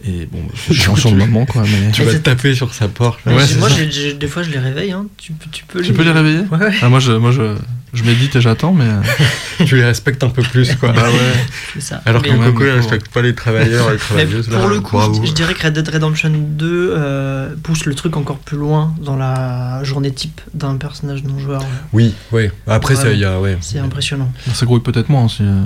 Et 0.05 0.27
bon, 0.31 0.39
c'est 0.55 0.73
chiant 0.73 0.95
sur 0.97 1.11
le 1.11 1.17
moment 1.17 1.45
quoi, 1.45 1.63
mais. 1.63 1.91
Tu 1.91 2.03
vas 2.03 2.11
c'est- 2.11 2.19
taper 2.23 2.53
sur 2.55 2.73
sa 2.73 2.87
porte. 2.87 3.19
Ouais, 3.25 3.45
c'est 3.47 3.57
moi, 3.57 3.69
des 3.69 4.27
fois, 4.27 4.43
je 4.43 4.49
les 4.51 4.59
réveille. 4.59 4.91
Hein. 4.91 5.05
Tu, 5.17 5.31
peux- 5.33 5.49
tu 5.51 5.63
peux 5.65 5.81
Tu 5.81 5.93
peux 5.93 6.03
les 6.03 6.11
réveiller 6.11 6.39
Ouais, 6.51 6.57
ouais, 6.57 6.73
ah, 6.81 6.89
Moi 6.89 6.99
je, 6.99 7.13
moi 7.13 7.31
je, 7.31 7.55
je 7.93 8.03
médite 8.03 8.35
et 8.35 8.41
j'attends, 8.41 8.73
mais. 8.73 8.85
tu 9.65 9.75
les 9.75 9.83
respectes 9.85 10.23
un 10.23 10.29
peu 10.29 10.41
plus, 10.41 10.75
quoi. 10.75 10.91
Bah 10.91 11.03
ouais. 11.03 11.43
c'est 11.73 11.81
ça. 11.81 12.01
Alors 12.05 12.21
Mais- 12.23 12.29
que 12.29 12.33
Coco, 12.35 12.59
pauvre. 12.59 12.71
respecte 12.75 13.07
pas 13.09 13.21
les 13.21 13.35
travailleurs 13.35 13.89
et 13.89 13.93
les 13.93 13.97
Mais 13.97 13.97
travailleuses. 13.99 14.49
là, 14.49 14.59
pour 14.59 14.67
le 14.69 14.79
coup, 14.81 14.97
bravo. 14.97 15.21
je, 15.23 15.27
je 15.27 15.33
dirais 15.33 15.53
que 15.53 15.63
Red 15.63 15.73
Dead 15.73 15.87
Redemption 15.87 16.31
2 16.33 16.93
euh, 16.97 17.49
pousse 17.61 17.85
le 17.85 17.93
truc 17.95 18.17
encore 18.17 18.37
plus 18.39 18.57
loin 18.57 18.93
dans 19.01 19.15
la 19.15 19.83
journée 19.83 20.11
type 20.11 20.41
d'un 20.53 20.75
personnage 20.77 21.23
non 21.23 21.37
joueur. 21.39 21.63
Oui, 21.93 22.13
ouais. 22.31 22.51
Après, 22.67 22.95
Ouais. 22.95 23.13
il 23.13 23.19
y 23.19 23.25
a, 23.25 23.39
ouais. 23.39 23.57
C'est 23.61 23.79
impressionnant. 23.79 24.31
Ça 24.53 24.65
grouille 24.65 24.81
peut-être 24.81 25.09
moins 25.09 25.25
aussi. 25.25 25.43
euh. 25.43 25.61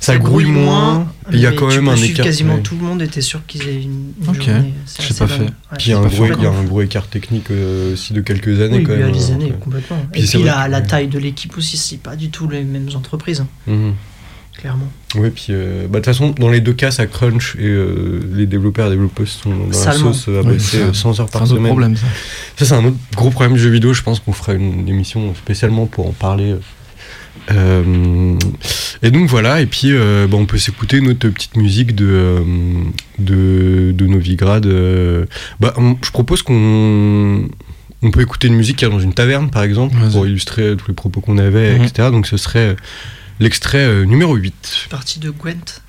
Ça 0.00 0.16
grouille 0.18 0.46
moins. 0.50 1.06
Il 1.32 1.40
y 1.40 1.46
a 1.46 1.52
quand 1.52 1.68
même 1.68 1.88
un 1.88 1.94
écart. 1.96 2.24
quasiment 2.24 2.54
ouais. 2.54 2.62
tout 2.62 2.76
le 2.76 2.82
monde 2.82 3.02
t'es 3.10 3.20
sûr 3.20 3.44
qu'ils 3.46 3.62
aient 3.68 3.82
une, 3.82 4.12
une 4.22 4.28
Ok. 4.28 4.42
journée. 4.42 4.72
J'ai 5.00 5.14
pas 5.14 5.26
fait. 5.26 5.42
Ouais, 5.42 5.48
Puis 5.76 5.86
il 5.86 5.90
y 5.90 5.92
a 5.94 5.98
un 5.98 6.02
pas 6.02 6.08
gros, 6.08 6.24
il 6.24 6.28
y 6.28 6.30
a 6.30 6.34
complètement. 6.34 6.58
un 6.58 6.64
gros 6.64 6.82
écart 6.82 7.06
technique 7.06 7.50
euh, 7.50 7.92
aussi 7.92 8.12
de 8.12 8.20
quelques 8.20 8.60
années 8.60 8.78
Oui, 8.78 8.84
quand 8.84 8.92
il 8.94 9.00
y 9.00 9.02
a 9.02 9.06
même. 9.06 9.14
des 9.14 9.30
hein, 9.30 9.34
années, 9.34 9.52
complètement. 9.60 9.98
Puis 10.12 10.22
et 10.22 10.26
puis 10.26 10.42
la, 10.42 10.66
que- 10.66 10.70
la 10.70 10.80
taille 10.80 11.08
de 11.08 11.18
l'équipe 11.18 11.56
aussi, 11.58 11.76
c'est 11.76 11.98
pas 11.98 12.16
du 12.16 12.30
tout 12.30 12.48
les 12.48 12.62
mêmes 12.64 12.88
entreprises, 12.94 13.44
euh, 13.68 13.72
mhm. 13.88 13.94
clairement. 14.56 14.88
Ouais, 15.16 15.30
puis 15.30 15.46
euh, 15.50 15.82
bah, 15.88 16.00
de 16.00 16.04
toute 16.04 16.14
façon, 16.14 16.30
dans 16.38 16.48
les 16.50 16.60
deux 16.60 16.72
cas, 16.74 16.90
ça 16.90 17.06
crunch 17.06 17.56
et 17.58 17.64
euh, 17.66 18.20
les 18.34 18.46
développeurs 18.46 18.88
et 18.88 18.90
développeuses 18.90 19.30
sont 19.42 19.50
dans 19.54 19.72
Salement. 19.72 20.08
la 20.08 20.12
sauce 20.14 20.28
à 20.28 20.40
Oui, 20.42 20.54
bosser 20.54 20.58
c'est 20.78 20.82
euh, 20.82 20.90
un- 20.90 20.94
100 20.94 21.20
heures 21.20 21.26
C'est 21.28 21.32
par 21.32 21.42
un 21.42 21.44
autre 21.44 21.54
semaine. 21.54 21.66
problème 21.70 21.96
ça. 21.96 22.06
Ça, 22.56 22.64
c'est 22.64 22.74
un 22.74 22.84
autre 22.84 22.96
gros 23.16 23.30
problème 23.30 23.54
du 23.54 23.60
jeu 23.60 23.70
vidéo. 23.70 23.92
Je 23.94 24.02
pense 24.02 24.20
qu'on 24.20 24.32
fera 24.32 24.54
une 24.54 24.88
émission 24.88 25.34
spécialement 25.34 25.86
pour 25.86 26.06
en 26.08 26.12
parler. 26.12 26.54
Euh, 27.50 28.34
et 29.02 29.10
donc 29.10 29.28
voilà, 29.28 29.60
et 29.60 29.66
puis 29.66 29.92
euh, 29.92 30.26
bah, 30.26 30.36
on 30.38 30.46
peut 30.46 30.58
s'écouter 30.58 31.00
notre 31.00 31.28
petite 31.28 31.56
musique 31.56 31.94
de, 31.94 32.06
euh, 32.08 32.40
de, 33.18 33.92
de 33.92 34.06
Novigrad. 34.06 34.66
Bah, 35.60 35.74
on- 35.76 35.96
je 36.04 36.10
propose 36.10 36.42
qu'on 36.42 37.48
on 38.02 38.10
peut 38.10 38.20
écouter 38.20 38.46
une 38.48 38.54
musique 38.54 38.76
qui 38.76 38.84
est 38.84 38.88
dans 38.90 39.00
une 39.00 39.14
taverne, 39.14 39.50
par 39.50 39.62
exemple, 39.64 39.96
Vas-y. 39.96 40.12
pour 40.12 40.26
illustrer 40.26 40.76
tous 40.76 40.88
les 40.88 40.94
propos 40.94 41.20
qu'on 41.20 41.38
avait, 41.38 41.78
Mhm. 41.78 41.84
etc. 41.84 42.08
Donc 42.10 42.26
ce 42.26 42.36
serait 42.36 42.76
l'extrait 43.40 44.04
numéro 44.06 44.34
8. 44.36 44.86
Partie 44.90 45.18
de 45.18 45.30
Gwent. 45.30 45.82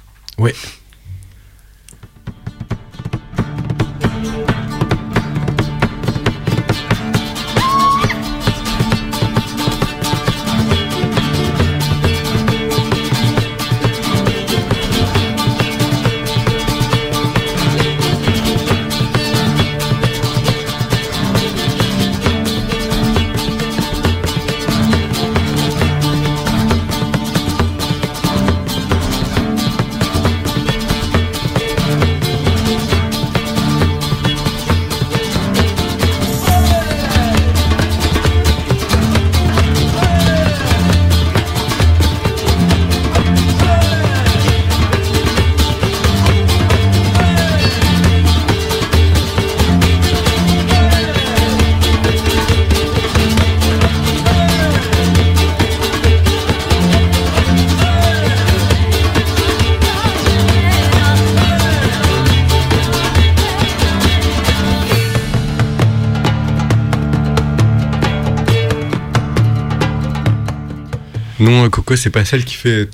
Non, 71.49 71.65
euh, 71.65 71.69
Coco, 71.69 71.95
c'est 71.95 72.09
pas 72.09 72.23
celle 72.25 72.45
qui 72.45 72.55
fait. 72.55 72.85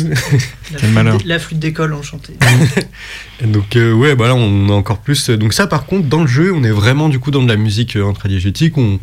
la 0.00 0.14
Quel 0.70 0.78
flûte 0.78 0.92
malheur. 0.92 1.18
d- 1.18 1.24
La 1.26 1.38
flûte 1.38 1.58
d'école 1.58 1.92
enchantée. 1.94 2.34
Et 3.42 3.46
Donc 3.46 3.76
euh, 3.76 3.92
ouais, 3.92 4.14
bah 4.14 4.28
là 4.28 4.34
on 4.34 4.68
a 4.68 4.72
encore 4.72 5.00
plus. 5.00 5.30
euh, 5.30 5.36
Donc 5.36 5.52
ça 5.52 5.66
par 5.66 5.86
contre 5.86 6.08
dans 6.08 6.20
le 6.22 6.26
jeu, 6.26 6.52
on 6.54 6.62
est 6.64 6.70
vraiment 6.70 7.08
du 7.08 7.18
coup 7.18 7.30
dans 7.30 7.42
de 7.42 7.48
la 7.48 7.56
musique 7.56 7.96
euh, 7.96 8.08
intradiégétique. 8.08 8.78
On, 8.78 8.98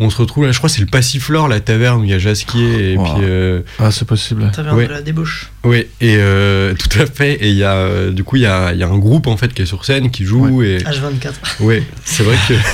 on 0.00 0.10
se 0.10 0.16
retrouve 0.16 0.44
là, 0.46 0.52
je 0.52 0.58
crois 0.58 0.68
que 0.68 0.74
c'est 0.74 0.80
le 0.80 0.86
Passiflore, 0.86 1.48
la 1.48 1.60
taverne 1.60 2.00
où 2.00 2.04
il 2.04 2.10
y 2.10 2.14
a 2.14 2.18
Jasquier 2.18 2.92
et 2.92 2.96
Wow. 2.96 3.04
puis 3.04 3.24
euh, 3.24 3.60
Ah, 3.78 3.90
c'est 3.90 4.04
possible. 4.06 4.50
Taverne 4.54 4.76
Ouais. 4.76 4.86
de 4.86 4.92
la 4.92 5.02
débauche. 5.02 5.50
ouais 5.64 5.88
et 6.00 6.16
euh, 6.18 6.74
tout 6.74 6.98
à 7.00 7.06
fait. 7.06 7.34
Et 7.34 7.48
il 7.50 7.56
y 7.56 7.64
a 7.64 7.74
euh, 7.74 8.10
du 8.10 8.24
coup 8.24 8.36
il 8.36 8.42
y 8.42 8.46
a, 8.46 8.72
il 8.72 8.78
y 8.78 8.82
a 8.82 8.88
un 8.88 8.98
groupe 8.98 9.26
en 9.26 9.36
fait 9.36 9.52
qui 9.54 9.62
est 9.62 9.66
sur 9.66 9.84
scène 9.84 10.10
qui 10.10 10.24
joue 10.24 10.62
et 10.62 10.78
H24. 10.78 11.62
ouais 11.62 11.82
c'est 12.04 12.22
vrai 12.22 12.36
que 12.48 12.54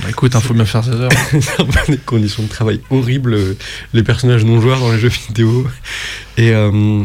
Bah, 0.00 0.06
écoute, 0.10 0.30
il 0.32 0.40
faut 0.40 0.54
bien 0.54 0.64
faire 0.64 0.84
ses 0.84 0.92
heures. 0.92 1.10
c'est 1.40 1.60
un 1.60 1.64
peu 1.64 1.80
des 1.92 1.98
conditions 1.98 2.44
de 2.44 2.48
travail 2.48 2.80
horribles, 2.88 3.36
les 3.92 4.02
personnages 4.04 4.44
non 4.44 4.60
joueurs 4.60 4.78
dans 4.78 4.92
les 4.92 4.98
jeux 5.00 5.08
vidéo. 5.28 5.66
Et, 6.38 6.52
euh, 6.54 7.04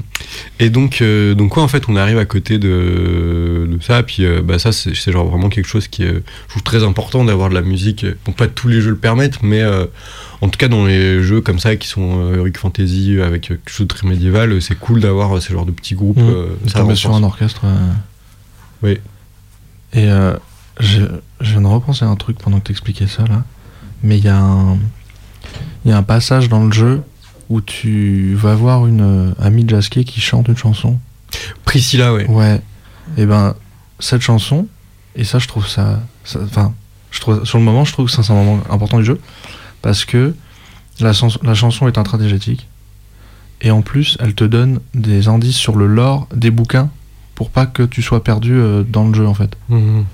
et 0.59 0.69
donc, 0.69 1.01
euh, 1.01 1.33
donc 1.33 1.49
quoi, 1.51 1.63
en 1.63 1.67
fait, 1.67 1.89
on 1.89 1.97
arrive 1.97 2.17
à 2.17 2.25
côté 2.25 2.59
de, 2.59 3.67
de 3.69 3.77
ça. 3.81 4.01
Puis 4.03 4.23
euh, 4.23 4.41
bah, 4.41 4.59
ça, 4.59 4.71
c'est 4.71 4.93
genre 5.11 5.27
vraiment 5.27 5.49
quelque 5.49 5.67
chose 5.67 5.89
qui 5.89 6.03
est, 6.03 6.13
je 6.13 6.49
trouve, 6.49 6.63
très 6.63 6.83
important 6.83 7.25
d'avoir 7.25 7.49
de 7.49 7.55
la 7.55 7.61
musique. 7.61 8.05
Bon, 8.25 8.31
pas 8.31 8.47
tous 8.47 8.69
les 8.69 8.79
jeux 8.79 8.91
le 8.91 8.95
permettent, 8.95 9.43
mais 9.43 9.61
en 10.41 10.47
tout 10.49 10.57
cas, 10.57 10.69
dans 10.69 10.85
les 10.85 11.21
jeux 11.21 11.41
comme 11.41 11.59
ça 11.59 11.75
qui 11.75 11.87
sont 11.87 12.33
Heroic 12.33 12.53
Fantasy 12.57 13.19
avec 13.21 13.41
quelque 13.41 13.69
chose 13.69 13.87
de 13.87 13.93
très 13.93 14.07
médiéval, 14.07 14.61
c'est 14.61 14.75
cool 14.75 15.01
d'avoir 15.01 15.41
ce 15.41 15.51
genre 15.51 15.65
de 15.65 15.71
petits 15.71 15.95
groupes. 15.95 16.19
Mmh. 16.19 16.69
ça 16.69 16.95
sur 16.95 17.13
un 17.13 17.23
orchestre. 17.23 17.65
Oui. 18.83 18.99
Et 19.93 20.09
euh, 20.09 20.33
je, 20.79 21.01
je 21.39 21.51
viens 21.51 21.61
de 21.61 21.67
repenser 21.67 22.03
à 22.05 22.07
un 22.07 22.15
truc 22.15 22.37
pendant 22.37 22.59
que 22.59 22.67
t'expliquais 22.67 23.07
ça 23.07 23.23
là. 23.25 23.43
Mais 24.03 24.17
il 24.17 24.25
y 24.25 24.27
a 24.27 24.37
un, 24.37 24.77
il 25.85 25.91
y 25.91 25.91
a 25.91 25.97
un 25.97 26.03
passage 26.03 26.49
dans 26.49 26.65
le 26.65 26.71
jeu 26.71 27.01
où 27.49 27.61
tu 27.61 28.35
vas 28.35 28.55
voir 28.55 28.87
une 28.87 29.01
euh, 29.01 29.33
amie 29.39 29.63
de 29.63 29.69
Jasquet 29.69 30.03
qui 30.03 30.21
chante 30.21 30.47
une 30.47 30.57
chanson. 30.57 30.99
Priscilla, 31.65 32.13
ouais. 32.13 32.27
Ouais. 32.27 32.61
Et 33.17 33.25
ben 33.25 33.55
cette 33.99 34.21
chanson 34.21 34.67
et 35.15 35.23
ça 35.23 35.39
je 35.39 35.47
trouve 35.47 35.67
ça, 35.67 35.99
enfin 36.35 36.73
je 37.11 37.19
trouve 37.19 37.45
sur 37.45 37.57
le 37.57 37.63
moment 37.63 37.85
je 37.85 37.91
trouve 37.93 38.05
que 38.07 38.11
ça, 38.11 38.23
c'est 38.23 38.31
un 38.33 38.35
moment 38.43 38.61
important 38.69 38.97
du 38.97 39.05
jeu 39.05 39.19
parce 39.81 40.05
que 40.05 40.33
la, 40.99 41.13
chanson- 41.13 41.39
la 41.43 41.53
chanson 41.53 41.87
est 41.87 41.97
intradigétique 41.97 42.67
et 43.61 43.71
en 43.71 43.81
plus 43.81 44.17
elle 44.19 44.33
te 44.35 44.43
donne 44.43 44.79
des 44.93 45.27
indices 45.27 45.55
sur 45.57 45.75
le 45.75 45.87
lore 45.87 46.27
des 46.35 46.51
bouquins 46.51 46.89
pour 47.35 47.49
pas 47.49 47.65
que 47.65 47.83
tu 47.83 48.01
sois 48.01 48.23
perdu 48.23 48.53
euh, 48.53 48.83
dans 48.83 49.07
le 49.07 49.13
jeu 49.13 49.27
en 49.27 49.33
fait. 49.33 49.55
Mhm. 49.69 50.05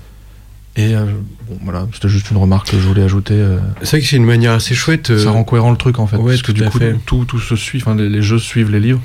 Et 0.76 0.94
euh, 0.94 1.04
bon, 1.48 1.58
voilà, 1.64 1.86
c'était 1.92 2.08
juste 2.08 2.30
une 2.30 2.36
remarque 2.36 2.70
que 2.70 2.78
je 2.78 2.86
voulais 2.86 3.02
ajouter. 3.02 3.34
euh, 3.34 3.58
C'est 3.82 3.90
vrai 3.90 4.00
que 4.00 4.06
c'est 4.06 4.16
une 4.16 4.24
manière 4.24 4.52
assez 4.52 4.74
chouette. 4.74 5.10
euh, 5.10 5.22
ça 5.22 5.30
rend 5.32 5.42
cohérent 5.44 5.70
le 5.72 5.76
truc 5.76 5.98
en 5.98 6.06
fait. 6.06 6.16
ouais, 6.16 6.32
parce 6.32 6.42
que 6.42 6.52
du 6.52 6.62
coup, 6.64 6.78
fait. 6.78 6.94
tout, 7.06 7.24
tout 7.24 7.40
se 7.40 7.56
suit, 7.56 7.80
enfin 7.80 7.94
les, 7.96 8.08
les 8.08 8.22
jeux 8.22 8.38
suivent 8.38 8.70
les 8.70 8.80
livres. 8.80 9.00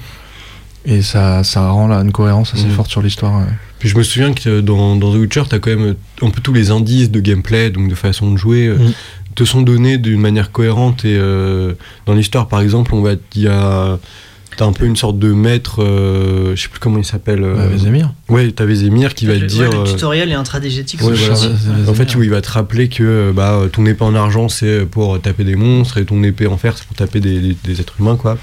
Et 0.88 1.02
ça, 1.02 1.44
ça 1.44 1.68
rend 1.72 1.88
là 1.88 1.98
une 2.02 2.12
cohérence 2.12 2.54
assez 2.54 2.66
Mhm. 2.66 2.72
forte 2.72 2.92
sur 2.92 3.02
l'histoire. 3.02 3.40
ouais. 3.40 3.48
Puis 3.80 3.90
je 3.90 3.98
me 3.98 4.04
souviens 4.04 4.34
que 4.34 4.62
dans, 4.62 4.96
dans 4.96 5.12
The 5.12 5.16
Witcher, 5.18 5.44
t'as 5.50 5.58
quand 5.58 5.76
même 5.76 5.96
un 6.22 6.30
peu 6.30 6.42
tous 6.42 6.54
les 6.54 6.70
indices 6.70 7.10
de 7.10 7.20
gameplay, 7.20 7.72
donc 7.72 7.90
de 7.90 7.96
façon 7.96 8.32
de 8.32 8.38
jouer, 8.38 8.70
Mm. 8.70 8.92
te 9.34 9.44
sont 9.44 9.64
donnés 9.64 9.98
d'une 9.98 10.22
manière 10.22 10.52
cohérente. 10.52 11.04
Et 11.04 11.18
euh, 11.18 11.74
dans 12.06 12.14
l'histoire, 12.14 12.48
par 12.48 12.62
exemple, 12.62 12.94
on 12.94 13.02
va, 13.02 13.14
il 13.36 13.42
y 13.42 13.48
a, 13.48 13.98
t'as 14.58 14.66
un 14.66 14.74
peu 14.74 14.86
une 14.86 14.96
sorte 14.96 15.20
de 15.20 15.32
maître, 15.32 15.84
euh, 15.84 16.56
je 16.56 16.62
sais 16.64 16.70
plus 16.70 16.80
comment 16.80 16.98
il 16.98 17.06
s'appelle. 17.06 17.44
euh, 17.44 17.56
Bah, 17.56 17.68
Vézémir. 17.68 18.14
ouais, 18.30 18.52
t'as 18.52 18.66
Vézémir 18.66 19.14
qui 19.14 19.26
va 19.26 19.36
te 19.36 19.40
Le- 19.42 19.48
dire. 19.48 19.70
ouais, 19.70 19.76
le 19.76 19.82
euh, 19.82 19.84
tutoriel 19.84 20.30
est 20.32 20.36
intradégétique. 20.36 21.02
Ouais, 21.02 21.14
voilà. 21.14 21.90
en 21.90 21.94
fait, 21.94 22.16
où 22.16 22.24
il 22.24 22.30
va 22.30 22.42
te 22.42 22.52
rappeler 22.52 22.88
que 22.90 23.04
euh, 23.04 23.32
bah, 23.34 23.62
ton 23.72 23.86
épée 23.86 24.04
en 24.04 24.16
argent, 24.16 24.50
c'est 24.50 24.86
pour 24.86 25.20
taper 25.22 25.44
des 25.44 25.56
monstres, 25.56 25.98
et 25.98 26.06
ton 26.06 26.24
épée 26.24 26.48
en 26.48 26.58
fer, 26.58 26.74
c'est 26.78 26.86
pour 26.88 26.96
taper 26.96 27.20
des, 27.20 27.40
des- 27.40 27.58
des 27.64 27.82
êtres 27.82 27.96
humains, 28.00 28.16
quoi. 28.18 28.38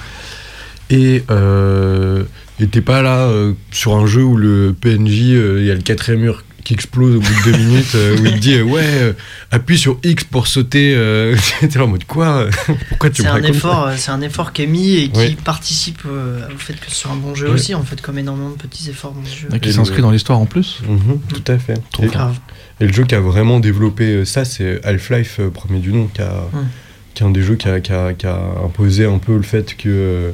Et 0.91 1.25
euh, 1.31 2.25
t'es 2.71 2.81
pas 2.83 3.03
là 3.03 3.21
euh, 3.29 3.53
sur 3.71 3.95
un 3.97 4.07
jeu 4.07 4.23
où 4.23 4.37
le 4.37 4.75
PNJ, 4.79 5.33
euh, 5.33 5.57
il 5.61 5.67
y 5.67 5.71
a 5.71 5.75
le 5.75 5.81
quatrième 5.81 6.21
mur 6.21 6.45
qui 6.65 6.75
explose 6.75 7.17
au 7.17 7.21
bout 7.21 7.35
de 7.47 7.51
deux 7.53 7.59
minutes, 7.59 7.95
euh, 7.95 8.17
où 8.19 8.27
il 8.27 8.39
dit 8.41 8.55
euh, 8.55 8.63
ouais, 8.63 8.83
euh, 8.85 9.13
appuie 9.51 9.77
sur 9.79 9.99
X 10.05 10.25
pour 10.25 10.47
sauter. 10.47 10.95
euh, 10.95 11.37
T'es 11.61 11.79
en 11.79 11.87
mode 11.89 12.05
quoi? 12.05 12.47
Pourquoi 12.89 13.11
tu 13.11 13.23
C'est 13.23 13.29
me 13.29 13.35
un 13.35 13.43
effort, 13.43 13.91
c'est 13.97 14.11
un 14.11 14.21
effort 14.23 14.53
qui 14.53 14.63
est 14.63 14.67
mis 14.67 14.95
et 14.95 15.09
qui 15.09 15.19
Ouais. 15.19 15.37
participe 15.45 16.03
euh, 16.07 16.41
au 16.55 16.59
fait 16.59 16.75
que 16.75 16.89
ce 16.91 16.95
soit 16.97 17.11
un 17.11 17.17
bon 17.17 17.35
jeu 17.35 17.49
Ouais. 17.49 17.55
aussi, 17.55 17.75
en 17.75 17.83
fait, 17.83 18.01
comme 18.01 18.19
énormément 18.19 18.51
de 18.51 18.55
petits 18.57 18.89
efforts 18.91 19.13
dans 19.13 19.25
jeu. 19.25 19.49
Et 19.55 19.61
qui 19.61 19.73
s'inscrit 19.73 20.03
dans 20.03 20.11
l'histoire 20.11 20.39
en 20.39 20.47
plus. 20.47 20.81
Mhm, 20.89 21.21
Tout 21.29 21.53
à 21.53 21.59
fait. 21.59 21.79
Trop 21.93 22.05
Et- 22.05 22.09
Grave. 22.09 22.39
Et 22.81 22.87
le 22.87 22.93
jeu 22.93 23.05
qui 23.05 23.15
a 23.15 23.21
vraiment 23.21 23.61
développé 23.61 24.25
ça, 24.25 24.45
c'est 24.45 24.85
Half-Life, 24.85 25.37
euh, 25.41 25.51
premier 25.51 25.79
du 25.79 25.93
nom, 25.93 26.07
qui, 26.13 26.23
a, 26.23 26.49
Mm. 26.53 26.67
qui 27.15 27.23
est 27.23 27.27
un 27.27 27.31
des 27.31 27.43
jeux 27.43 27.57
qui 27.57 27.69
a, 27.69 27.81
qui 27.81 27.93
a- 27.93 28.13
qui 28.13 28.27
a 28.27 28.39
imposé 28.65 29.05
un 29.05 29.19
peu 29.19 29.37
le 29.37 29.43
fait 29.43 29.77
que, 29.77 29.89
euh, 29.89 30.31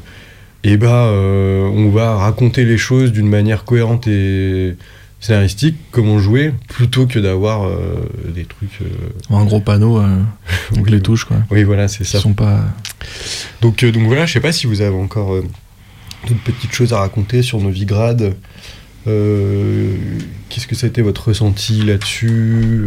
eh 0.64 0.76
bah, 0.76 1.06
euh, 1.06 1.62
on 1.64 1.90
va 1.90 2.16
raconter 2.16 2.64
les 2.64 2.78
choses 2.78 3.12
d'une 3.12 3.28
manière 3.28 3.64
cohérente 3.64 4.06
et 4.08 4.76
scénaristique, 5.20 5.76
comment 5.90 6.18
jouer, 6.18 6.52
plutôt 6.68 7.06
que 7.06 7.18
d'avoir 7.18 7.66
euh, 7.66 8.08
des 8.34 8.44
trucs. 8.44 8.80
euh, 8.82 8.86
Un 9.34 9.44
gros 9.44 9.60
panneau 9.60 9.98
euh, 9.98 10.22
avec 10.72 10.90
les 10.90 11.00
touches 11.00 11.24
quoi. 11.24 11.38
Oui, 11.50 11.64
voilà, 11.64 11.88
c'est 11.88 12.04
ça. 12.04 12.20
sont 12.20 12.34
pas. 12.34 12.64
Donc, 13.60 13.82
euh, 13.82 13.90
donc 13.92 14.04
voilà, 14.04 14.26
je 14.26 14.32
sais 14.32 14.40
pas 14.40 14.52
si 14.52 14.66
vous 14.66 14.80
avez 14.80 14.94
encore 14.96 15.34
d'autres 16.26 16.42
petites 16.44 16.72
choses 16.72 16.92
à 16.92 17.00
raconter 17.00 17.42
sur 17.42 17.60
Novigrad. 17.60 18.34
Qu'est-ce 19.04 20.66
que 20.66 20.74
c'était 20.74 21.02
votre 21.02 21.28
ressenti 21.28 21.82
là-dessus 21.82 22.84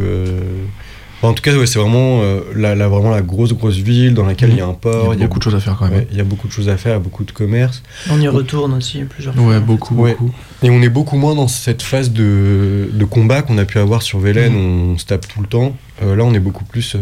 En 1.24 1.34
tout 1.34 1.42
cas, 1.44 1.56
ouais, 1.56 1.68
c'est 1.68 1.78
vraiment, 1.78 2.22
euh, 2.24 2.42
la, 2.56 2.74
la- 2.74 2.88
vraiment 2.88 3.12
la 3.12 3.22
grosse, 3.22 3.54
grosse 3.54 3.78
ville 3.78 4.14
dans 4.16 4.26
laquelle 4.26 4.50
il 4.50 4.58
y 4.58 4.62
a 4.62 4.66
un 4.66 4.72
Il 4.72 4.76
port, 4.78 5.14
y 5.14 5.22
a 5.24 5.28
beaucoup 5.28 5.38
de 5.40 5.44
choses 5.44 5.54
à 5.56 5.60
faire 5.60 5.76
quand 5.78 5.86
même. 5.86 5.94
ouais, 6.00 6.08
il 6.12 6.18
y 6.18 6.22
a 6.22 6.24
beaucoup 6.24 6.48
de 6.48 6.52
choses 6.54 6.68
à 6.70 6.78
faire, 6.78 7.00
beaucoup 7.00 7.24
de 7.24 7.32
commerce. 7.32 7.84
On 8.10 8.20
y 8.20 8.28
retourne 8.28 8.74
aussi 8.74 9.04
plusieurs 9.04 9.36
fois. 9.36 9.44
Ouais, 9.44 9.56
en 9.56 9.60
fait. 9.60 9.66
beaucoup, 9.66 9.96
Ouais. 9.96 10.12
beaucoup. 10.12 10.32
Et 10.64 10.70
on 10.72 10.82
est 10.82 10.90
beaucoup 10.90 11.18
moins 11.18 11.36
dans 11.36 11.48
cette 11.48 11.84
phase 11.84 12.12
de, 12.12 12.90
de 12.92 13.06
combat 13.06 13.44
qu'on 13.44 13.58
a 13.60 13.66
pu 13.66 13.78
avoir 13.78 14.02
sur 14.02 14.18
Velen, 14.20 14.56
on 14.56 14.98
se 14.98 15.06
tape 15.06 15.28
tout 15.28 15.42
le 15.42 15.48
temps. 15.48 15.76
Euh, 16.02 16.16
là, 16.16 16.24
on 16.24 16.34
est 16.34 16.40
beaucoup 16.40 16.66
plus 16.66 16.96
euh, 16.96 17.00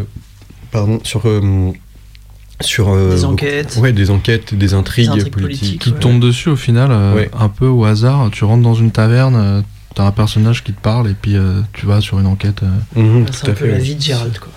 pardon, 0.72 1.00
sur. 1.04 1.22
euh, 1.26 1.72
sur 2.62 2.90
euh, 2.90 3.12
Des 3.16 3.22
beaucoup- 3.22 3.34
enquêtes. 3.34 3.78
Ouais, 3.82 3.94
des 3.94 4.10
enquêtes, 4.12 4.54
des 4.54 4.74
intrigues, 4.74 5.06
Des 5.06 5.12
intrigues 5.22 5.32
politiques. 5.32 5.60
politiques. 5.62 5.82
Qui 5.82 5.92
Ouais. 5.92 6.00
tombe 6.00 6.20
dessus 6.20 6.50
au 6.50 6.58
final, 6.58 6.90
euh, 6.92 7.16
Ouais. 7.16 7.32
un 7.40 7.48
peu 7.48 7.68
au 7.68 7.86
hasard. 7.86 8.30
Tu 8.34 8.44
rentres 8.44 8.64
dans 8.64 8.74
une 8.74 8.92
taverne, 8.92 9.36
euh, 9.38 9.62
t'as 9.96 10.04
un 10.06 10.12
personnage 10.12 10.64
qui 10.64 10.74
te 10.74 10.82
parle 10.82 11.10
et 11.10 11.16
puis 11.20 11.36
euh, 11.36 11.62
tu 11.74 11.86
vas 11.86 12.02
sur 12.02 12.20
une 12.20 12.28
enquête. 12.28 12.62
euh. 12.64 13.00
Mhm, 13.02 13.26
C'est 13.32 13.50
un 13.50 13.54
peu 13.54 13.66
fait. 13.66 13.72
la 13.72 13.78
vie 13.80 13.96
de 13.96 14.02
Gérald, 14.02 14.38
quoi. 14.40 14.50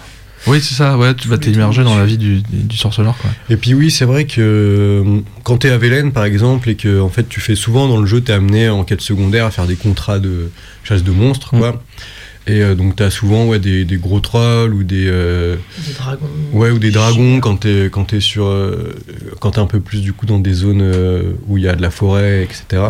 Oui, 0.48 0.60
c'est 0.60 0.74
ça, 0.74 0.98
ouais, 0.98 1.14
tu 1.14 1.28
vas 1.28 1.38
Tu 1.38 1.52
t'immerger 1.52 1.84
dans 1.84 1.96
la 1.96 2.04
vie 2.04 2.18
du, 2.18 2.42
du 2.42 2.76
sorceleur 2.76 3.16
quoi. 3.16 3.30
Et 3.48 3.56
puis 3.56 3.74
oui, 3.74 3.92
c'est 3.92 4.04
vrai 4.04 4.24
que 4.24 4.40
euh, 4.40 5.20
quand 5.44 5.58
t'es 5.58 5.70
à 5.70 5.78
Velen 5.78 6.10
par 6.10 6.24
exemple 6.24 6.68
et 6.68 6.74
que 6.74 7.00
en 7.00 7.08
fait 7.08 7.28
tu 7.28 7.40
fais 7.40 7.54
souvent 7.54 7.86
dans 7.86 7.98
le 8.00 8.06
jeu, 8.06 8.20
t'es 8.20 8.32
amené 8.32 8.68
en 8.68 8.82
quête 8.82 9.02
secondaire 9.02 9.46
à 9.46 9.52
faire 9.52 9.66
des 9.68 9.76
contrats 9.76 10.18
de 10.18 10.50
chasse 10.82 11.04
de 11.04 11.12
monstres, 11.12 11.54
Mm. 11.54 11.58
quoi. 11.60 11.82
Et 12.48 12.60
euh, 12.60 12.74
donc 12.74 12.96
t'as 12.96 13.08
souvent 13.10 13.46
ouais, 13.46 13.60
des, 13.60 13.84
des 13.84 13.98
gros 13.98 14.18
trolls 14.18 14.74
ou 14.74 14.82
des 14.82 15.04
euh, 15.06 15.54
Des 15.86 15.92
dragons. 15.92 16.26
ouais 16.54 16.70
ou 16.72 16.80
des 16.80 16.90
dragons 16.90 17.38
quand 17.38 17.58
t'es 17.58 17.88
quand 17.92 18.06
t'es 18.06 18.18
sur 18.18 18.46
euh, 18.46 18.96
quand 19.38 19.52
t'es 19.52 19.60
un 19.60 19.66
peu 19.66 19.78
plus 19.78 20.00
du 20.00 20.12
coup 20.12 20.26
dans 20.26 20.40
des 20.40 20.54
zones 20.54 20.82
euh, 20.82 21.34
où 21.46 21.56
il 21.56 21.62
y 21.62 21.68
a 21.68 21.76
de 21.76 21.82
la 21.82 21.90
forêt, 21.90 22.42
etc. 22.42 22.82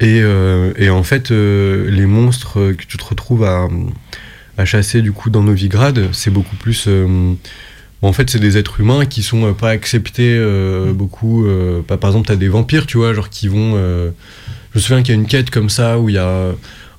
Et, 0.00 0.20
euh, 0.22 0.72
et 0.76 0.90
en 0.90 1.02
fait 1.02 1.30
euh, 1.32 1.90
les 1.90 2.06
monstres 2.06 2.60
euh, 2.60 2.72
que 2.74 2.84
tu 2.84 2.96
te 2.98 3.04
retrouves 3.04 3.44
à, 3.44 3.68
à 4.56 4.64
chasser 4.64 5.02
du 5.02 5.12
coup 5.12 5.28
dans 5.30 5.42
Novigrad, 5.42 6.08
c'est 6.12 6.30
beaucoup 6.30 6.56
plus 6.56 6.84
euh, 6.88 7.34
Bon, 8.00 8.08
en 8.08 8.12
fait, 8.12 8.30
c'est 8.30 8.38
des 8.38 8.56
êtres 8.56 8.78
humains 8.80 9.06
qui 9.06 9.24
sont 9.24 9.44
euh, 9.46 9.52
pas 9.52 9.70
acceptés 9.70 10.36
euh, 10.38 10.92
beaucoup. 10.92 11.44
euh, 11.46 11.82
pas, 11.82 11.96
par 11.96 12.10
exemple, 12.10 12.28
t'as 12.28 12.36
des 12.36 12.46
vampires, 12.46 12.86
tu 12.86 12.96
vois, 12.96 13.12
genre 13.12 13.28
qui 13.28 13.48
vont. 13.48 13.72
euh, 13.74 14.10
je 14.72 14.78
me 14.78 14.80
souviens 14.80 15.02
qu'il 15.02 15.14
y 15.16 15.18
a 15.18 15.20
une 15.20 15.26
quête 15.26 15.50
comme 15.50 15.68
ça 15.68 15.98
où 15.98 16.08
il 16.08 16.14
y 16.14 16.18
a. 16.18 16.52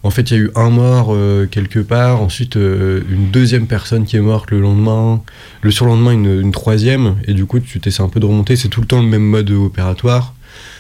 En 0.04 0.10
fait, 0.12 0.30
il 0.32 0.38
y 0.38 0.40
a 0.42 0.44
eu 0.44 0.52
un 0.56 0.70
mort 0.70 1.10
euh, 1.12 1.46
quelque 1.46 1.80
part, 1.80 2.22
ensuite 2.22 2.58
euh, 2.58 3.02
une 3.10 3.32
deuxième 3.32 3.66
personne 3.68 4.04
qui 4.06 4.18
est 4.18 4.22
morte 4.22 4.52
le 4.52 4.60
lendemain, 4.60 5.22
le 5.62 5.72
surlendemain 5.72 6.12
une, 6.12 6.42
une 6.42 6.52
troisième, 6.52 7.16
et 7.28 7.34
du 7.34 7.46
coup 7.46 7.60
tu 7.60 7.80
essaies 7.86 8.02
un 8.04 8.10
peu 8.10 8.20
de 8.22 8.26
remonter, 8.26 8.56
c'est 8.58 8.70
tout 8.70 8.80
le 8.82 8.88
temps 8.88 9.02
le 9.02 9.08
même 9.08 9.24
mode 9.24 9.52
opératoire. 9.52 10.34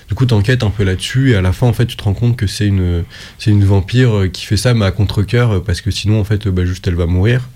Du 0.10 0.16
coup, 0.16 0.26
t'enquêtes 0.26 0.64
un 0.64 0.72
peu 0.72 0.84
là-dessus, 0.84 1.32
et 1.32 1.36
à 1.36 1.41
la 1.41 1.53
fin, 1.53 1.68
en 1.68 1.74
fait, 1.74 1.86
tu 1.86 1.95
te 1.95 2.03
rends 2.03 2.14
compte 2.16 2.36
que 2.36 2.47
c'est 2.47 2.66
une, 2.66 3.03
c'est 3.38 3.51
une 3.51 3.64
vampire 3.64 4.18
euh, 4.22 4.28
qui 4.28 4.43
fait 4.45 4.57
ça, 4.57 4.74
mais 4.74 4.86
à 4.86 4.91
contre-coeur, 4.91 5.51
euh, 5.51 5.60
parce 5.64 5.82
que 5.82 5.91
sinon, 5.91 6.20
en 6.20 6.24
fait, 6.24 6.47
euh, 6.47 6.51
bah, 6.51 6.66
juste 6.66 6.88
elle 6.88 6.95
va 6.95 7.05
mourir. 7.05 7.47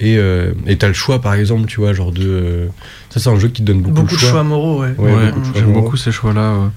Et 0.00 0.16
euh, 0.18 0.52
et 0.66 0.76
t'as 0.76 0.88
le 0.88 0.94
choix, 0.94 1.20
par 1.20 1.34
exemple, 1.34 1.66
tu 1.66 1.78
vois, 1.80 1.92
genre 1.92 2.10
de. 2.10 2.22
euh, 2.26 2.66
Ça, 3.10 3.20
c'est 3.20 3.28
un 3.30 3.38
jeu 3.38 3.46
qui 3.48 3.62
te 3.62 3.66
donne 3.66 3.82
beaucoup, 3.82 3.94
Beaucoup 4.02 4.14
de 4.16 4.20
choix 4.20 4.42
moraux, 4.42 4.80
ouais. 4.82 4.94
Ouais, 4.98 5.14
Ouais, 5.14 5.26
beaucoup 5.26 5.40
de 5.40 5.44
choix 5.44 5.54
j'aime 5.54 5.66
moraux. 5.68 5.80
beaucoup 5.82 5.96
ces 5.96 6.10
choix-là. 6.10 6.40
euh. 6.40 6.68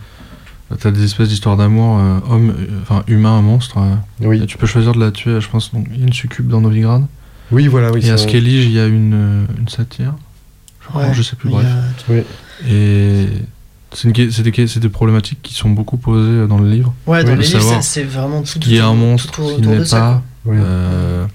T'as 0.79 0.91
des 0.91 1.03
espèces 1.03 1.29
d'histoires 1.29 1.57
d'amour, 1.57 1.99
euh, 1.99 2.19
homme, 2.29 2.49
euh, 2.51 2.79
enfin 2.83 3.03
humain, 3.07 3.41
monstre. 3.41 3.77
euh. 3.79 3.95
Oui, 4.27 4.41
Et 4.43 4.45
tu 4.45 4.57
peux 4.57 4.67
choisir 4.67 4.93
de 4.93 4.99
la 4.99 5.11
tuer, 5.11 5.39
je 5.41 5.47
pense. 5.49 5.71
Il 5.91 5.99
y 5.99 6.03
a 6.03 6.05
une 6.07 6.13
succube 6.13 6.47
dans 6.49 6.61
Novigrad. 6.61 7.03
oui, 7.51 7.67
voilà, 7.67 7.91
oui. 7.91 8.05
et 8.05 8.11
à 8.11 8.17
Skellige, 8.17 8.65
il 8.65 8.73
y 8.73 8.79
a 8.79 8.85
une, 8.85 9.47
une 9.59 9.69
satire. 9.69 10.13
Je 10.81 10.87
crois, 10.87 11.03
Ouais, 11.07 11.13
je 11.13 11.21
sais 11.23 11.35
plus, 11.35 11.49
bref. 11.49 11.65
a- 11.65 12.13
Et 12.69 13.27
c'est 13.95 14.07
une 14.07 14.13
que- 14.13 14.29
c'est 14.29 14.43
des, 14.43 14.67
c'est 14.67 14.79
des 14.79 14.89
problématiques 14.89 15.39
qui 15.41 15.53
sont 15.53 15.69
beaucoup 15.69 15.97
posées 15.97 16.41
euh, 16.41 16.47
dans 16.47 16.59
le 16.59 16.69
livre. 16.69 16.93
Ouais, 17.07 17.23
dans 17.23 17.31
Oui, 17.31 17.37
les 17.39 17.43
livres, 17.45 17.59
savoir 17.61 17.83
c'est- 17.83 18.03
vraiment 18.03 18.41
tout. 18.41 18.47
Ce 18.47 18.59
qui 18.59 18.75
est 18.75 18.79
un 18.81 18.93
monstre, 18.93 19.31
tout 19.33 19.55
qui 19.55 19.67
n'est 19.67 19.83
pas. 19.85 20.21
Oui. 20.45 20.57
Euh, 20.59 21.25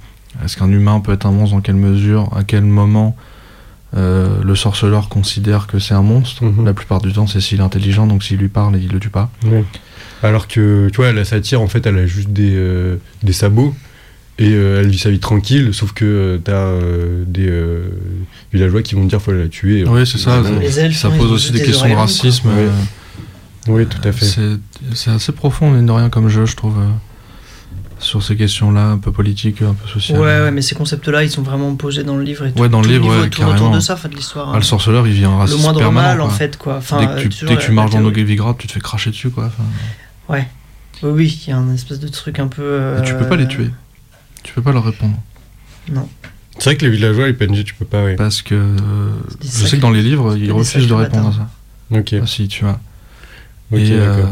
Est-ce 0.45 0.57
qu'un 0.57 0.71
humain 0.71 1.01
peut 1.01 1.13
être 1.13 1.27
un 1.27 1.33
monstre 1.33 1.57
Dans 1.57 1.61
quelle 1.61 1.75
mesure 1.75 2.29
À 2.37 2.45
quel 2.45 2.63
moment 2.65 3.17
euh, 3.97 4.41
le 4.45 4.55
sorceleur 4.55 5.09
considère 5.09 5.67
que 5.67 5.79
c'est 5.81 5.95
un 5.95 6.03
monstre? 6.03 6.45
Mhm. 6.45 6.65
La 6.65 6.73
plupart 6.75 7.01
du 7.01 7.13
temps, 7.13 7.27
c'est 7.27 7.41
s'il 7.41 7.59
est 7.59 7.63
intelligent, 7.63 8.07
donc 8.07 8.23
s'il 8.23 8.39
lui 8.39 8.49
parle, 8.49 8.77
il 8.77 8.89
le 8.93 9.01
tue 9.01 9.11
pas. 9.11 9.31
Alors 10.23 10.47
que, 10.49 10.89
tu 10.91 10.97
vois, 10.97 11.13
la 11.13 11.25
satire, 11.25 11.61
en 11.61 11.67
fait, 11.67 11.87
elle 11.87 11.97
a 11.99 12.07
juste 12.07 12.29
des, 12.31 12.53
euh, 12.55 12.97
des 13.23 13.33
sabots 13.33 13.75
et 14.41 14.53
euh, 14.53 14.81
elle 14.81 14.89
vit 14.89 14.99
sa 14.99 15.11
vie 15.11 15.21
tranquille, 15.21 15.73
sauf 15.73 15.93
que 15.93 16.05
euh, 16.05 16.39
t'as 16.43 16.53
euh, 16.53 17.23
des 17.27 17.47
euh, 17.49 17.83
villageois 18.53 18.83
qui 18.83 18.95
vont 18.97 19.05
te 19.05 19.11
dire 19.11 19.21
faut 19.23 19.33
la 19.33 19.47
tuer. 19.49 19.85
Oui, 19.87 20.07
c'est 20.07 20.19
ça. 20.19 20.43
Elfes, 20.79 20.97
ça 20.97 21.09
hein, 21.09 21.13
pose 21.19 21.31
aussi 21.31 21.53
des 21.53 21.61
des 21.61 21.67
questions 21.67 21.89
de 21.89 21.95
racisme. 21.95 22.49
Ouais. 22.49 22.55
euh, 22.59 22.71
Oui, 23.69 23.87
tout 23.87 24.01
à 24.09 24.13
fait. 24.13 24.25
C'est 24.25 24.57
c'est 24.95 25.11
assez 25.11 25.33
profond, 25.33 25.71
mine 25.71 25.87
de 25.87 25.93
rien, 25.93 26.09
comme 26.09 26.29
jeu, 26.29 26.47
je 26.47 26.57
trouve. 26.57 26.79
euh. 26.79 26.89
sur 27.99 28.23
ces 28.23 28.35
questions-là, 28.35 28.87
un 28.93 28.97
peu 28.99 29.13
politiques, 29.13 29.61
un 29.61 29.75
peu 29.75 29.87
sociales. 29.87 30.19
Ouais, 30.19 30.41
ouais, 30.41 30.51
mais 30.51 30.63
ces 30.63 30.75
concepts-là, 30.75 31.23
ils 31.23 31.31
sont 31.31 31.43
vraiment 31.43 31.75
posés 31.75 32.03
dans 32.03 32.17
le 32.17 32.23
livre 32.25 32.47
et 32.47 32.53
tout. 32.53 32.59
Ouais, 32.63 32.71
dans 32.71 32.81
le 32.81 32.87
tout 32.87 32.93
livre, 32.93 33.03
niveau 33.05 33.17
ouais, 33.21 33.27
autour 33.27 33.45
carrément. 33.45 33.75
de 33.75 33.81
ça, 33.81 33.93
enfin, 33.93 34.09
de 34.09 34.15
l'histoire. 34.15 34.51
Ah, 34.55 34.57
le 34.57 34.63
sorceleur, 34.63 35.07
il 35.07 35.13
vient 35.13 35.29
un 35.29 35.35
le 35.35 35.39
racisme 35.41 35.61
moindre 35.61 35.81
permanent, 35.81 36.09
mal, 36.09 36.21
en 36.23 36.27
quoi. 36.29 36.35
fait, 36.35 36.57
quoi. 36.57 36.77
Enfin, 36.79 36.99
dès 37.15 37.23
que 37.25 37.29
tu, 37.29 37.45
dès 37.45 37.57
que 37.57 37.71
marches 37.73 37.91
dans 37.91 37.99
théorie. 37.99 38.05
Noguevigrad, 38.17 38.57
tu 38.57 38.67
te 38.69 38.73
fais 38.73 38.81
cracher 38.81 39.11
dessus, 39.11 39.29
quoi. 39.29 39.45
Enfin, 39.49 39.65
Oui, 40.31 40.39
oui, 41.03 41.43
il 41.47 41.51
y 41.51 41.53
a 41.53 41.59
un 41.59 41.75
espèce 41.75 42.01
de 42.01 42.09
truc 42.09 42.39
un 42.39 42.47
peu. 42.49 42.97
et 42.99 43.03
tu 43.03 43.15
peux 43.17 43.27
pas 43.27 43.35
euh, 43.35 43.39
les 43.39 43.49
tuer. 43.49 43.69
Tu 44.43 44.53
peux 44.55 44.63
pas 44.63 44.73
leur 44.73 44.85
répondre. 44.85 45.17
Non. 45.91 46.09
C'est 46.59 46.65
vrai 46.71 46.77
que 46.77 46.85
les 46.85 46.91
villageois, 46.91 47.27
les 47.27 47.33
PNJ, 47.33 47.65
tu 47.65 47.75
peux 47.75 47.85
pas, 47.85 48.05
ouais. 48.05 48.17
Parce 48.17 48.43
que 48.43 48.55
euh, 48.55 49.11
je 49.43 49.67
sais 49.67 49.77
que 49.77 49.83
dans 49.83 49.91
les 49.91 50.03
livres, 50.03 50.37
ils 50.37 50.53
refusent 50.53 50.89
de 50.89 50.95
répondre 50.95 51.29
à 51.29 51.33
ça. 51.33 51.49
Ok, 51.99 52.15
Ah, 52.23 52.27
si, 52.27 52.49
tu 52.49 52.65
vois. 52.65 52.79
ok, 53.73 53.79
et 53.79 53.93
euh, 53.93 54.17
d'accord. 54.17 54.31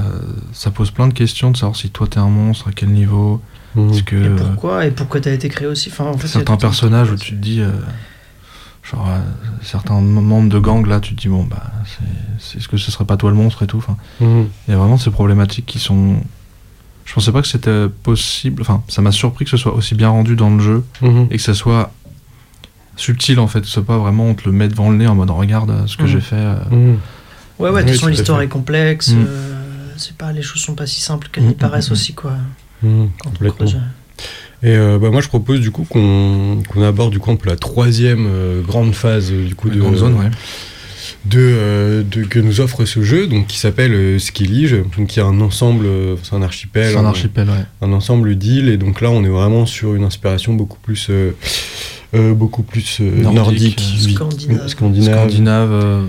ça 0.53 0.71
pose 0.71 0.91
plein 0.91 1.09
de 1.09 1.15
questions 1.15 1.51
de 1.51 1.57
savoir 1.57 1.77
si 1.77 1.91
toi 1.91 2.07
t'es 2.07 2.19
un 2.19 2.29
monstre, 2.29 2.69
à 2.69 2.73
quel 2.73 2.91
niveau. 2.91 3.41
Est-ce 3.77 4.03
que 4.03 4.17
Et 4.17 4.27
euh, 4.29 4.37
pourquoi 4.37 4.87
Et 4.87 4.91
pourquoi 4.91 5.21
t'as 5.21 5.33
été 5.33 5.49
créé 5.49 5.67
aussi? 5.69 5.89
Enfin, 5.93 6.05
en 6.07 6.19
fait, 6.19 6.27
certains 6.29 6.57
personnages 6.57 7.11
où 7.11 7.17
tu 7.17 7.31
te 7.33 7.37
dis. 7.37 7.61
euh, 7.61 7.71
genre, 8.83 9.07
euh, 9.09 9.19
certains 9.63 10.01
membres 10.01 10.49
de 10.49 10.59
gang 10.59 10.87
là, 10.87 10.99
tu 11.01 11.15
te 11.15 11.21
dis, 11.21 11.29
bon, 11.29 11.45
bah, 11.45 11.63
c'est- 11.85 12.05
c'est- 12.39 12.59
est-ce 12.59 12.69
que 12.69 12.77
ce 12.77 12.91
serait 12.91 13.05
pas 13.05 13.17
toi 13.17 13.31
le 13.31 13.37
monstre 13.37 13.63
et 13.63 13.67
tout 13.67 13.85
Mhm. 14.21 14.49
Il 14.67 14.71
y 14.73 14.75
a 14.75 14.79
vraiment 14.79 14.97
ces 14.99 15.11
problématiques 15.11 15.67
qui 15.67 15.79
sont. 15.79 16.17
Je 17.09 17.15
pensais 17.15 17.33
pas 17.33 17.41
que 17.41 17.49
c'était 17.49 17.87
possible. 18.03 18.61
Enfin, 18.61 18.83
ça 18.89 19.01
m'a 19.01 19.13
surpris 19.13 19.47
que 19.47 19.51
ce 19.51 19.57
soit 19.57 19.73
aussi 19.75 19.95
bien 19.95 20.11
rendu 20.11 20.37
dans 20.37 20.51
le 20.55 20.61
jeu 20.63 20.85
Mhm. 21.01 21.29
et 21.31 21.37
que 21.39 21.43
ça 21.43 21.55
soit 21.55 21.91
subtil 22.97 23.39
en 23.41 23.47
fait. 23.47 23.61
Que 23.63 23.67
ce 23.67 23.73
soit 23.73 23.85
pas 23.85 23.97
vraiment 23.97 24.27
on 24.27 24.35
te 24.35 24.45
le 24.45 24.53
met 24.53 24.69
devant 24.69 24.91
le 24.91 24.97
nez 24.99 25.07
en 25.07 25.15
mode 25.15 25.31
regarde 25.31 25.71
euh, 25.71 25.87
ce 25.87 25.97
que 25.97 26.03
Mhm. 26.03 26.09
j'ai 26.09 26.21
fait. 26.21 26.37
euh. 26.37 26.57
Mhm. 26.71 26.99
Ouais, 27.59 27.71
ouais, 27.71 27.83
de 27.83 27.89
toute 27.89 27.97
façon, 27.97 28.09
l'histoire 28.09 28.41
est 28.43 28.49
complexe. 28.49 29.13
Euh, 29.17 29.55
c'est 29.97 30.17
pas, 30.17 30.31
les 30.33 30.43
choses 30.43 30.61
sont 30.63 30.75
pas 30.77 30.87
si 30.87 31.01
simples 31.01 31.29
qu'elles 31.33 31.45
y 31.45 31.49
mm, 31.49 31.55
paraissent 31.55 31.91
aussi, 31.91 32.13
quoi. 32.15 32.35
Complètement. 33.25 33.67
Et 34.63 34.77
euh, 34.77 34.99
bah, 35.01 35.11
moi, 35.11 35.21
je 35.21 35.29
propose 35.29 35.61
du 35.61 35.71
coup 35.73 35.85
qu'on 35.89 36.63
qu'on 36.69 36.83
aborde 36.83 37.11
du 37.11 37.19
coup 37.21 37.31
un 37.31 37.37
peu 37.37 37.49
la 37.49 37.57
troisième 37.57 38.27
euh, 38.29 38.61
grande 38.63 38.93
phase 38.93 39.31
du 39.33 39.55
coup 39.55 39.69
La 39.69 39.75
de, 39.77 39.81
grande 39.81 39.97
zone, 39.97 40.15
ouais. 40.15 40.31
De, 41.25 41.39
euh, 41.41 42.03
de- 42.03 42.25
que 42.25 42.39
nous 42.39 42.61
offre 42.61 42.85
ce 42.85 43.03
jeu, 43.03 43.27
donc 43.27 43.47
qui 43.47 43.59
s'appelle 43.59 43.93
euh, 43.93 44.19
Skillige, 44.19 44.77
donc 44.97 45.09
qui 45.09 45.21
est 45.21 45.23
un 45.23 45.41
ensemble, 45.41 45.87
euh, 45.87 46.17
c'est 46.23 46.35
un 46.35 46.43
archipel, 46.43 46.97
un 46.97 47.05
un- 47.05 47.07
archipel, 47.07 47.49
ouais. 47.49 47.65
un 47.83 47.93
ensemble 47.93 48.35
d'îles, 48.37 48.69
et 48.69 48.77
donc 48.77 49.01
là, 49.01 49.11
on 49.11 49.25
est 49.25 49.29
vraiment 49.29 49.67
sur 49.67 49.95
une 49.95 50.05
inspiration 50.05 50.55
beaucoup 50.55 50.79
plus 50.81 51.09
euh, 51.11 51.33
euh, 52.15 52.33
beaucoup 52.35 52.63
plus 52.63 52.99
euh, 53.01 53.23
Nordique, 53.23 53.81
scandinave. 53.81 54.69
scandinave. 54.69 55.19
Scandinave, 55.29 55.73
euh, 55.73 56.05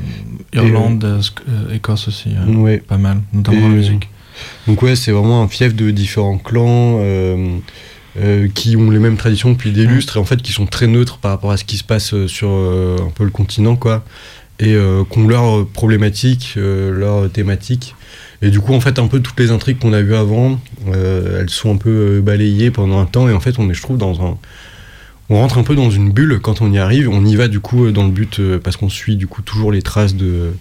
Irlande, 0.53 1.03
euh, 1.03 1.21
euh, 1.49 1.75
Écosse 1.75 2.07
aussi. 2.07 2.29
euh, 2.29 2.53
Ouais. 2.55 2.77
Pas 2.77 2.97
mal, 2.97 3.21
notamment 3.33 3.67
la 3.67 3.75
musique. 3.75 4.09
Donc 4.67 4.81
ouais, 4.81 4.95
c'est 4.95 5.11
vraiment 5.11 5.43
un 5.43 5.47
fief 5.49 5.75
de 5.75 5.91
différents 5.91 6.37
clans 6.37 6.97
euh, 7.01 7.57
euh, 8.21 8.47
qui 8.55 8.77
ont 8.77 8.89
les 8.89 8.99
mêmes 8.99 9.17
traditions 9.17 9.51
depuis 9.51 9.71
des 9.71 9.85
lustres 9.85 10.15
et 10.15 10.19
en 10.19 10.23
fait 10.23 10.41
qui 10.41 10.53
sont 10.53 10.65
très 10.65 10.87
neutres 10.87 11.17
par 11.17 11.31
rapport 11.31 11.51
à 11.51 11.57
ce 11.57 11.65
qui 11.65 11.75
se 11.77 11.83
passe 11.83 12.25
sur 12.27 12.47
euh, 12.49 12.97
un 13.05 13.09
peu 13.11 13.25
le 13.25 13.29
continent 13.31 13.75
quoi 13.75 14.03
et 14.59 14.75
euh, 14.75 15.03
qui 15.09 15.19
ont 15.19 15.27
leurs 15.27 15.65
problématiques, 15.67 16.55
euh, 16.57 16.91
leurs 16.91 17.31
thématiques. 17.31 17.95
Et 18.41 18.49
du 18.51 18.59
coup, 18.59 18.73
en 18.73 18.79
fait, 18.79 18.99
un 18.99 19.07
peu 19.07 19.19
toutes 19.19 19.39
les 19.39 19.51
intrigues 19.51 19.79
qu'on 19.79 19.93
a 19.93 20.01
vues 20.01 20.15
avant, 20.15 20.59
euh, 20.87 21.41
elles 21.41 21.49
sont 21.49 21.73
un 21.73 21.77
peu 21.77 21.89
euh, 21.89 22.21
balayées 22.21 22.71
pendant 22.71 22.99
un 22.99 23.05
temps 23.05 23.27
et 23.29 23.33
en 23.33 23.39
fait, 23.39 23.59
on 23.59 23.69
est, 23.69 23.73
je 23.73 23.81
trouve, 23.81 23.97
dans 23.97 24.21
un 24.21 24.37
on 25.31 25.35
rentre 25.35 25.59
un 25.59 25.63
peu 25.63 25.75
dans 25.75 25.91
une 25.91 26.11
bulle 26.11 26.39
quand 26.41 26.63
on 26.63 26.71
y 26.71 26.79
arrive. 26.79 27.07
On 27.07 27.23
y 27.23 27.35
va 27.35 27.47
du 27.47 27.59
coup 27.59 27.91
dans 27.91 28.03
le 28.03 28.09
but 28.09 28.41
parce 28.63 28.77
qu'on 28.77 28.89
suit 28.89 29.15
du 29.15 29.27
coup 29.27 29.43
toujours 29.43 29.71
les 29.71 29.83
traces 29.83 30.15
de 30.15 30.53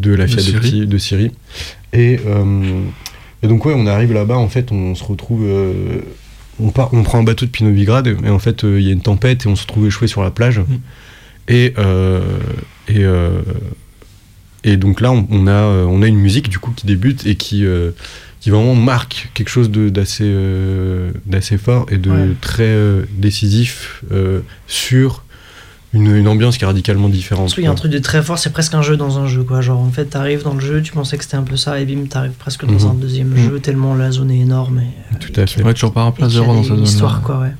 de 0.00 0.14
la 0.14 0.24
De 0.24 0.30
fille 0.30 0.42
Syrie. 0.42 0.86
de 0.86 0.96
Syrie. 0.96 1.32
Et, 1.92 2.18
et 3.42 3.46
donc 3.46 3.66
ouais, 3.66 3.74
on 3.76 3.86
arrive 3.86 4.14
là-bas. 4.14 4.38
En 4.38 4.48
fait, 4.48 4.72
on 4.72 4.94
se 4.94 5.04
retrouve. 5.04 5.46
on, 6.58 6.70
part, 6.70 6.94
on 6.94 7.02
prend 7.02 7.18
un 7.18 7.24
bateau 7.24 7.44
de 7.44 7.50
Novigrad 7.62 8.06
et 8.06 8.30
en 8.30 8.38
fait 8.38 8.62
il 8.62 8.80
y 8.80 8.88
a 8.88 8.92
une 8.92 9.02
tempête 9.02 9.44
et 9.44 9.48
on 9.50 9.54
se 9.54 9.64
retrouve 9.64 9.86
échoué 9.86 10.08
sur 10.08 10.22
la 10.22 10.30
plage. 10.30 10.62
Et 11.48 11.74
euh, 11.78 12.20
et 12.88 13.04
euh, 13.04 13.40
et 14.64 14.76
donc 14.76 15.00
là, 15.00 15.12
on, 15.12 15.26
on 15.30 15.46
a 15.46 15.50
euh, 15.52 15.84
on 15.84 16.02
a 16.02 16.06
une 16.08 16.18
musique 16.18 16.48
du 16.48 16.58
coup 16.58 16.72
qui 16.74 16.86
débute 16.86 17.26
et 17.26 17.36
qui 17.36 17.64
euh, 17.64 17.90
qui 18.40 18.50
vraiment 18.50 18.74
marque 18.74 19.30
quelque 19.34 19.48
chose 19.48 19.70
de- 19.70 19.88
d'assez 19.88 20.24
euh, 20.26 21.10
d'assez 21.26 21.56
fort 21.58 21.86
et 21.90 21.98
de 21.98 22.10
Ouais. 22.10 22.28
très 22.40 22.64
euh, 22.64 23.02
décisif 23.12 24.02
euh, 24.12 24.40
sur 24.66 25.22
une, 25.94 26.14
une 26.16 26.28
ambiance 26.28 26.58
qui 26.58 26.64
est 26.64 26.66
radicalement 26.66 27.08
différente. 27.08 27.54
Il 27.56 27.64
y 27.64 27.66
a 27.66 27.70
un 27.70 27.74
truc 27.74 27.90
de 27.92 27.98
très 28.00 28.22
fort, 28.22 28.38
c'est 28.38 28.52
presque 28.52 28.74
un 28.74 28.82
jeu 28.82 28.96
dans 28.98 29.18
un 29.18 29.26
jeu, 29.28 29.44
quoi. 29.44 29.62
Genre, 29.62 29.80
en 29.80 29.90
fait, 29.90 30.04
t'arrives 30.06 30.42
dans 30.42 30.52
le 30.52 30.60
jeu, 30.60 30.82
tu 30.82 30.92
pensais 30.92 31.16
que 31.16 31.24
c'était 31.24 31.36
un 31.38 31.42
peu 31.42 31.56
ça, 31.56 31.80
et 31.80 31.86
bim, 31.86 32.04
t'arrives 32.06 32.32
presque 32.32 32.66
dans 32.66 32.72
Mhm. 32.72 32.90
un 32.90 32.94
deuxième 32.94 33.28
Mhm. 33.28 33.36
jeu, 33.38 33.60
tellement 33.60 33.94
la 33.94 34.10
zone 34.10 34.30
est 34.30 34.40
énorme. 34.40 34.80
Et, 34.80 35.18
Tout 35.20 35.40
à 35.40 35.46
fait. 35.46 35.62
Ouais, 35.62 35.72
tu 35.72 35.84
repars 35.86 36.06
à 36.06 36.10
et 36.10 36.12
place 36.12 36.32
zéro 36.32 36.52
dans 36.52 36.62
cette 36.62 36.70
une 36.72 36.76
zone. 36.78 36.84
histoire, 36.84 37.22
quoi, 37.22 37.38
ouais. 37.40 37.52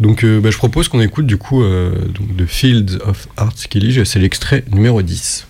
Donc 0.00 0.24
euh, 0.24 0.40
bah, 0.40 0.50
je 0.50 0.56
propose 0.56 0.88
qu'on 0.88 1.00
écoute 1.00 1.26
du 1.26 1.36
coup 1.36 1.62
euh, 1.62 2.06
donc, 2.06 2.36
The 2.36 2.46
Fields 2.46 2.98
of 3.04 3.28
Art 3.36 3.56
Skillige, 3.56 4.02
c'est 4.04 4.18
l'extrait 4.18 4.64
numéro 4.72 5.02
10. 5.02 5.46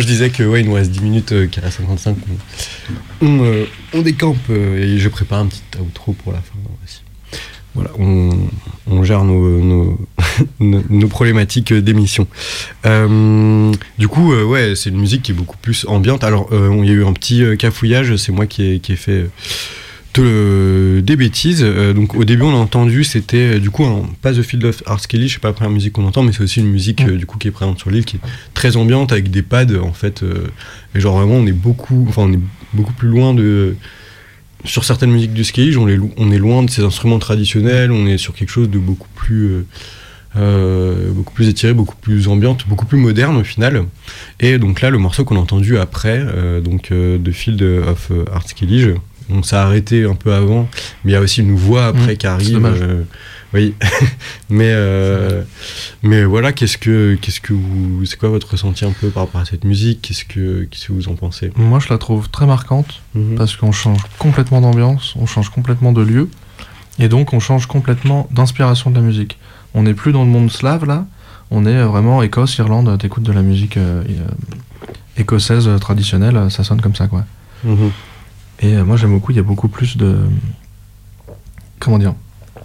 Je 0.00 0.06
disais 0.06 0.30
que 0.30 0.42
ouais, 0.42 0.60
il 0.60 0.66
nous 0.66 0.74
reste 0.74 0.90
10 0.90 1.00
minutes, 1.00 1.32
euh, 1.32 1.46
qu'à 1.46 1.70
55, 1.70 2.16
on, 3.20 3.26
on, 3.26 3.44
euh, 3.44 3.64
on 3.92 4.02
décampe 4.02 4.38
euh, 4.50 4.78
et 4.78 4.98
je 4.98 5.08
prépare 5.08 5.40
un 5.40 5.46
petit 5.46 5.62
outro 5.80 6.12
pour 6.12 6.32
la 6.32 6.38
fin. 6.38 6.54
Voilà, 7.74 7.90
on, 7.98 9.02
gère 9.02 9.24
nos, 10.60 11.08
problématiques 11.08 11.72
d'émission. 11.72 12.28
Euh, 12.86 13.72
du 13.98 14.06
coup, 14.06 14.32
ouais, 14.32 14.76
c'est 14.76 14.90
une 14.90 14.98
musique 14.98 15.22
qui 15.22 15.32
est 15.32 15.34
beaucoup 15.34 15.56
plus 15.56 15.84
ambiante. 15.88 16.22
Alors, 16.22 16.48
il 16.52 16.84
y 16.84 16.90
a 16.90 16.92
eu 16.92 17.04
un 17.04 17.12
petit 17.12 17.42
cafouillage, 17.58 18.14
c'est 18.14 18.30
moi 18.30 18.46
qui 18.46 18.62
ai, 18.62 18.78
qui 18.78 18.92
ai 18.92 18.96
fait 18.96 19.26
de- 20.14 21.00
des 21.00 21.16
bêtises. 21.16 21.62
Euh, 21.62 21.92
donc, 21.92 22.14
au 22.14 22.24
début, 22.24 22.42
on 22.42 22.52
a 22.54 22.58
entendu, 22.58 23.04
c'était 23.04 23.56
euh, 23.56 23.58
du 23.58 23.70
coup 23.70 23.84
pas 24.22 24.32
The 24.32 24.42
Field 24.42 24.64
of 24.64 24.82
Art 24.86 25.06
Kelly, 25.06 25.28
je 25.28 25.34
sais 25.34 25.40
pas 25.40 25.48
la 25.48 25.54
première 25.54 25.72
musique 25.72 25.92
qu'on 25.92 26.06
entend, 26.06 26.22
mais 26.22 26.32
c'est 26.32 26.42
aussi 26.42 26.60
une 26.60 26.70
musique 26.70 27.02
euh, 27.02 27.16
du 27.16 27.26
coup 27.26 27.38
qui 27.38 27.48
est 27.48 27.50
présente 27.50 27.78
sur 27.78 27.90
l'île, 27.90 28.04
qui 28.04 28.16
est 28.16 28.20
très 28.54 28.76
ambiante 28.76 29.12
avec 29.12 29.30
des 29.30 29.42
pads 29.42 29.78
en 29.82 29.92
fait. 29.92 30.24
et 30.94 31.00
genre 31.00 31.16
vraiment, 31.18 31.34
on 31.34 31.46
est 31.46 31.52
beaucoup, 31.52 32.06
enfin, 32.08 32.22
on 32.22 32.32
est 32.32 32.40
beaucoup 32.72 32.92
plus 32.92 33.08
loin 33.08 33.34
de 33.34 33.76
sur 34.64 34.84
certaines 34.84 35.10
musiques 35.10 35.34
du 35.34 35.44
skate, 35.44 35.76
on 35.76 35.88
est, 35.88 36.38
loin 36.38 36.62
de 36.62 36.70
ces 36.70 36.82
instruments 36.82 37.18
traditionnels, 37.18 37.92
on 37.92 38.06
est 38.06 38.16
sur 38.16 38.32
quelque 38.32 38.48
chose 38.48 38.70
de 38.70 38.78
beaucoup 38.78 39.10
plus, 39.14 39.66
beaucoup 40.34 41.34
plus 41.34 41.48
étiré, 41.50 41.74
beaucoup 41.74 41.96
plus 41.96 42.28
ambiante, 42.28 42.66
beaucoup 42.66 42.86
plus 42.86 42.96
moderne 42.96 43.36
au 43.36 43.44
final. 43.44 43.84
Et 44.40 44.56
donc 44.56 44.80
là, 44.80 44.88
le 44.88 44.96
morceau 44.96 45.26
qu'on 45.26 45.36
a 45.36 45.40
entendu 45.40 45.76
après, 45.76 46.24
donc 46.64 46.84
The 46.88 47.30
Field 47.30 47.60
of 47.62 48.10
Art 48.32 48.48
Skillige, 48.48 48.94
on 49.30 49.42
s'est 49.42 49.56
arrêté 49.56 50.04
un 50.04 50.14
peu 50.14 50.32
avant, 50.34 50.68
mais 51.04 51.12
il 51.12 51.14
y 51.14 51.16
a 51.16 51.20
aussi 51.20 51.40
une 51.40 51.54
voix 51.54 51.86
après 51.86 52.14
Mmh, 52.14 52.16
qui 52.16 52.26
arrive. 52.26 52.64
euh, 52.64 53.02
Oui, 53.54 53.74
mais 54.50 54.70
euh, 54.72 55.42
mais 56.02 56.24
voilà, 56.24 56.52
qu'est-ce 56.52 56.76
que 56.76 57.16
qu'est-ce 57.20 57.40
que 57.40 57.52
vous, 57.52 58.04
c'est 58.04 58.18
quoi 58.18 58.28
votre 58.28 58.50
ressenti 58.50 58.84
un 58.84 58.90
peu 58.90 59.08
par 59.10 59.24
rapport 59.24 59.40
à 59.40 59.44
cette 59.44 59.64
musique? 59.64 60.02
Qu'est-ce 60.02 60.24
que 60.24 60.64
qu'est-ce 60.70 60.88
que 60.88 60.92
vous 60.92 61.08
en 61.08 61.14
pensez? 61.14 61.52
Moi, 61.56 61.78
je 61.78 61.88
la 61.88 61.98
trouve 61.98 62.28
très 62.30 62.46
marquante 62.46 63.00
Mhm. 63.14 63.36
parce 63.36 63.54
qu'on 63.56 63.70
change 63.72 64.00
complètement 64.18 64.60
d'ambiance, 64.60 65.14
on 65.16 65.26
change 65.26 65.50
complètement 65.50 65.92
de 65.92 66.02
lieu, 66.02 66.28
et 66.98 67.08
donc 67.08 67.32
on 67.32 67.38
change 67.40 67.66
complètement 67.66 68.28
d'inspiration 68.32 68.90
de 68.90 68.96
la 68.96 69.02
musique. 69.02 69.38
On 69.72 69.84
n'est 69.84 69.94
plus 69.94 70.10
dans 70.12 70.24
le 70.24 70.30
monde 70.30 70.50
slave 70.50 70.84
là, 70.84 71.06
on 71.52 71.64
est 71.64 71.82
vraiment 71.84 72.22
Écosse, 72.22 72.58
Irlande, 72.58 72.96
t'écoutes 72.98 73.22
de 73.24 73.32
la 73.32 73.42
musique 73.42 73.76
euh, 73.76 74.02
euh, 74.08 74.26
écossaise 75.16 75.68
euh, 75.68 75.78
traditionnelle, 75.78 76.36
euh, 76.36 76.50
ça 76.50 76.64
sonne 76.64 76.80
comme 76.80 76.94
ça 76.96 77.06
quoi. 77.06 77.24
Mhm. 77.64 77.90
Et 78.60 78.74
euh, 78.74 78.84
moi 78.84 78.96
j'aime 78.96 79.12
beaucoup, 79.12 79.32
il 79.32 79.36
y 79.36 79.40
a 79.40 79.42
beaucoup 79.44 79.68
plus 79.68 79.96
de. 79.96 80.18
Comment 81.80 81.98
dire 81.98 82.14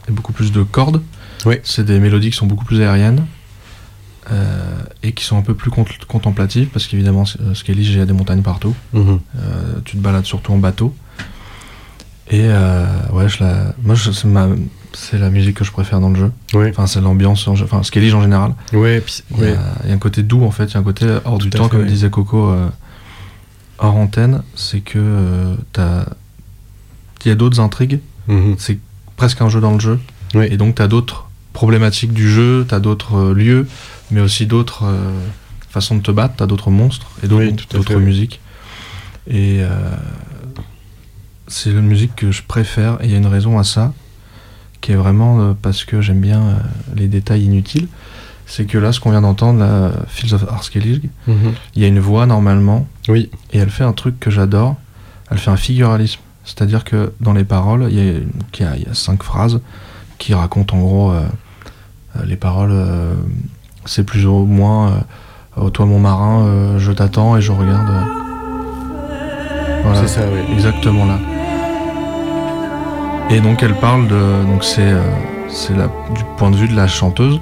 Il 0.06 0.10
y 0.10 0.14
a 0.14 0.16
beaucoup 0.16 0.34
plus 0.34 0.52
de 0.52 0.64
cordes. 0.64 1.02
Oui. 1.46 1.56
C'est 1.64 1.86
des 1.86 2.00
mélodies 2.00 2.30
qui 2.32 2.38
sont 2.38 2.46
beaucoup 2.48 2.66
plus 2.66 2.82
aériennes. 2.82 3.26
euh, 4.32 4.84
et 5.02 5.14
qui 5.14 5.24
sont 5.26 5.38
un 5.38 5.42
peu 5.42 5.56
plus 5.56 5.72
cont- 5.72 5.86
contemplatives 6.08 6.68
parce 6.68 6.86
qu'évidemment 6.86 7.24
euh, 7.42 7.54
il 7.68 7.98
y 7.98 8.00
a 8.02 8.06
des 8.06 8.14
montagnes 8.14 8.44
partout 8.44 8.76
Mhm. 8.94 9.20
Euh, 9.38 9.80
tu 9.86 9.98
te 9.98 10.02
balades 10.04 10.26
surtout 10.26 10.52
en 10.54 10.58
bateau 10.60 10.94
et 12.30 12.48
ouais 13.12 13.28
je 13.28 13.44
la 13.44 13.74
moi 13.82 13.96
c'est 13.96 14.26
ma 14.28 14.48
c'est 14.94 15.18
la 15.18 15.32
musique 15.32 15.56
que 15.58 15.64
je 15.64 15.72
préfère 15.72 16.00
dans 16.00 16.10
le 16.10 16.16
jeu 16.16 16.32
enfin 16.70 16.86
c'est 16.86 17.02
l'ambiance 17.02 17.48
en- 17.48 17.54
enfin 17.54 17.82
Skellige 17.82 18.14
en 18.14 18.22
général 18.22 18.54
puis- 19.02 19.24
il 19.32 19.44
y, 19.46 19.48
a, 19.54 19.58
il 19.86 19.90
y 19.90 19.92
a 19.94 19.96
un 19.96 20.00
côté 20.00 20.22
doux 20.22 20.44
en 20.44 20.52
fait, 20.52 20.66
il 20.66 20.74
y 20.76 20.78
a 20.78 20.80
un 20.80 20.84
côté 20.84 21.08
hors 21.26 21.40
du 21.40 21.50
Tout 21.50 21.58
temps, 21.58 21.64
fait, 21.64 21.70
comme 21.78 21.86
disait 21.88 22.10
Coco 22.12 22.52
hors 23.80 23.96
antenne, 23.96 24.44
c'est 24.56 24.82
que 24.82 24.98
euh, 25.00 25.56
t'as. 25.74 26.06
Il 27.26 27.30
y 27.30 27.32
a 27.32 27.36
d'autres 27.36 27.60
intrigues, 27.60 28.00
Mhm. 28.28 28.56
c'est 28.58 28.80
presque 29.18 29.42
un 29.42 29.50
jeu 29.50 29.60
dans 29.60 29.74
le 29.74 29.80
jeu, 29.80 30.00
et 30.36 30.56
donc 30.58 30.76
t'as 30.76 30.88
d'autres 30.88 31.28
problématiques 31.54 32.14
du 32.14 32.30
jeu, 32.30 32.66
t'as 32.68 32.80
d'autres 32.80 33.16
euh, 33.18 33.34
lieux, 33.34 33.68
mais 34.12 34.22
aussi 34.22 34.46
d'autres 34.46 34.84
euh, 34.86 35.12
façons 35.70 35.96
de 35.98 36.02
te 36.02 36.12
battre, 36.12 36.36
t'as 36.38 36.46
d'autres 36.48 36.72
monstres 36.72 37.08
et 37.24 37.28
d'autres 37.28 37.96
Oui, 37.96 38.02
musiques. 38.04 38.40
Et 39.28 39.58
euh, 39.62 39.68
c'est 41.48 41.74
la 41.74 41.82
musique 41.82 42.16
que 42.16 42.32
je 42.32 42.44
préfère, 42.44 42.98
et 43.02 43.06
il 43.06 43.12
y 43.12 43.16
a 43.16 43.18
une 43.18 43.26
raison 43.28 43.60
à 43.60 43.64
ça, 43.64 43.94
qui 44.82 44.94
est 44.94 44.96
vraiment 44.96 45.54
parce 45.62 45.84
que 45.84 46.00
j'aime 46.02 46.22
bien 46.22 46.60
les 46.96 47.08
détails 47.08 47.44
inutiles. 47.44 47.88
C'est 48.46 48.66
que 48.66 48.78
là, 48.78 48.92
ce 48.94 49.00
qu'on 49.00 49.12
vient 49.12 49.22
d'entendre, 49.22 49.60
la 49.60 49.92
Fields 50.08 50.34
of 50.34 50.46
Arskellig, 50.50 51.10
Mhm. 51.28 51.54
il 51.76 51.82
y 51.82 51.86
a 51.86 51.88
une 51.88 52.00
voix 52.00 52.26
normalement, 52.26 52.88
Oui, 53.10 53.30
et 53.52 53.58
elle 53.58 53.70
fait 53.70 53.84
un 53.84 53.94
truc 53.94 54.20
que 54.20 54.30
j'adore. 54.32 54.76
Elle 55.32 55.38
fait 55.38 55.52
un 55.52 55.58
figuralisme. 55.58 56.22
C'est-à-dire 56.46 56.84
que 56.84 57.12
dans 57.22 57.34
les 57.34 57.44
paroles, 57.44 57.88
il 57.92 57.96
y 57.96 58.00
a, 58.00 58.04
il 58.14 58.62
y 58.62 58.64
a- 58.64 58.76
il 58.78 58.84
y 58.84 58.90
a 58.90 58.94
cinq 58.94 59.24
phrases 59.24 59.60
qui 60.18 60.34
racontent 60.34 60.76
en 60.78 60.80
gros 60.80 61.12
euh, 61.12 61.22
euh, 62.18 62.26
les 62.26 62.36
paroles. 62.38 62.72
euh, 62.72 63.14
c'est 63.86 64.04
plus 64.04 64.26
ou 64.26 64.46
moins 64.46 64.88
euh, 64.90 64.92
Oh, 65.62 65.70
Toi, 65.72 65.86
mon 65.88 66.00
marin, 66.00 66.78
je 66.78 66.92
t'attends 66.92 67.36
et 67.36 67.42
je 67.42 67.52
regarde. 67.52 67.92
Voilà, 69.84 70.02
c'est 70.02 70.08
ça, 70.08 70.22
oui. 70.32 70.40
exactement 70.54 71.06
là. 71.06 71.18
Et 73.30 73.42
donc 73.42 73.62
elle 73.62 73.76
parle 73.76 74.08
de. 74.08 74.44
Donc 74.46 74.64
c'est 74.64 74.94
du 76.16 76.24
point 76.38 76.50
de 76.52 76.56
vue 76.56 76.68
de 76.68 76.76
la 76.76 76.88
chanteuse 76.88 77.40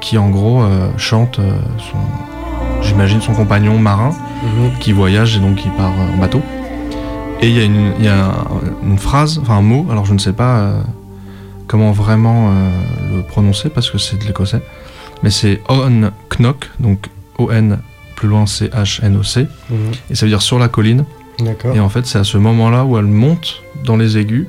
qui 0.00 0.18
en 0.18 0.28
gros 0.30 0.62
chante 0.96 1.36
son. 1.78 2.82
J'imagine 2.82 3.20
son 3.20 3.34
compagnon 3.34 3.78
marin 3.78 4.10
Mhm. 4.42 4.78
qui 4.80 4.92
voyage 4.92 5.36
et 5.36 5.40
donc 5.40 5.56
qui 5.56 5.68
part 5.70 5.92
euh, 5.98 6.14
en 6.14 6.18
bateau. 6.18 6.42
Et 7.40 7.48
il 7.48 7.56
y 7.56 7.60
a, 7.60 7.64
une, 7.64 7.92
il 7.98 8.04
y 8.04 8.08
a 8.08 8.26
un- 8.26 8.44
une 8.84 8.98
phrase, 8.98 9.38
enfin 9.42 9.56
un 9.56 9.62
mot, 9.62 9.86
alors 9.90 10.04
je 10.06 10.12
ne 10.14 10.18
sais 10.18 10.32
pas 10.32 10.58
euh, 10.60 10.80
comment 11.66 11.92
vraiment 11.92 12.50
euh, 12.50 12.70
le 13.16 13.22
prononcer 13.22 13.68
parce 13.68 13.90
que 13.90 13.98
c'est 13.98 14.16
de 14.18 14.24
l'écossais, 14.24 14.62
mais 15.22 15.30
c'est 15.30 15.60
On 15.68 16.10
Knock, 16.38 16.70
donc 16.80 17.06
O-N 17.38 17.78
plus 18.16 18.28
loin 18.28 18.46
C-H-N-O-C, 18.46 19.46
Mhm. 19.70 19.76
et 20.10 20.14
ça 20.14 20.26
veut 20.26 20.30
dire 20.30 20.42
sur 20.42 20.58
la 20.58 20.68
colline. 20.68 21.04
Et 21.74 21.80
en 21.80 21.88
fait, 21.88 22.06
c'est 22.06 22.18
à 22.18 22.24
ce 22.24 22.38
moment-là 22.38 22.84
où 22.84 22.96
elle 22.98 23.06
monte 23.06 23.62
dans 23.84 23.96
les 23.96 24.16
aigus, 24.18 24.46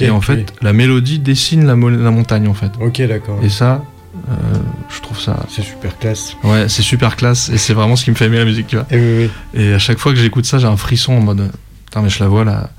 et 0.00 0.10
en 0.10 0.20
fait, 0.20 0.52
la 0.60 0.72
mélodie 0.74 1.18
dessine 1.20 1.64
la, 1.64 1.76
mo- 1.76 1.88
la 1.88 2.10
montagne 2.10 2.48
en 2.48 2.52
fait. 2.54 2.72
Ok, 2.80 3.00
d'accord. 3.06 3.38
Et 3.42 3.48
ça, 3.48 3.82
euh, 4.28 4.58
je 4.94 5.00
trouve 5.00 5.20
ça. 5.20 5.44
C'est 5.48 5.62
super 5.62 5.98
classe. 5.98 6.36
Ouais, 6.42 6.68
c'est 6.68 6.82
super 6.82 7.16
classe, 7.16 7.48
et 7.48 7.58
c'est 7.58 7.74
vraiment 7.74 7.96
ce 7.96 8.04
qui 8.04 8.10
me 8.10 8.16
fait 8.16 8.26
aimer 8.26 8.38
la 8.38 8.44
musique, 8.44 8.66
tu 8.66 8.76
vois. 8.76 8.86
Eh 8.90 8.96
oui, 8.96 9.30
oui. 9.54 9.60
Et 9.60 9.74
à 9.74 9.78
chaque 9.78 9.98
fois 9.98 10.12
que 10.12 10.18
j'écoute 10.18 10.44
ça, 10.46 10.58
j'ai 10.58 10.66
un 10.66 10.76
frisson 10.76 11.12
en 11.14 11.20
mode 11.20 11.50
Putain, 11.86 12.02
mais 12.02 12.08
je 12.08 12.20
la 12.20 12.28
vois, 12.28 12.44
la, 12.44 12.70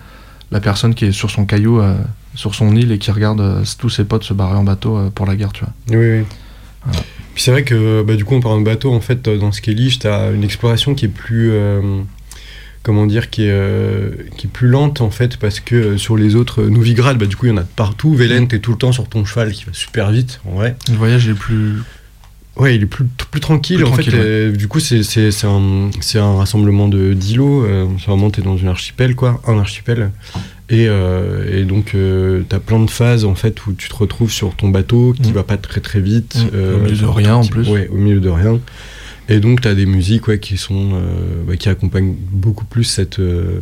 la 0.51 0.59
personne 0.59 0.93
qui 0.93 1.05
est 1.05 1.11
sur 1.11 1.31
son 1.31 1.45
caillou, 1.45 1.79
euh, 1.79 1.95
sur 2.35 2.55
son 2.55 2.75
île 2.75 2.91
et 2.91 2.97
qui 2.97 3.11
regarde 3.11 3.39
euh, 3.41 3.63
tous 3.79 3.89
ses 3.89 4.03
potes 4.03 4.23
se 4.23 4.33
barrer 4.33 4.57
en 4.57 4.63
bateau 4.63 5.09
pour 5.15 5.25
la 5.25 5.35
guerre, 5.35 5.53
tu 5.53 5.63
vois. 5.63 5.73
Oui, 5.97 6.19
oui. 6.19 6.25
Voilà. 6.85 6.99
Puis 7.33 7.43
c'est 7.43 7.51
vrai 7.51 7.63
que 7.63 8.03
bah, 8.03 8.15
du 8.15 8.25
coup, 8.25 8.35
en 8.35 8.39
parlant 8.39 8.59
de 8.59 8.65
bateau, 8.65 8.93
en 8.93 9.01
fait, 9.01 9.21
dans 9.29 9.51
Skellige, 9.51 9.99
tu 9.99 10.07
as 10.07 10.31
une 10.31 10.43
exploration 10.43 10.95
qui 10.95 11.05
est 11.05 11.09
plus. 11.09 11.51
Comment 12.87 13.05
dire 13.05 13.29
qui 13.29 13.43
est, 13.43 13.51
euh, 13.51 14.11
qui 14.37 14.47
est 14.47 14.49
plus 14.49 14.69
lente 14.69 15.01
en 15.01 15.11
fait 15.11 15.35
parce 15.35 15.59
que 15.59 15.75
euh, 15.75 15.97
sur 15.97 16.15
les 16.15 16.35
autres 16.35 16.61
euh, 16.63 16.69
Novigrad 16.69 17.17
bah 17.17 17.25
du 17.25 17.35
coup 17.35 17.45
il 17.45 17.49
y 17.49 17.51
en 17.51 17.57
a 17.57 17.63
de 17.63 17.67
partout 17.75 18.13
Velen 18.15 18.45
Mm. 18.45 18.47
t'es 18.47 18.59
tout 18.59 18.71
le 18.71 18.77
temps 18.77 18.93
sur 18.93 19.09
ton 19.09 19.25
cheval 19.25 19.51
qui 19.51 19.65
va 19.65 19.73
super 19.73 20.09
vite 20.11 20.39
en 20.45 20.55
vrai 20.55 20.77
Le 20.89 20.95
voyage 20.95 21.27
est 21.27 21.33
plus. 21.33 21.73
ouais 22.55 22.77
il 22.77 22.83
est 22.83 22.85
plus, 22.85 23.03
plus 23.29 23.41
tranquille 23.41 23.75
Plus 23.77 23.85
en 23.85 23.91
tranquille, 23.91 24.13
fait 24.13 24.17
euh, 24.19 24.51
du 24.53 24.69
coup 24.69 24.79
c'est 24.79 25.03
c'est 25.03 25.31
c'est 25.31 25.47
un, 25.47 25.89
c'est 25.99 26.17
un 26.19 26.37
rassemblement 26.37 26.87
de 26.87 27.11
d'îlots 27.13 27.67
c'est 27.99 28.05
vraiment 28.07 28.29
t'es 28.31 28.41
dans 28.41 28.55
une 28.57 28.69
archipel 28.69 29.13
quoi 29.15 29.41
un 29.45 29.59
archipel 29.59 30.11
et, 30.69 30.83
et 30.85 31.63
donc 31.65 31.95
t'as 32.49 32.59
plein 32.59 32.79
de 32.79 32.89
phases 32.89 33.25
en 33.25 33.35
fait 33.35 33.65
où 33.67 33.73
tu 33.73 33.89
te 33.89 33.95
retrouves 33.95 34.31
sur 34.31 34.55
ton 34.55 34.69
bateau 34.69 35.13
qui 35.21 35.31
Mm. 35.31 35.33
va 35.33 35.43
pas 35.43 35.57
très 35.57 35.81
très 35.81 35.99
vite 35.99 36.37
Mm. 36.37 36.57
Au 36.75 36.79
milieu 36.79 36.95
de 36.97 37.05
rien, 37.05 37.35
en 37.35 37.45
plus. 37.45 37.67
ouais 37.69 37.89
au 37.91 37.97
milieu 37.97 38.19
de 38.21 38.29
rien 38.29 38.59
et 39.29 39.39
donc 39.39 39.61
t'as 39.61 39.73
des 39.73 39.85
musiques 39.85 40.39
qui 40.39 40.57
sont 40.57 40.91
euh, 40.93 41.43
bah, 41.47 41.57
qui 41.57 41.69
accompagnent 41.69 42.15
beaucoup 42.31 42.65
plus 42.65 42.83
cette 42.83 43.19
euh, 43.19 43.61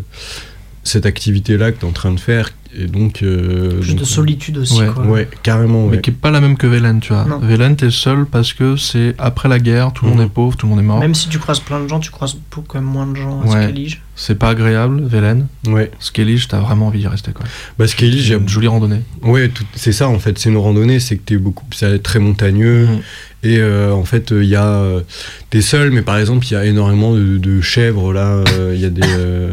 cette 0.84 1.06
activité 1.06 1.58
là 1.58 1.72
que 1.72 1.80
t'es 1.80 1.86
en 1.86 1.92
train 1.92 2.12
de 2.12 2.20
faire 2.20 2.52
et 2.78 2.88
donc 2.88 3.24
euh, 3.24 3.80
Plus 3.80 3.90
donc, 3.92 4.00
de 4.00 4.04
solitude 4.06 4.58
aussi, 4.58 4.80
Ouais. 4.80 4.88
quoi. 4.94 5.06
ouais 5.06 5.28
carrément 5.44 5.88
Mais 5.88 6.02
qui 6.02 6.10
est 6.10 6.14
pas 6.14 6.32
la 6.32 6.42
même 6.42 6.58
que 6.58 6.68
Velen, 6.68 7.00
tu 7.00 7.14
vois. 7.14 7.26
Velen, 7.42 7.76
t'es 7.76 7.90
seul 7.92 8.26
parce 8.26 8.54
que 8.54 8.76
c'est 8.78 9.16
après 9.18 9.50
la 9.50 9.60
guerre, 9.60 9.94
tout 9.94 10.06
le 10.06 10.12
monde 10.12 10.20
Mhm. 10.20 10.26
est 10.26 10.30
pauvre, 10.30 10.58
tout 10.58 10.66
le 10.66 10.72
monde 10.72 10.80
est 10.80 10.84
mort. 10.88 11.00
Même 11.00 11.16
si 11.16 11.30
tu 11.30 11.40
croises 11.40 11.60
plein 11.60 11.80
de 11.82 11.88
gens, 11.88 12.00
tu 12.00 12.12
croises 12.12 12.36
beaucoup 12.36 12.66
quand 12.68 12.80
même 12.80 12.90
moins 12.90 13.08
de 13.08 13.16
gens 13.16 13.42
à 13.42 13.46
Ouais. 13.46 13.64
Skellige. 13.64 14.02
C'est 14.18 14.40
pas 14.40 14.50
agréable, 14.50 15.04
Velen. 15.06 15.48
ouais 15.68 15.92
Skellige, 16.00 16.48
t'as 16.48 16.60
vraiment 16.60 16.88
envie 16.88 17.00
d'y 17.00 17.08
rester, 17.08 17.32
quoi. 17.34 17.46
bah 17.78 17.88
Skellige, 17.88 18.30
une 18.30 18.48
jolie 18.48 18.68
randonnée. 18.68 19.02
Ouais, 19.24 19.50
tout- 19.50 19.66
c'est 19.76 19.92
ça 19.92 20.08
en 20.08 20.20
fait. 20.20 20.38
C'est 20.40 20.50
une 20.50 20.58
randonnée, 20.58 21.00
c'est 21.00 21.18
que 21.18 21.24
t'es 21.26 21.38
beaucoup, 21.38 21.66
c'est 21.74 22.02
très 22.02 22.20
montagneux 22.20 22.86
Mhm. 22.86 23.00
et 23.44 23.58
euh, 23.60 23.92
en 23.94 24.06
fait 24.06 24.32
il 24.32 24.46
y 24.46 24.56
a, 24.56 24.66
euh, 24.66 25.02
t'es 25.50 25.62
seul, 25.62 25.92
mais 25.92 26.02
par 26.02 26.18
exemple 26.18 26.46
il 26.46 26.54
y 26.54 26.56
a 26.56 26.66
énormément 26.66 27.14
de, 27.14 27.38
de 27.38 27.60
chèvres 27.62 28.14
là. 28.14 28.44
euh, 28.54 28.72
Il 28.74 28.82
y 28.82 28.86
a 28.86 28.90
des, 28.90 29.02
euh, 29.04 29.52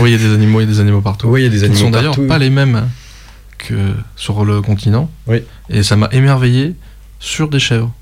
Oui, 0.00 0.10
il 0.10 0.12
y 0.12 0.14
a 0.14 0.18
des 0.28 0.34
animaux, 0.34 0.60
il 0.60 0.64
y 0.64 0.66
a 0.66 0.72
des 0.72 0.80
animaux 0.80 1.00
partout. 1.00 1.28
ouais, 1.28 1.40
il 1.40 1.44
y 1.44 1.46
a 1.46 1.50
des 1.50 1.56
Qui 1.56 1.62
ne 1.62 1.66
animaux 1.70 1.80
sont 1.84 1.90
d'ailleurs 1.90 2.26
pas 2.28 2.38
les 2.38 2.50
mêmes 2.50 2.88
que 3.58 3.74
sur 4.16 4.44
le 4.44 4.60
continent. 4.62 5.10
Oui. 5.26 5.38
Et 5.70 5.82
ça 5.82 5.96
m'a 5.96 6.08
émerveillé 6.12 6.74
sur 7.20 7.48
des 7.48 7.58
chèvres. 7.60 7.92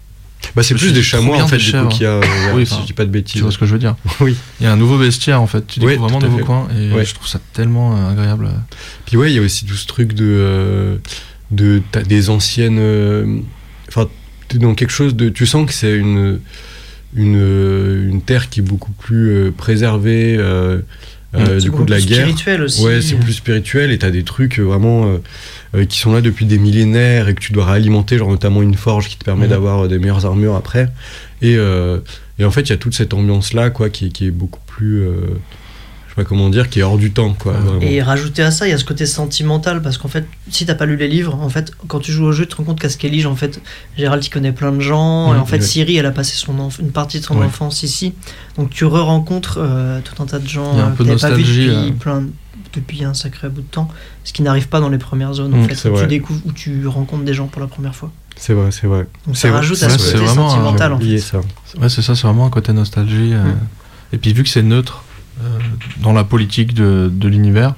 Bah 0.56 0.62
c'est 0.62 0.74
plus 0.74 0.94
des 0.94 1.02
chamois 1.02 1.36
en 1.42 1.46
fait 1.46 1.58
des 1.58 1.62
du 1.64 1.70
coup 1.70 1.76
chèvres. 1.76 1.88
qu'il 1.90 2.02
y 2.04 2.06
a. 2.06 2.10
euh, 2.14 2.22
Oui, 2.54 2.64
si 2.66 2.74
je 2.80 2.86
dis 2.86 2.92
pas 2.94 3.02
de 3.04 3.08
Tu 3.08 3.12
bêtises. 3.12 3.42
vois 3.42 3.52
ce 3.52 3.58
que 3.58 3.66
je 3.66 3.72
veux 3.72 3.78
dire 3.78 3.94
Oui. 4.20 4.34
Il 4.58 4.64
y 4.64 4.66
a 4.66 4.72
un 4.72 4.76
nouveau 4.76 4.96
bestiaire 4.98 5.42
en 5.42 5.46
fait. 5.46 5.66
Tu 5.66 5.80
découvres 5.80 6.04
vraiment 6.08 6.18
tout 6.18 6.24
un 6.26 6.28
nouveau 6.28 6.38
fait. 6.40 6.44
coin 6.46 6.68
et 6.74 6.92
Ouais. 6.92 7.04
je 7.04 7.14
trouve 7.14 7.28
ça 7.28 7.38
tellement 7.52 7.94
euh, 7.96 8.10
agréable. 8.10 8.48
Puis 9.04 9.18
ouais, 9.18 9.30
il 9.30 9.36
y 9.36 9.38
a 9.38 9.42
aussi 9.42 9.66
tout 9.66 9.74
ce 9.74 9.86
truc 9.86 10.14
de, 10.14 10.24
euh, 10.26 10.96
de 11.50 11.82
t'as 11.92 12.02
des 12.02 12.30
anciennes. 12.30 12.78
euh, 12.80 13.38
Enfin, 13.88 14.06
dans 14.54 14.74
quelque 14.74 14.92
chose 14.92 15.14
de. 15.14 15.28
Tu 15.28 15.44
sens 15.46 15.66
que 15.66 15.72
c'est 15.74 15.94
une 15.94 16.40
une, 17.14 18.08
une 18.08 18.22
terre 18.22 18.48
qui 18.48 18.60
est 18.60 18.62
beaucoup 18.62 18.92
plus 18.92 19.52
préservée. 19.56 20.38
Euh, 21.34 21.60
du 21.60 21.70
coup 21.70 21.84
de 21.84 21.90
la 21.90 21.98
plus 21.98 22.06
guerre. 22.06 22.18
spirituel 22.26 22.62
aussi. 22.62 22.82
Ouais, 22.84 23.00
c'est 23.00 23.14
plus 23.16 23.34
spirituel 23.34 23.92
et 23.92 23.98
t'as 23.98 24.10
des 24.10 24.24
trucs 24.24 24.58
euh, 24.58 24.62
vraiment 24.64 25.06
euh, 25.06 25.18
euh, 25.76 25.84
qui 25.84 25.98
sont 25.98 26.12
là 26.12 26.20
depuis 26.20 26.44
des 26.46 26.58
millénaires 26.58 27.28
et 27.28 27.34
que 27.34 27.40
tu 27.40 27.52
dois 27.52 27.64
réalimenter, 27.66 28.18
genre 28.18 28.30
notamment 28.30 28.62
une 28.62 28.74
forge 28.74 29.08
qui 29.08 29.16
te 29.16 29.24
permet 29.24 29.44
Mhm. 29.44 29.50
d'avoir 29.50 29.84
euh, 29.84 29.88
des 29.88 29.98
meilleures 29.98 30.26
armures 30.26 30.56
après. 30.56 30.88
Et, 31.42 31.56
euh, 31.56 31.98
et 32.38 32.44
en 32.44 32.50
fait, 32.50 32.62
il 32.62 32.70
y 32.70 32.72
a 32.72 32.76
toute 32.76 32.94
cette 32.94 33.14
ambiance 33.14 33.52
là, 33.52 33.70
quoi, 33.70 33.90
qui, 33.90 34.06
est- 34.06 34.10
qui 34.10 34.26
est 34.26 34.30
beaucoup 34.30 34.60
plus, 34.66 35.02
euh, 35.02 35.12
pas 36.22 36.28
comment 36.28 36.48
dire, 36.50 36.68
qui 36.68 36.80
est 36.80 36.82
hors 36.82 36.98
du 36.98 37.12
temps, 37.12 37.34
quoi. 37.38 37.52
Vraiment. 37.52 37.80
Et 37.80 38.02
rajouter 38.02 38.42
à 38.42 38.50
ça, 38.50 38.66
il 38.66 38.70
y 38.70 38.72
a 38.74 38.78
ce 38.78 38.84
côté 38.84 39.06
sentimental 39.06 39.80
parce 39.82 39.96
qu'en 39.98 40.08
fait, 40.08 40.26
si 40.50 40.66
t'as 40.66 40.74
pas 40.74 40.86
lu 40.86 40.96
les 40.96 41.08
livres, 41.08 41.34
en 41.40 41.48
fait, 41.48 41.72
quand 41.88 41.98
tu 42.00 42.12
joues 42.12 42.26
au 42.26 42.32
jeu, 42.32 42.44
tu 42.46 42.52
te 42.52 42.56
rends 42.56 42.64
compte 42.64 42.80
qu'à 42.80 42.88
Skellige, 42.88 43.26
en 43.26 43.36
fait, 43.36 43.60
Gérald, 43.96 44.24
il 44.24 44.28
connaît 44.30 44.52
plein 44.52 44.72
de 44.72 44.80
gens. 44.80 45.34
Et 45.34 45.38
en 45.38 45.46
fait, 45.46 45.56
ouais. 45.56 45.62
Siri, 45.62 45.96
elle 45.96 46.06
a 46.06 46.10
passé 46.10 46.34
son 46.36 46.54
enf- 46.54 46.80
une 46.80 46.92
partie 46.92 47.20
de 47.20 47.24
son 47.24 47.36
Ouais. 47.38 47.46
enfance 47.46 47.82
ici. 47.82 48.12
Donc 48.56 48.70
tu 48.70 48.84
re-rencontres 48.84 49.58
euh, 49.60 50.00
tout 50.04 50.22
un 50.22 50.26
tas 50.26 50.38
de 50.38 50.48
gens 50.48 50.76
euh, 50.78 50.86
peu 50.90 51.04
que 51.04 51.08
t'avais 51.10 51.20
pas 51.20 51.30
vu 51.30 51.42
nostalgie, 51.42 51.66
depuis, 51.66 51.88
euh. 51.88 51.92
plein, 51.92 52.22
depuis 52.74 53.04
un 53.04 53.14
sacré 53.14 53.48
bout 53.48 53.62
de 53.62 53.66
temps. 53.66 53.88
Ce 54.24 54.32
qui 54.32 54.42
n'arrive 54.42 54.68
pas 54.68 54.80
dans 54.80 54.88
les 54.90 54.98
premières 54.98 55.32
zones, 55.34 55.54
en 55.54 55.58
Mhm, 55.58 55.68
fait, 55.70 55.88
où 55.88 55.92
vrai. 55.92 56.02
tu 56.02 56.08
découvres, 56.08 56.40
où 56.46 56.52
tu 56.52 56.86
rencontres 56.86 57.24
des 57.24 57.34
gens 57.34 57.46
pour 57.46 57.60
la 57.60 57.66
première 57.68 57.94
fois. 57.94 58.10
C'est 58.36 58.52
vrai, 58.54 58.70
c'est 58.70 58.86
vrai. 58.86 59.06
Donc 59.26 59.36
ça 59.36 59.50
rajoute 59.52 59.76
c'est 59.76 59.86
à 59.86 59.90
ce 59.90 59.96
côté 59.98 60.10
c'est 60.10 60.16
vraiment 60.18 60.46
un- 60.46 60.50
sentimental, 60.50 60.92
en 60.94 60.98
fait. 61.00 61.18
ça. 61.18 61.38
Ouais, 61.80 61.88
c'est 61.88 62.02
ça, 62.02 62.14
c'est 62.14 62.26
vraiment 62.26 62.46
un 62.46 62.50
côté 62.50 62.72
nostalgie. 62.72 63.32
euh. 63.34 63.42
Mm. 63.44 63.58
Et 64.12 64.18
puis 64.18 64.32
vu 64.32 64.42
que 64.42 64.48
c'est 64.48 64.62
neutre 64.62 65.02
euh, 65.02 65.09
dans 66.02 66.12
la 66.12 66.24
politique 66.24 66.74
de, 66.74 67.10
de 67.12 67.28
l'univers, 67.28 67.74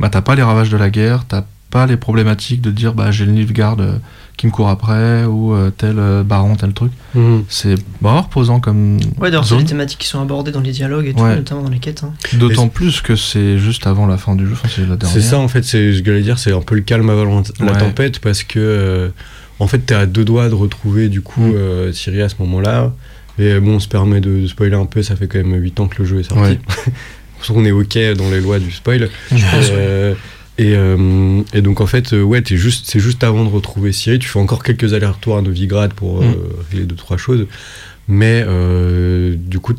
bah 0.00 0.08
t'as 0.10 0.22
pas 0.22 0.34
les 0.34 0.42
ravages 0.42 0.70
de 0.70 0.76
la 0.76 0.90
guerre, 0.90 1.24
t'as 1.26 1.44
pas 1.70 1.86
les 1.86 1.96
problématiques 1.96 2.60
de 2.62 2.70
dire 2.70 2.94
bah 2.94 3.10
j'ai 3.10 3.24
le 3.26 3.32
Nilfgaard 3.32 3.76
euh, 3.80 3.96
qui 4.36 4.46
me 4.46 4.52
court 4.52 4.68
après 4.68 5.24
ou 5.24 5.52
euh, 5.54 5.70
tel 5.70 5.96
euh, 5.98 6.22
baron, 6.22 6.54
tel 6.54 6.72
truc. 6.72 6.92
Mhm. 7.14 7.44
C'est 7.48 7.74
vraiment 8.00 8.22
reposant 8.22 8.60
comme 8.60 8.98
Ouais, 9.18 9.30
d'ailleurs, 9.30 9.44
c'est 9.44 9.56
les 9.56 9.64
thématiques 9.64 9.98
qui 9.98 10.06
sont 10.08 10.20
abordées 10.22 10.52
dans 10.52 10.60
les 10.60 10.70
dialogues 10.72 11.06
et 11.06 11.14
tout, 11.14 11.22
Ouais. 11.22 11.36
notamment 11.36 11.62
dans 11.62 11.70
les 11.70 11.78
quêtes. 11.80 12.04
hein. 12.04 12.12
D'autant 12.34 12.68
plus 12.68 13.00
que 13.00 13.16
c'est 13.16 13.58
juste 13.58 13.86
avant 13.86 14.06
la 14.06 14.16
fin 14.16 14.36
du 14.36 14.46
jeu, 14.46 14.52
enfin 14.52 14.68
c'est 14.72 14.82
la 14.86 14.96
dernière. 14.96 15.08
C'est 15.10 15.22
ça 15.22 15.38
en 15.38 15.48
fait, 15.48 15.64
c'est 15.64 15.92
ce 15.92 16.00
que 16.00 16.12
j'allais 16.12 16.22
dire, 16.22 16.38
c'est 16.38 16.52
un 16.52 16.60
peu 16.60 16.74
le 16.76 16.82
calme 16.82 17.10
avant 17.10 17.42
la 17.60 17.72
Ouais. 17.72 17.78
tempête 17.78 18.20
parce 18.20 18.42
que 18.44 18.58
euh, 18.60 19.08
en 19.58 19.66
fait 19.66 19.78
t'es 19.80 19.94
à 19.94 20.06
deux 20.06 20.24
doigts 20.24 20.48
de 20.48 20.54
retrouver 20.54 21.08
du 21.08 21.20
coup 21.22 21.40
Mm. 21.40 21.52
euh, 21.56 21.92
Ciri 21.92 22.22
à 22.22 22.28
ce 22.28 22.34
moment-là. 22.40 22.92
Et 23.38 23.58
bon, 23.60 23.74
on 23.76 23.80
se 23.80 23.88
permet 23.88 24.20
de, 24.20 24.40
de 24.40 24.46
spoiler 24.46 24.76
un 24.76 24.86
peu, 24.86 25.02
ça 25.02 25.14
fait 25.16 25.26
quand 25.28 25.38
même 25.38 25.54
8 25.60 25.80
ans 25.80 25.88
que 25.88 25.98
le 26.02 26.08
jeu 26.08 26.20
est 26.20 26.24
sorti. 26.24 26.42
Ouais. 26.42 26.58
on 27.50 27.64
est 27.64 27.70
ok 27.70 27.98
dans 28.16 28.30
les 28.30 28.40
lois 28.40 28.58
du 28.58 28.70
spoil. 28.70 29.08
Euh, 29.32 30.14
et, 30.58 30.72
euh, 30.74 31.42
et 31.52 31.60
donc 31.60 31.80
en 31.82 31.86
fait, 31.86 32.14
euh, 32.14 32.22
ouais, 32.22 32.42
juste, 32.46 32.86
c'est 32.88 32.98
juste 33.00 33.22
avant 33.24 33.44
de 33.44 33.50
retrouver 33.50 33.92
Ciri. 33.92 34.18
Tu 34.18 34.28
fais 34.28 34.38
encore 34.38 34.62
quelques 34.62 34.94
allers-retours 34.94 35.36
à 35.36 35.42
Novigrad 35.42 35.92
pour 35.92 36.22
euh, 36.22 36.24
Mm. 36.24 36.36
régler 36.70 36.86
deux 36.86 36.96
trois 36.96 37.18
choses, 37.18 37.46
mais 38.08 38.42
du 39.36 39.58
coup, 39.60 39.74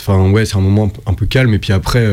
enfin 0.00 0.30
ouais, 0.30 0.46
c'est 0.46 0.56
un 0.56 0.60
moment 0.62 0.90
un 1.06 1.14
peu- 1.14 1.26
calme. 1.26 1.52
Et 1.52 1.58
puis 1.58 1.72
après, 1.74 2.06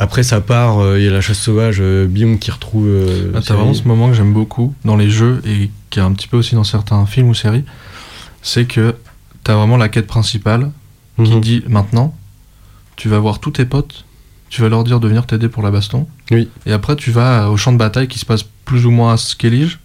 après 0.00 0.24
ça 0.24 0.40
part. 0.40 0.96
Il 0.96 1.04
y 1.04 1.08
a 1.08 1.12
la 1.12 1.20
chasse 1.20 1.38
sauvage, 1.38 1.80
Bion 1.80 2.36
qui 2.38 2.50
retrouve. 2.50 2.88
Ah, 3.34 3.40
T'as 3.46 3.54
vraiment 3.54 3.72
ce 3.74 3.84
moment 3.84 4.08
que 4.08 4.14
j'aime 4.14 4.32
beaucoup 4.32 4.74
dans 4.84 4.96
les 4.96 5.10
jeux 5.10 5.40
et 5.46 5.70
qui 5.90 6.00
est 6.00 6.02
un 6.02 6.12
petit 6.12 6.26
peu 6.26 6.36
aussi 6.38 6.56
dans 6.56 6.64
certains 6.64 7.06
films 7.06 7.28
ou 7.28 7.34
séries, 7.34 7.64
c'est 8.42 8.64
que 8.64 8.96
t'as 9.46 9.54
vraiment 9.54 9.76
la 9.76 9.88
quête 9.88 10.06
principale 10.08 10.70
qui 11.22 11.30
Mhm. 11.34 11.40
dit 11.40 11.62
maintenant, 11.68 12.14
tu 12.96 13.08
vas 13.08 13.18
voir 13.20 13.38
tous 13.38 13.52
tes 13.52 13.64
potes, 13.64 14.04
tu 14.50 14.60
vas 14.60 14.68
leur 14.68 14.82
dire 14.84 14.98
de 15.00 15.06
venir 15.08 15.24
t'aider 15.26 15.48
pour 15.48 15.62
la 15.62 15.70
baston. 15.70 16.06
Oui. 16.32 16.48
Et 16.66 16.72
après, 16.72 16.96
tu 16.96 17.10
vas 17.12 17.48
au 17.50 17.56
champ 17.56 17.72
de 17.72 17.78
bataille 17.78 18.08
qui 18.08 18.18
se 18.18 18.26
passe 18.26 18.42
plus 18.64 18.86
ou 18.86 18.90
moins 18.90 19.12
à 19.14 19.16
Skellige. 19.16 19.78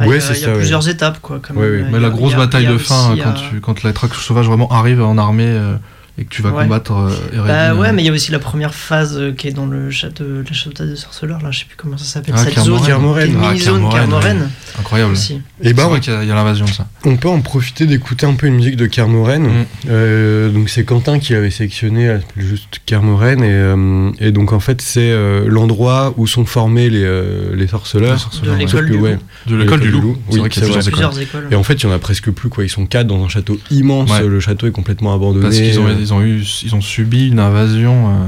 Ouais, 0.00 0.06
Ouais, 0.06 0.06
il 0.06 0.12
y 0.14 0.16
a, 0.16 0.20
c'est 0.20 0.32
il 0.34 0.40
y 0.40 0.42
a 0.42 0.46
ça, 0.46 0.52
ouais. 0.52 0.58
plusieurs 0.58 0.88
étapes, 0.88 1.18
quoi. 1.20 1.38
Quand 1.46 1.54
Ouais, 1.54 1.68
même. 1.70 1.88
y 1.88 1.90
Mais 1.92 1.98
a- 1.98 2.00
la 2.00 2.10
grosse 2.10 2.34
bataille 2.34 2.66
de 2.66 2.78
fin, 2.78 3.12
aussi, 3.12 3.20
quand, 3.22 3.30
euh, 3.30 3.50
tu, 3.50 3.60
quand 3.60 3.82
la 3.82 3.92
traque 3.92 4.14
sauvage 4.14 4.46
vraiment 4.46 4.70
arrive 4.72 5.02
en 5.02 5.18
armée 5.18 5.44
euh, 5.46 5.76
et 6.18 6.24
que 6.24 6.28
tu 6.28 6.42
vas 6.42 6.50
Ouais. 6.50 6.64
combattre 6.64 6.92
euh, 6.92 7.10
Eredin, 7.32 7.46
Bah 7.46 7.74
ouais, 7.74 7.88
euh, 7.88 7.92
mais 7.94 8.02
il 8.02 8.06
y 8.06 8.08
a 8.10 8.12
aussi 8.12 8.30
la 8.32 8.38
première 8.38 8.74
phase 8.74 9.16
euh, 9.18 9.32
qui 9.32 9.48
est 9.48 9.52
dans 9.52 9.64
le 9.66 9.90
château, 9.90 10.24
le 10.24 10.44
château 10.52 10.84
des 10.84 10.96
sorceleurs, 10.96 11.40
là, 11.42 11.50
je 11.50 11.60
sais 11.60 11.64
plus 11.64 11.76
comment 11.76 11.96
ça 11.96 12.04
s'appelle. 12.04 12.34
Ah, 12.36 12.44
cette 12.44 12.54
Kermoren. 12.54 12.78
zone, 12.80 12.86
Kermoren. 12.86 13.36
Ah, 13.42 13.54
Kermoren, 13.54 13.90
Kermoren 13.92 14.50
incroyable. 14.78 15.12
aussi. 15.12 15.34
Et 15.62 15.68
C'est 15.68 15.74
bah, 15.74 15.84
vrai 15.86 15.96
on, 15.96 16.00
qu'il 16.00 16.12
y 16.12 16.16
a, 16.16 16.22
il 16.22 16.28
y 16.28 16.32
a 16.32 16.34
l'invasion 16.34 16.66
de 16.66 16.70
ça. 16.70 16.86
on 17.04 17.16
peut 17.16 17.28
en 17.28 17.40
profiter 17.40 17.86
d'écouter 17.86 18.26
un 18.26 18.34
peu 18.34 18.46
une 18.46 18.56
musique 18.56 18.76
de 18.76 18.84
Kermoren. 18.86 19.42
Mm. 19.42 19.64
Euh, 19.88 20.50
donc 20.50 20.68
c'est 20.68 20.84
Quentin 20.84 21.18
qui 21.18 21.32
l'avait 21.32 21.50
sélectionné, 21.50 22.18
juste 22.36 22.80
Kermoren, 22.84 23.42
et, 23.42 23.46
euh, 23.48 24.10
et 24.20 24.32
donc 24.32 24.52
en 24.52 24.60
fait 24.60 24.82
c'est 24.82 25.10
euh, 25.10 25.44
l'endroit 25.46 26.12
où 26.18 26.26
sont 26.26 26.44
formés 26.44 26.90
les, 26.90 27.04
euh, 27.04 27.54
les 27.56 27.68
sorceleurs. 27.68 28.30
De 28.42 28.52
l'école 28.52 28.86
du 28.90 28.98
ouais, 28.98 29.18
loup. 29.46 29.56
De 29.64 29.76
du 29.76 29.90
loup. 29.90 30.16
Oui, 30.28 30.34
C'est 30.34 30.38
vrai 30.40 30.48
qu'il 30.50 30.62
y 30.62 30.66
a 30.66 30.68
plusieurs 30.90 31.18
écoles. 31.20 31.48
Et 31.50 31.54
en 31.54 31.62
fait, 31.62 31.74
il 31.74 31.84
y 31.84 31.86
en 31.86 31.92
a 31.92 31.98
presque 31.98 32.30
plus, 32.30 32.48
quoi. 32.48 32.64
Ils 32.64 32.68
sont 32.68 32.86
quatre 32.86 33.06
dans 33.06 33.22
un 33.24 33.28
château 33.28 33.58
immense. 33.70 34.10
Le 34.20 34.40
château 34.40 34.66
est 34.66 34.70
complètement 34.72 35.14
abandonné. 35.14 35.42
Parce 35.44 35.56
qu'ils 35.56 35.78
ont, 35.80 35.86
ils 36.02 36.12
ont, 36.14 36.20
eu, 36.22 36.42
ils 36.64 36.74
ont 36.74 36.80
subi 36.80 37.28
une 37.28 37.38
invasion 37.40 38.08
euh, 38.08 38.26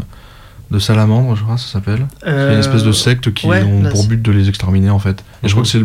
de 0.70 0.78
salamandres, 0.78 1.36
je 1.36 1.42
crois, 1.42 1.58
ça 1.58 1.66
s'appelle. 1.72 2.06
C'est 2.22 2.30
une 2.54 2.58
espèce 2.58 2.82
de 2.84 2.92
secte 2.92 3.32
qui 3.34 3.46
Euh, 3.46 3.50
ouais, 3.50 3.62
ont 3.62 3.82
là, 3.82 3.90
pour 3.90 4.06
but 4.06 4.20
de 4.22 4.32
les 4.32 4.48
exterminer, 4.48 4.90
en 4.90 4.98
fait. 4.98 5.22
Et 5.42 5.48
je 5.48 5.52
crois 5.52 5.62
que 5.62 5.68
c'est 5.68 5.80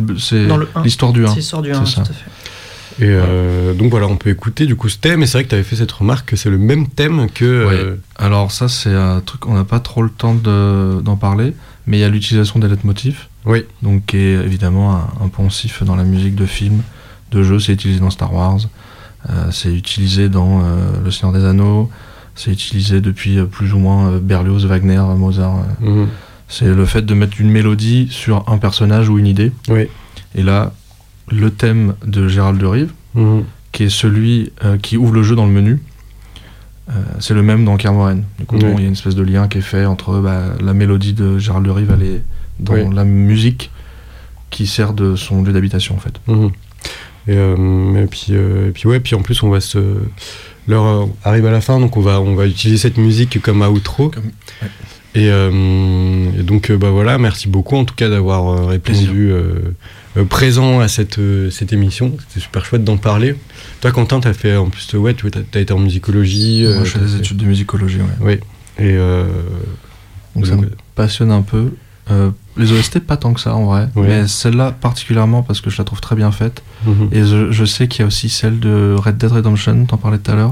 l'histoire 0.83 1.13
du 1.13 1.25
1. 1.25 1.29
C'est 1.29 1.35
l'histoire 1.35 1.61
du 1.61 1.69
c'est 1.73 1.79
1, 1.79 1.85
ça. 1.85 2.01
tout 2.03 2.11
à 2.11 2.13
fait. 2.13 3.05
Et 3.05 3.07
euh, 3.07 3.73
donc 3.73 3.91
voilà, 3.91 4.07
on 4.07 4.17
peut 4.17 4.29
écouter 4.29 4.65
du 4.65 4.75
coup 4.75 4.89
ce 4.89 4.97
thème. 4.97 5.23
Et 5.23 5.25
c'est 5.25 5.37
vrai 5.37 5.43
que 5.45 5.49
tu 5.49 5.55
avais 5.55 5.63
fait 5.63 5.77
cette 5.77 5.91
remarque 5.91 6.29
que 6.31 6.35
c'est 6.35 6.49
le 6.49 6.57
même 6.57 6.87
thème 6.87 7.27
que. 7.33 7.45
euh, 7.45 7.95
Alors 8.17 8.51
ça, 8.51 8.67
c'est 8.67 8.93
un 8.93 9.21
truc, 9.21 9.45
on 9.47 9.53
n'a 9.53 9.63
pas 9.63 9.79
trop 9.79 10.01
le 10.01 10.09
temps 10.09 10.33
de- 10.35 10.99
d'en 11.01 11.15
parler, 11.15 11.53
mais 11.87 11.97
il 11.97 12.01
y 12.01 12.03
a 12.03 12.09
l'utilisation 12.09 12.59
des 12.59 12.67
leitmotifs, 12.67 13.29
Oui. 13.45 13.63
donc 13.83 14.05
qui 14.07 14.17
est 14.17 14.33
évidemment 14.33 14.95
un, 14.95 15.07
un 15.25 15.27
poncif 15.29 15.81
dans 15.83 15.95
la 15.95 16.03
musique 16.03 16.35
de 16.35 16.45
film, 16.45 16.81
de 17.31 17.41
jeu, 17.41 17.59
c'est 17.59 17.71
utilisé 17.71 18.01
dans 18.01 18.09
Star 18.09 18.33
Wars, 18.33 18.57
euh, 18.57 18.67
c'est 19.51 19.74
utilisé 19.74 20.30
dans 20.30 20.61
euh, 20.63 20.91
Le 21.03 21.11
Seigneur 21.11 21.34
des 21.38 21.45
Anneaux, 21.45 21.89
c'est 22.36 22.51
utilisé 22.51 23.01
depuis 23.01 23.38
euh, 23.39 23.45
plus 23.45 23.74
ou 23.74 23.80
moins 23.80 24.09
euh, 24.11 24.20
Berlioz, 24.20 24.65
Wagner, 24.65 25.01
Mozart. 25.17 25.57
euh. 25.84 25.89
Mhm. 25.89 26.07
C'est 26.47 26.65
le 26.74 26.86
fait 26.86 27.03
de 27.03 27.13
mettre 27.13 27.39
une 27.39 27.51
mélodie 27.51 28.07
sur 28.09 28.43
un 28.49 28.57
personnage 28.57 29.07
ou 29.09 29.20
une 29.20 29.28
idée. 29.28 29.51
Oui. 29.67 29.88
Et 30.36 30.41
là, 30.41 30.74
le 31.30 31.51
thème 31.51 31.93
de 32.05 32.28
Gérald 32.28 32.59
de 32.59 32.65
Rive, 32.65 32.91
Mhm. 33.15 33.43
qui 33.72 33.84
est 33.84 33.89
celui 33.89 34.51
euh, 34.63 34.78
qui 34.78 34.97
ouvre 34.97 35.13
le 35.13 35.22
jeu 35.24 35.36
dans 35.36 35.45
le 35.45 35.51
menu, 35.51 35.80
euh, 36.89 36.93
c'est 37.20 37.34
le 37.36 37.43
même 37.43 37.65
dans 37.65 37.78
Kermoren. 37.78 38.24
Du 38.39 38.45
coup, 38.45 38.55
Oui. 38.55 38.61
bon, 38.63 38.74
il 38.78 38.82
y 38.82 38.84
a 38.84 38.88
une 38.88 38.93
espèce 38.93 39.15
de 39.15 39.22
lien 39.24 39.47
qui 39.47 39.59
est 39.59 39.61
fait 39.61 39.86
entre 39.86 40.20
bah, 40.20 40.43
la 40.59 40.74
mélodie 40.74 41.13
de 41.13 41.38
Gérald 41.38 41.65
de 41.65 41.72
Rive, 41.72 41.91
elle 41.95 42.03
est 42.07 42.22
dans 42.59 42.74
Oui. 42.74 42.95
la 42.95 43.03
musique 43.03 43.70
qui 44.49 44.65
sert 44.65 44.93
de 44.93 45.15
son 45.15 45.43
lieu 45.43 45.53
d'habitation 45.53 45.95
en 45.95 45.99
fait. 45.99 46.20
Mhm. 46.28 46.49
Et, 47.30 47.36
euh, 47.38 48.03
et 48.03 48.07
puis, 48.07 48.27
euh, 48.32 48.69
et 48.69 48.71
puis 48.71 48.88
ouais, 48.88 48.99
puis 48.99 49.13
en 49.15 49.21
plus 49.21 49.43
on 49.43 49.49
va 49.49 49.61
se. 49.61 49.77
L'heure 50.67 50.86
euh, 50.86 51.05
arrive 51.23 51.45
à 51.45 51.51
la 51.51 51.61
fin, 51.61 51.80
donc 51.80 51.95
on 51.97 52.01
va, 52.01 52.19
on 52.21 52.34
va 52.36 52.47
utiliser 52.47 52.77
cette 52.80 52.97
musique 52.97 53.39
comme 53.41 53.61
outro. 53.61 54.09
Comme- 54.09 54.32
ouais. 54.61 54.67
Et, 55.15 55.30
euh, 55.30 55.51
et 56.39 56.43
donc 56.43 56.71
bah 56.71 56.89
voilà, 56.91 57.17
merci 57.17 57.47
beaucoup 57.47 57.75
en 57.75 57.86
tout 57.86 57.95
cas 57.95 58.09
d'avoir 58.09 58.67
répondu 58.67 59.32
euh, 59.32 59.73
présent 60.30 60.80
à 60.80 60.88
cette, 60.88 61.19
cette 61.51 61.73
émission. 61.73 62.15
C'était 62.27 62.39
super 62.39 62.63
chouette 62.65 62.84
d'en 62.84 62.97
parler. 62.97 63.36
Toi 63.82 63.91
Quentin, 63.91 64.19
t'as 64.19 64.34
fait 64.34 64.55
en 64.55 64.69
plus 64.69 64.91
ouais, 64.93 65.13
tu 65.15 65.27
as, 65.53 65.59
été 65.59 65.73
en 65.73 65.80
musicologie. 65.80 66.63
Moi, 66.67 66.84
je 66.84 66.91
fais 66.91 66.99
des 66.99 67.07
fait- 67.07 67.17
études 67.19 67.38
de 67.38 67.45
musicologie. 67.45 67.97
ouais. 67.97 68.17
Oui. 68.21 68.34
Et 68.84 68.93
euh, 68.93 69.25
Donc 70.36 70.45
ça 70.45 70.55
me 70.55 70.69
passionne 70.95 71.32
un 71.32 71.41
peu. 71.41 71.73
Euh, 72.12 72.32
les 72.57 72.72
OST, 72.72 72.99
pas 72.99 73.18
tant 73.18 73.34
que 73.34 73.39
ça 73.39 73.53
en 73.55 73.66
vrai, 73.66 73.88
mais 73.95 74.28
celle-là 74.28 74.72
particulièrement 74.72 75.43
parce 75.43 75.62
que 75.62 75.70
je 75.70 75.78
la 75.78 75.84
trouve 75.84 76.01
très 76.01 76.16
bien 76.16 76.32
faite. 76.32 76.62
mhm. 76.86 77.10
Et 77.12 77.24
je, 77.26 77.51
je 77.51 77.66
sais 77.66 77.88
qu'il 77.88 78.01
y 78.01 78.03
a 78.03 78.07
aussi 78.07 78.30
celle 78.30 78.60
de 78.60 78.95
Red 78.97 79.18
Dead 79.18 79.32
Redemption, 79.32 79.86
t'en 79.86 79.97
parlais 79.97 80.18
tout 80.18 80.32
à 80.32 80.36
l'heure. 80.36 80.51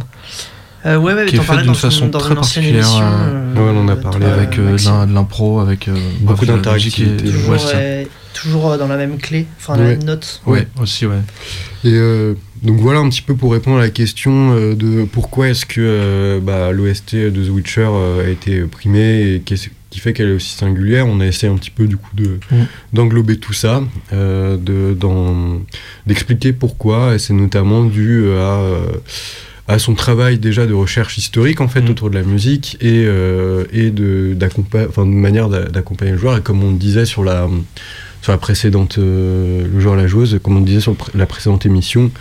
Euh, 0.86 0.98
ouais, 0.98 1.14
ouais, 1.14 1.26
Qui 1.26 1.36
est 1.38 1.40
faite 1.40 1.64
d'une 1.64 1.76
façon 1.76 2.08
dans 2.08 2.20
très 2.20 2.36
particulière, 2.36 2.76
émission. 2.76 3.02
euh, 3.02 3.54
ouais, 3.56 3.72
on 3.76 3.82
en 3.82 3.88
a 3.90 3.96
parlé 3.96 4.20
toi, 4.26 4.34
avec 4.36 4.60
euh, 4.60 4.78
de 4.78 5.14
l'impro, 5.14 5.60
avec 5.60 5.88
euh, 5.88 5.96
Beaucoup 6.22 6.46
d'interactivité. 6.46 7.26
Toujours, 7.26 7.50
ouais, 7.50 7.58
euh, 7.74 8.04
toujours 8.34 8.72
euh, 8.72 8.78
dans 8.78 8.88
la 8.88 8.96
même 8.96 9.18
clé, 9.18 9.48
enfin 9.60 9.76
la 9.76 9.84
même 9.84 10.04
note. 10.04 10.42
Ouais, 10.46 10.68
aussi, 10.80 11.06
ouais. 11.08 11.16
Et 11.84 11.92
euh, 11.94 12.36
donc 12.64 12.80
voilà 12.80 13.00
un 13.00 13.10
petit 13.10 13.24
peu 13.24 13.36
pour 13.36 13.52
répondre 13.54 13.78
à 13.78 13.82
la 13.82 13.90
question 13.90 14.54
euh, 14.56 14.76
de 14.76 15.04
pourquoi 15.12 15.50
est-ce 15.50 15.66
que 15.66 15.82
euh, 15.82 16.40
bah, 16.42 16.72
l'OST 16.72 17.16
de 17.16 17.44
The 17.44 17.50
Witcher 17.50 17.88
euh, 17.92 18.26
a 18.26 18.30
été 18.30 18.62
primée 18.62 19.34
et 19.34 19.40
qu'est-ce 19.42 19.70
qui 19.90 20.00
fait 20.00 20.12
qu'elle 20.14 20.30
est 20.30 20.34
aussi 20.34 20.56
singulière. 20.56 21.08
On 21.08 21.20
a 21.20 21.26
essayé 21.26 21.52
un 21.52 21.56
petit 21.58 21.72
peu 21.72 21.88
du 21.88 21.98
coup 21.98 22.16
de 22.16 22.40
Mm. 22.52 22.56
d'englober 22.94 23.38
tout 23.38 23.54
ça, 23.54 23.84
euh, 24.14 24.58
de 24.58 24.94
d'expliquer 26.06 26.54
pourquoi. 26.54 27.16
Et 27.16 27.20
c'est 27.20 27.34
notamment 27.34 27.84
dû 27.84 28.26
à 28.32 28.60
euh, 28.60 28.86
à 29.70 29.80
son 29.80 29.96
travail 29.96 30.38
déjà 30.40 30.66
de 30.66 30.74
recherche 30.74 31.18
historique 31.18 31.60
en 31.62 31.68
fait 31.68 31.82
Mm. 31.82 31.90
autour 31.90 32.10
de 32.10 32.16
la 32.16 32.24
musique 32.24 32.78
et 32.82 33.04
euh, 33.06 33.66
et 33.74 33.92
de 33.92 34.34
d'accompagner 34.34 34.88
enfin 34.88 35.06
de 35.06 35.12
manière 35.12 35.50
d'a- 35.50 35.66
d'accompagner 35.66 36.12
le 36.14 36.18
joueur 36.18 36.38
et 36.38 36.42
comme 36.42 36.64
on 36.64 36.72
le 36.72 36.78
disait 36.78 37.06
sur 37.06 37.24
la 37.24 37.50
sur 38.22 38.32
la 38.32 38.38
précédente 38.38 38.98
euh, 38.98 39.66
le 39.72 39.80
joueur 39.80 39.96
la 39.96 40.08
joueuse 40.08 40.40
comme 40.42 40.56
on 40.58 40.62
disait 40.62 40.80
sur 40.82 40.96
la 41.14 41.26
précédente 41.26 41.66
émission 41.66 42.12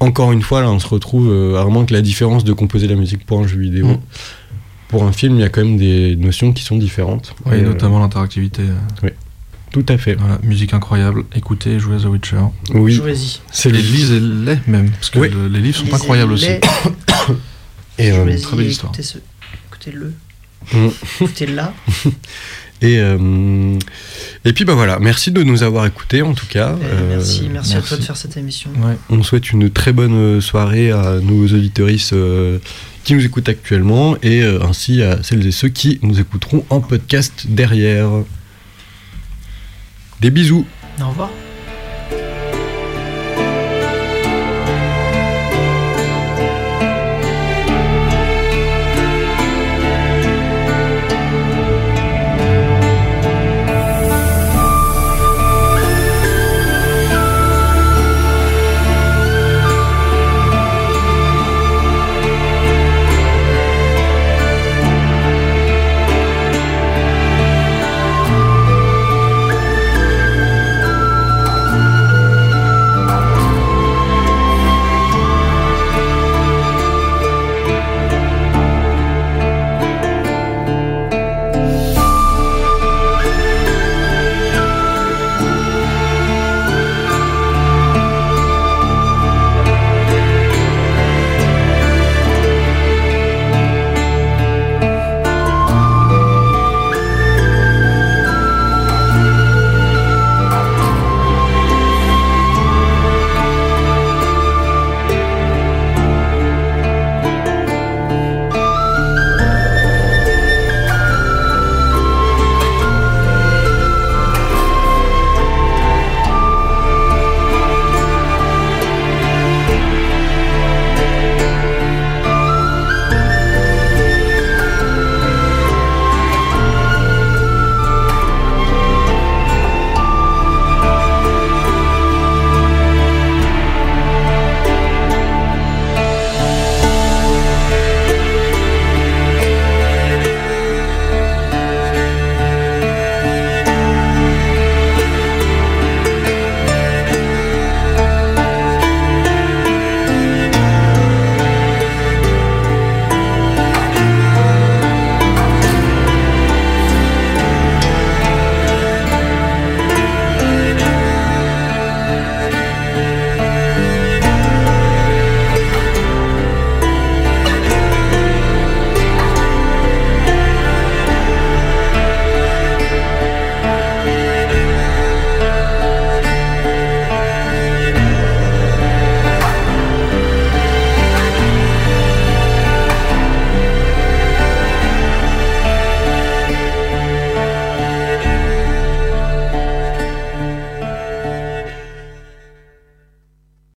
encore 0.00 0.32
une 0.32 0.42
fois 0.42 0.60
là 0.62 0.70
on 0.70 0.80
se 0.80 0.88
retrouve 0.88 1.30
euh, 1.30 1.52
vraiment 1.62 1.84
que 1.86 1.94
la 1.94 2.02
différence 2.02 2.42
de 2.44 2.52
composer 2.52 2.88
la 2.88 2.96
musique 2.96 3.24
pour 3.24 3.38
un 3.40 3.46
jeu 3.46 3.58
vidéo 3.58 3.86
Mm. 3.86 3.98
Pour 4.88 5.04
un 5.04 5.12
film 5.12 5.34
il 5.36 5.40
y 5.40 5.44
a 5.44 5.48
quand 5.48 5.62
même 5.64 5.76
des 5.76 6.16
notions 6.16 6.52
qui 6.52 6.62
sont 6.62 6.76
différentes 6.76 7.34
Ouais, 7.44 7.58
Et, 7.58 7.62
euh, 7.62 7.66
notamment 7.68 7.98
l'interactivité. 7.98 8.62
euh, 8.62 9.08
tout 9.72 9.84
à 9.88 9.98
fait 9.98 10.14
Voilà, 10.14 10.38
musique 10.42 10.72
incroyable. 10.74 11.24
Écoutez 11.34 11.72
et 11.72 11.78
jouez 11.80 11.96
à 11.96 11.98
The 11.98 12.04
Witcher. 12.06 12.36
oui 12.74 12.92
Jouez-y. 12.94 13.40
c'est 13.52 13.68
Et 13.68 13.72
le 13.72 13.78
lisez-les 13.78 14.58
même, 14.68 14.90
parce 14.90 15.10
que 15.10 15.18
Oui. 15.18 15.28
le- 15.30 15.48
les 15.48 15.60
livres 15.60 15.76
sont 15.78 15.92
incroyables 15.92 16.32
aussi. 16.32 16.46
et, 17.98 18.10
euh, 18.12 18.24
jouez-y, 18.24 18.40
très 18.40 18.56
belle 18.56 18.66
histoire. 18.66 18.92
écoutez 18.92 19.02
ce- 19.06 19.18
Écoutez-le. 19.68 20.14
Mm. 20.72 20.88
Écoutez-la. 21.20 21.74
et 22.82 22.98
euh, 22.98 23.78
et 24.44 24.52
puis 24.52 24.64
bah 24.66 24.74
voilà 24.74 24.98
merci 24.98 25.30
de 25.30 25.42
nous 25.42 25.62
avoir 25.62 25.86
écoutés 25.86 26.20
en 26.20 26.34
tout 26.34 26.44
cas 26.46 26.76
Eh, 26.80 26.84
Euh, 26.84 27.08
merci, 27.16 27.48
merci, 27.50 27.74
à 27.74 27.80
toi 27.80 27.96
de 27.96 28.02
faire 28.02 28.16
cette 28.16 28.36
émission. 28.36 28.70
Ouais. 28.82 28.96
On 29.10 29.22
souhaite 29.22 29.50
une 29.52 29.70
très 29.70 29.92
bonne 29.92 30.40
soirée 30.40 30.90
à 30.90 31.18
nos 31.22 31.44
auditeuristes 31.44 32.12
euh, 32.12 32.58
qui 33.06 33.14
nous 33.14 33.24
écoutent 33.24 33.48
actuellement 33.48 34.16
et 34.20 34.42
euh, 34.42 34.64
ainsi 34.64 35.00
à 35.00 35.22
celles 35.22 35.46
et 35.46 35.52
ceux 35.52 35.68
qui 35.68 36.00
nous 36.02 36.18
écouteront 36.18 36.66
en 36.70 36.80
podcast 36.80 37.46
derrière. 37.48 38.10
Des 40.20 40.32
bisous 40.32 40.66
Au 41.00 41.08
revoir. 41.10 41.30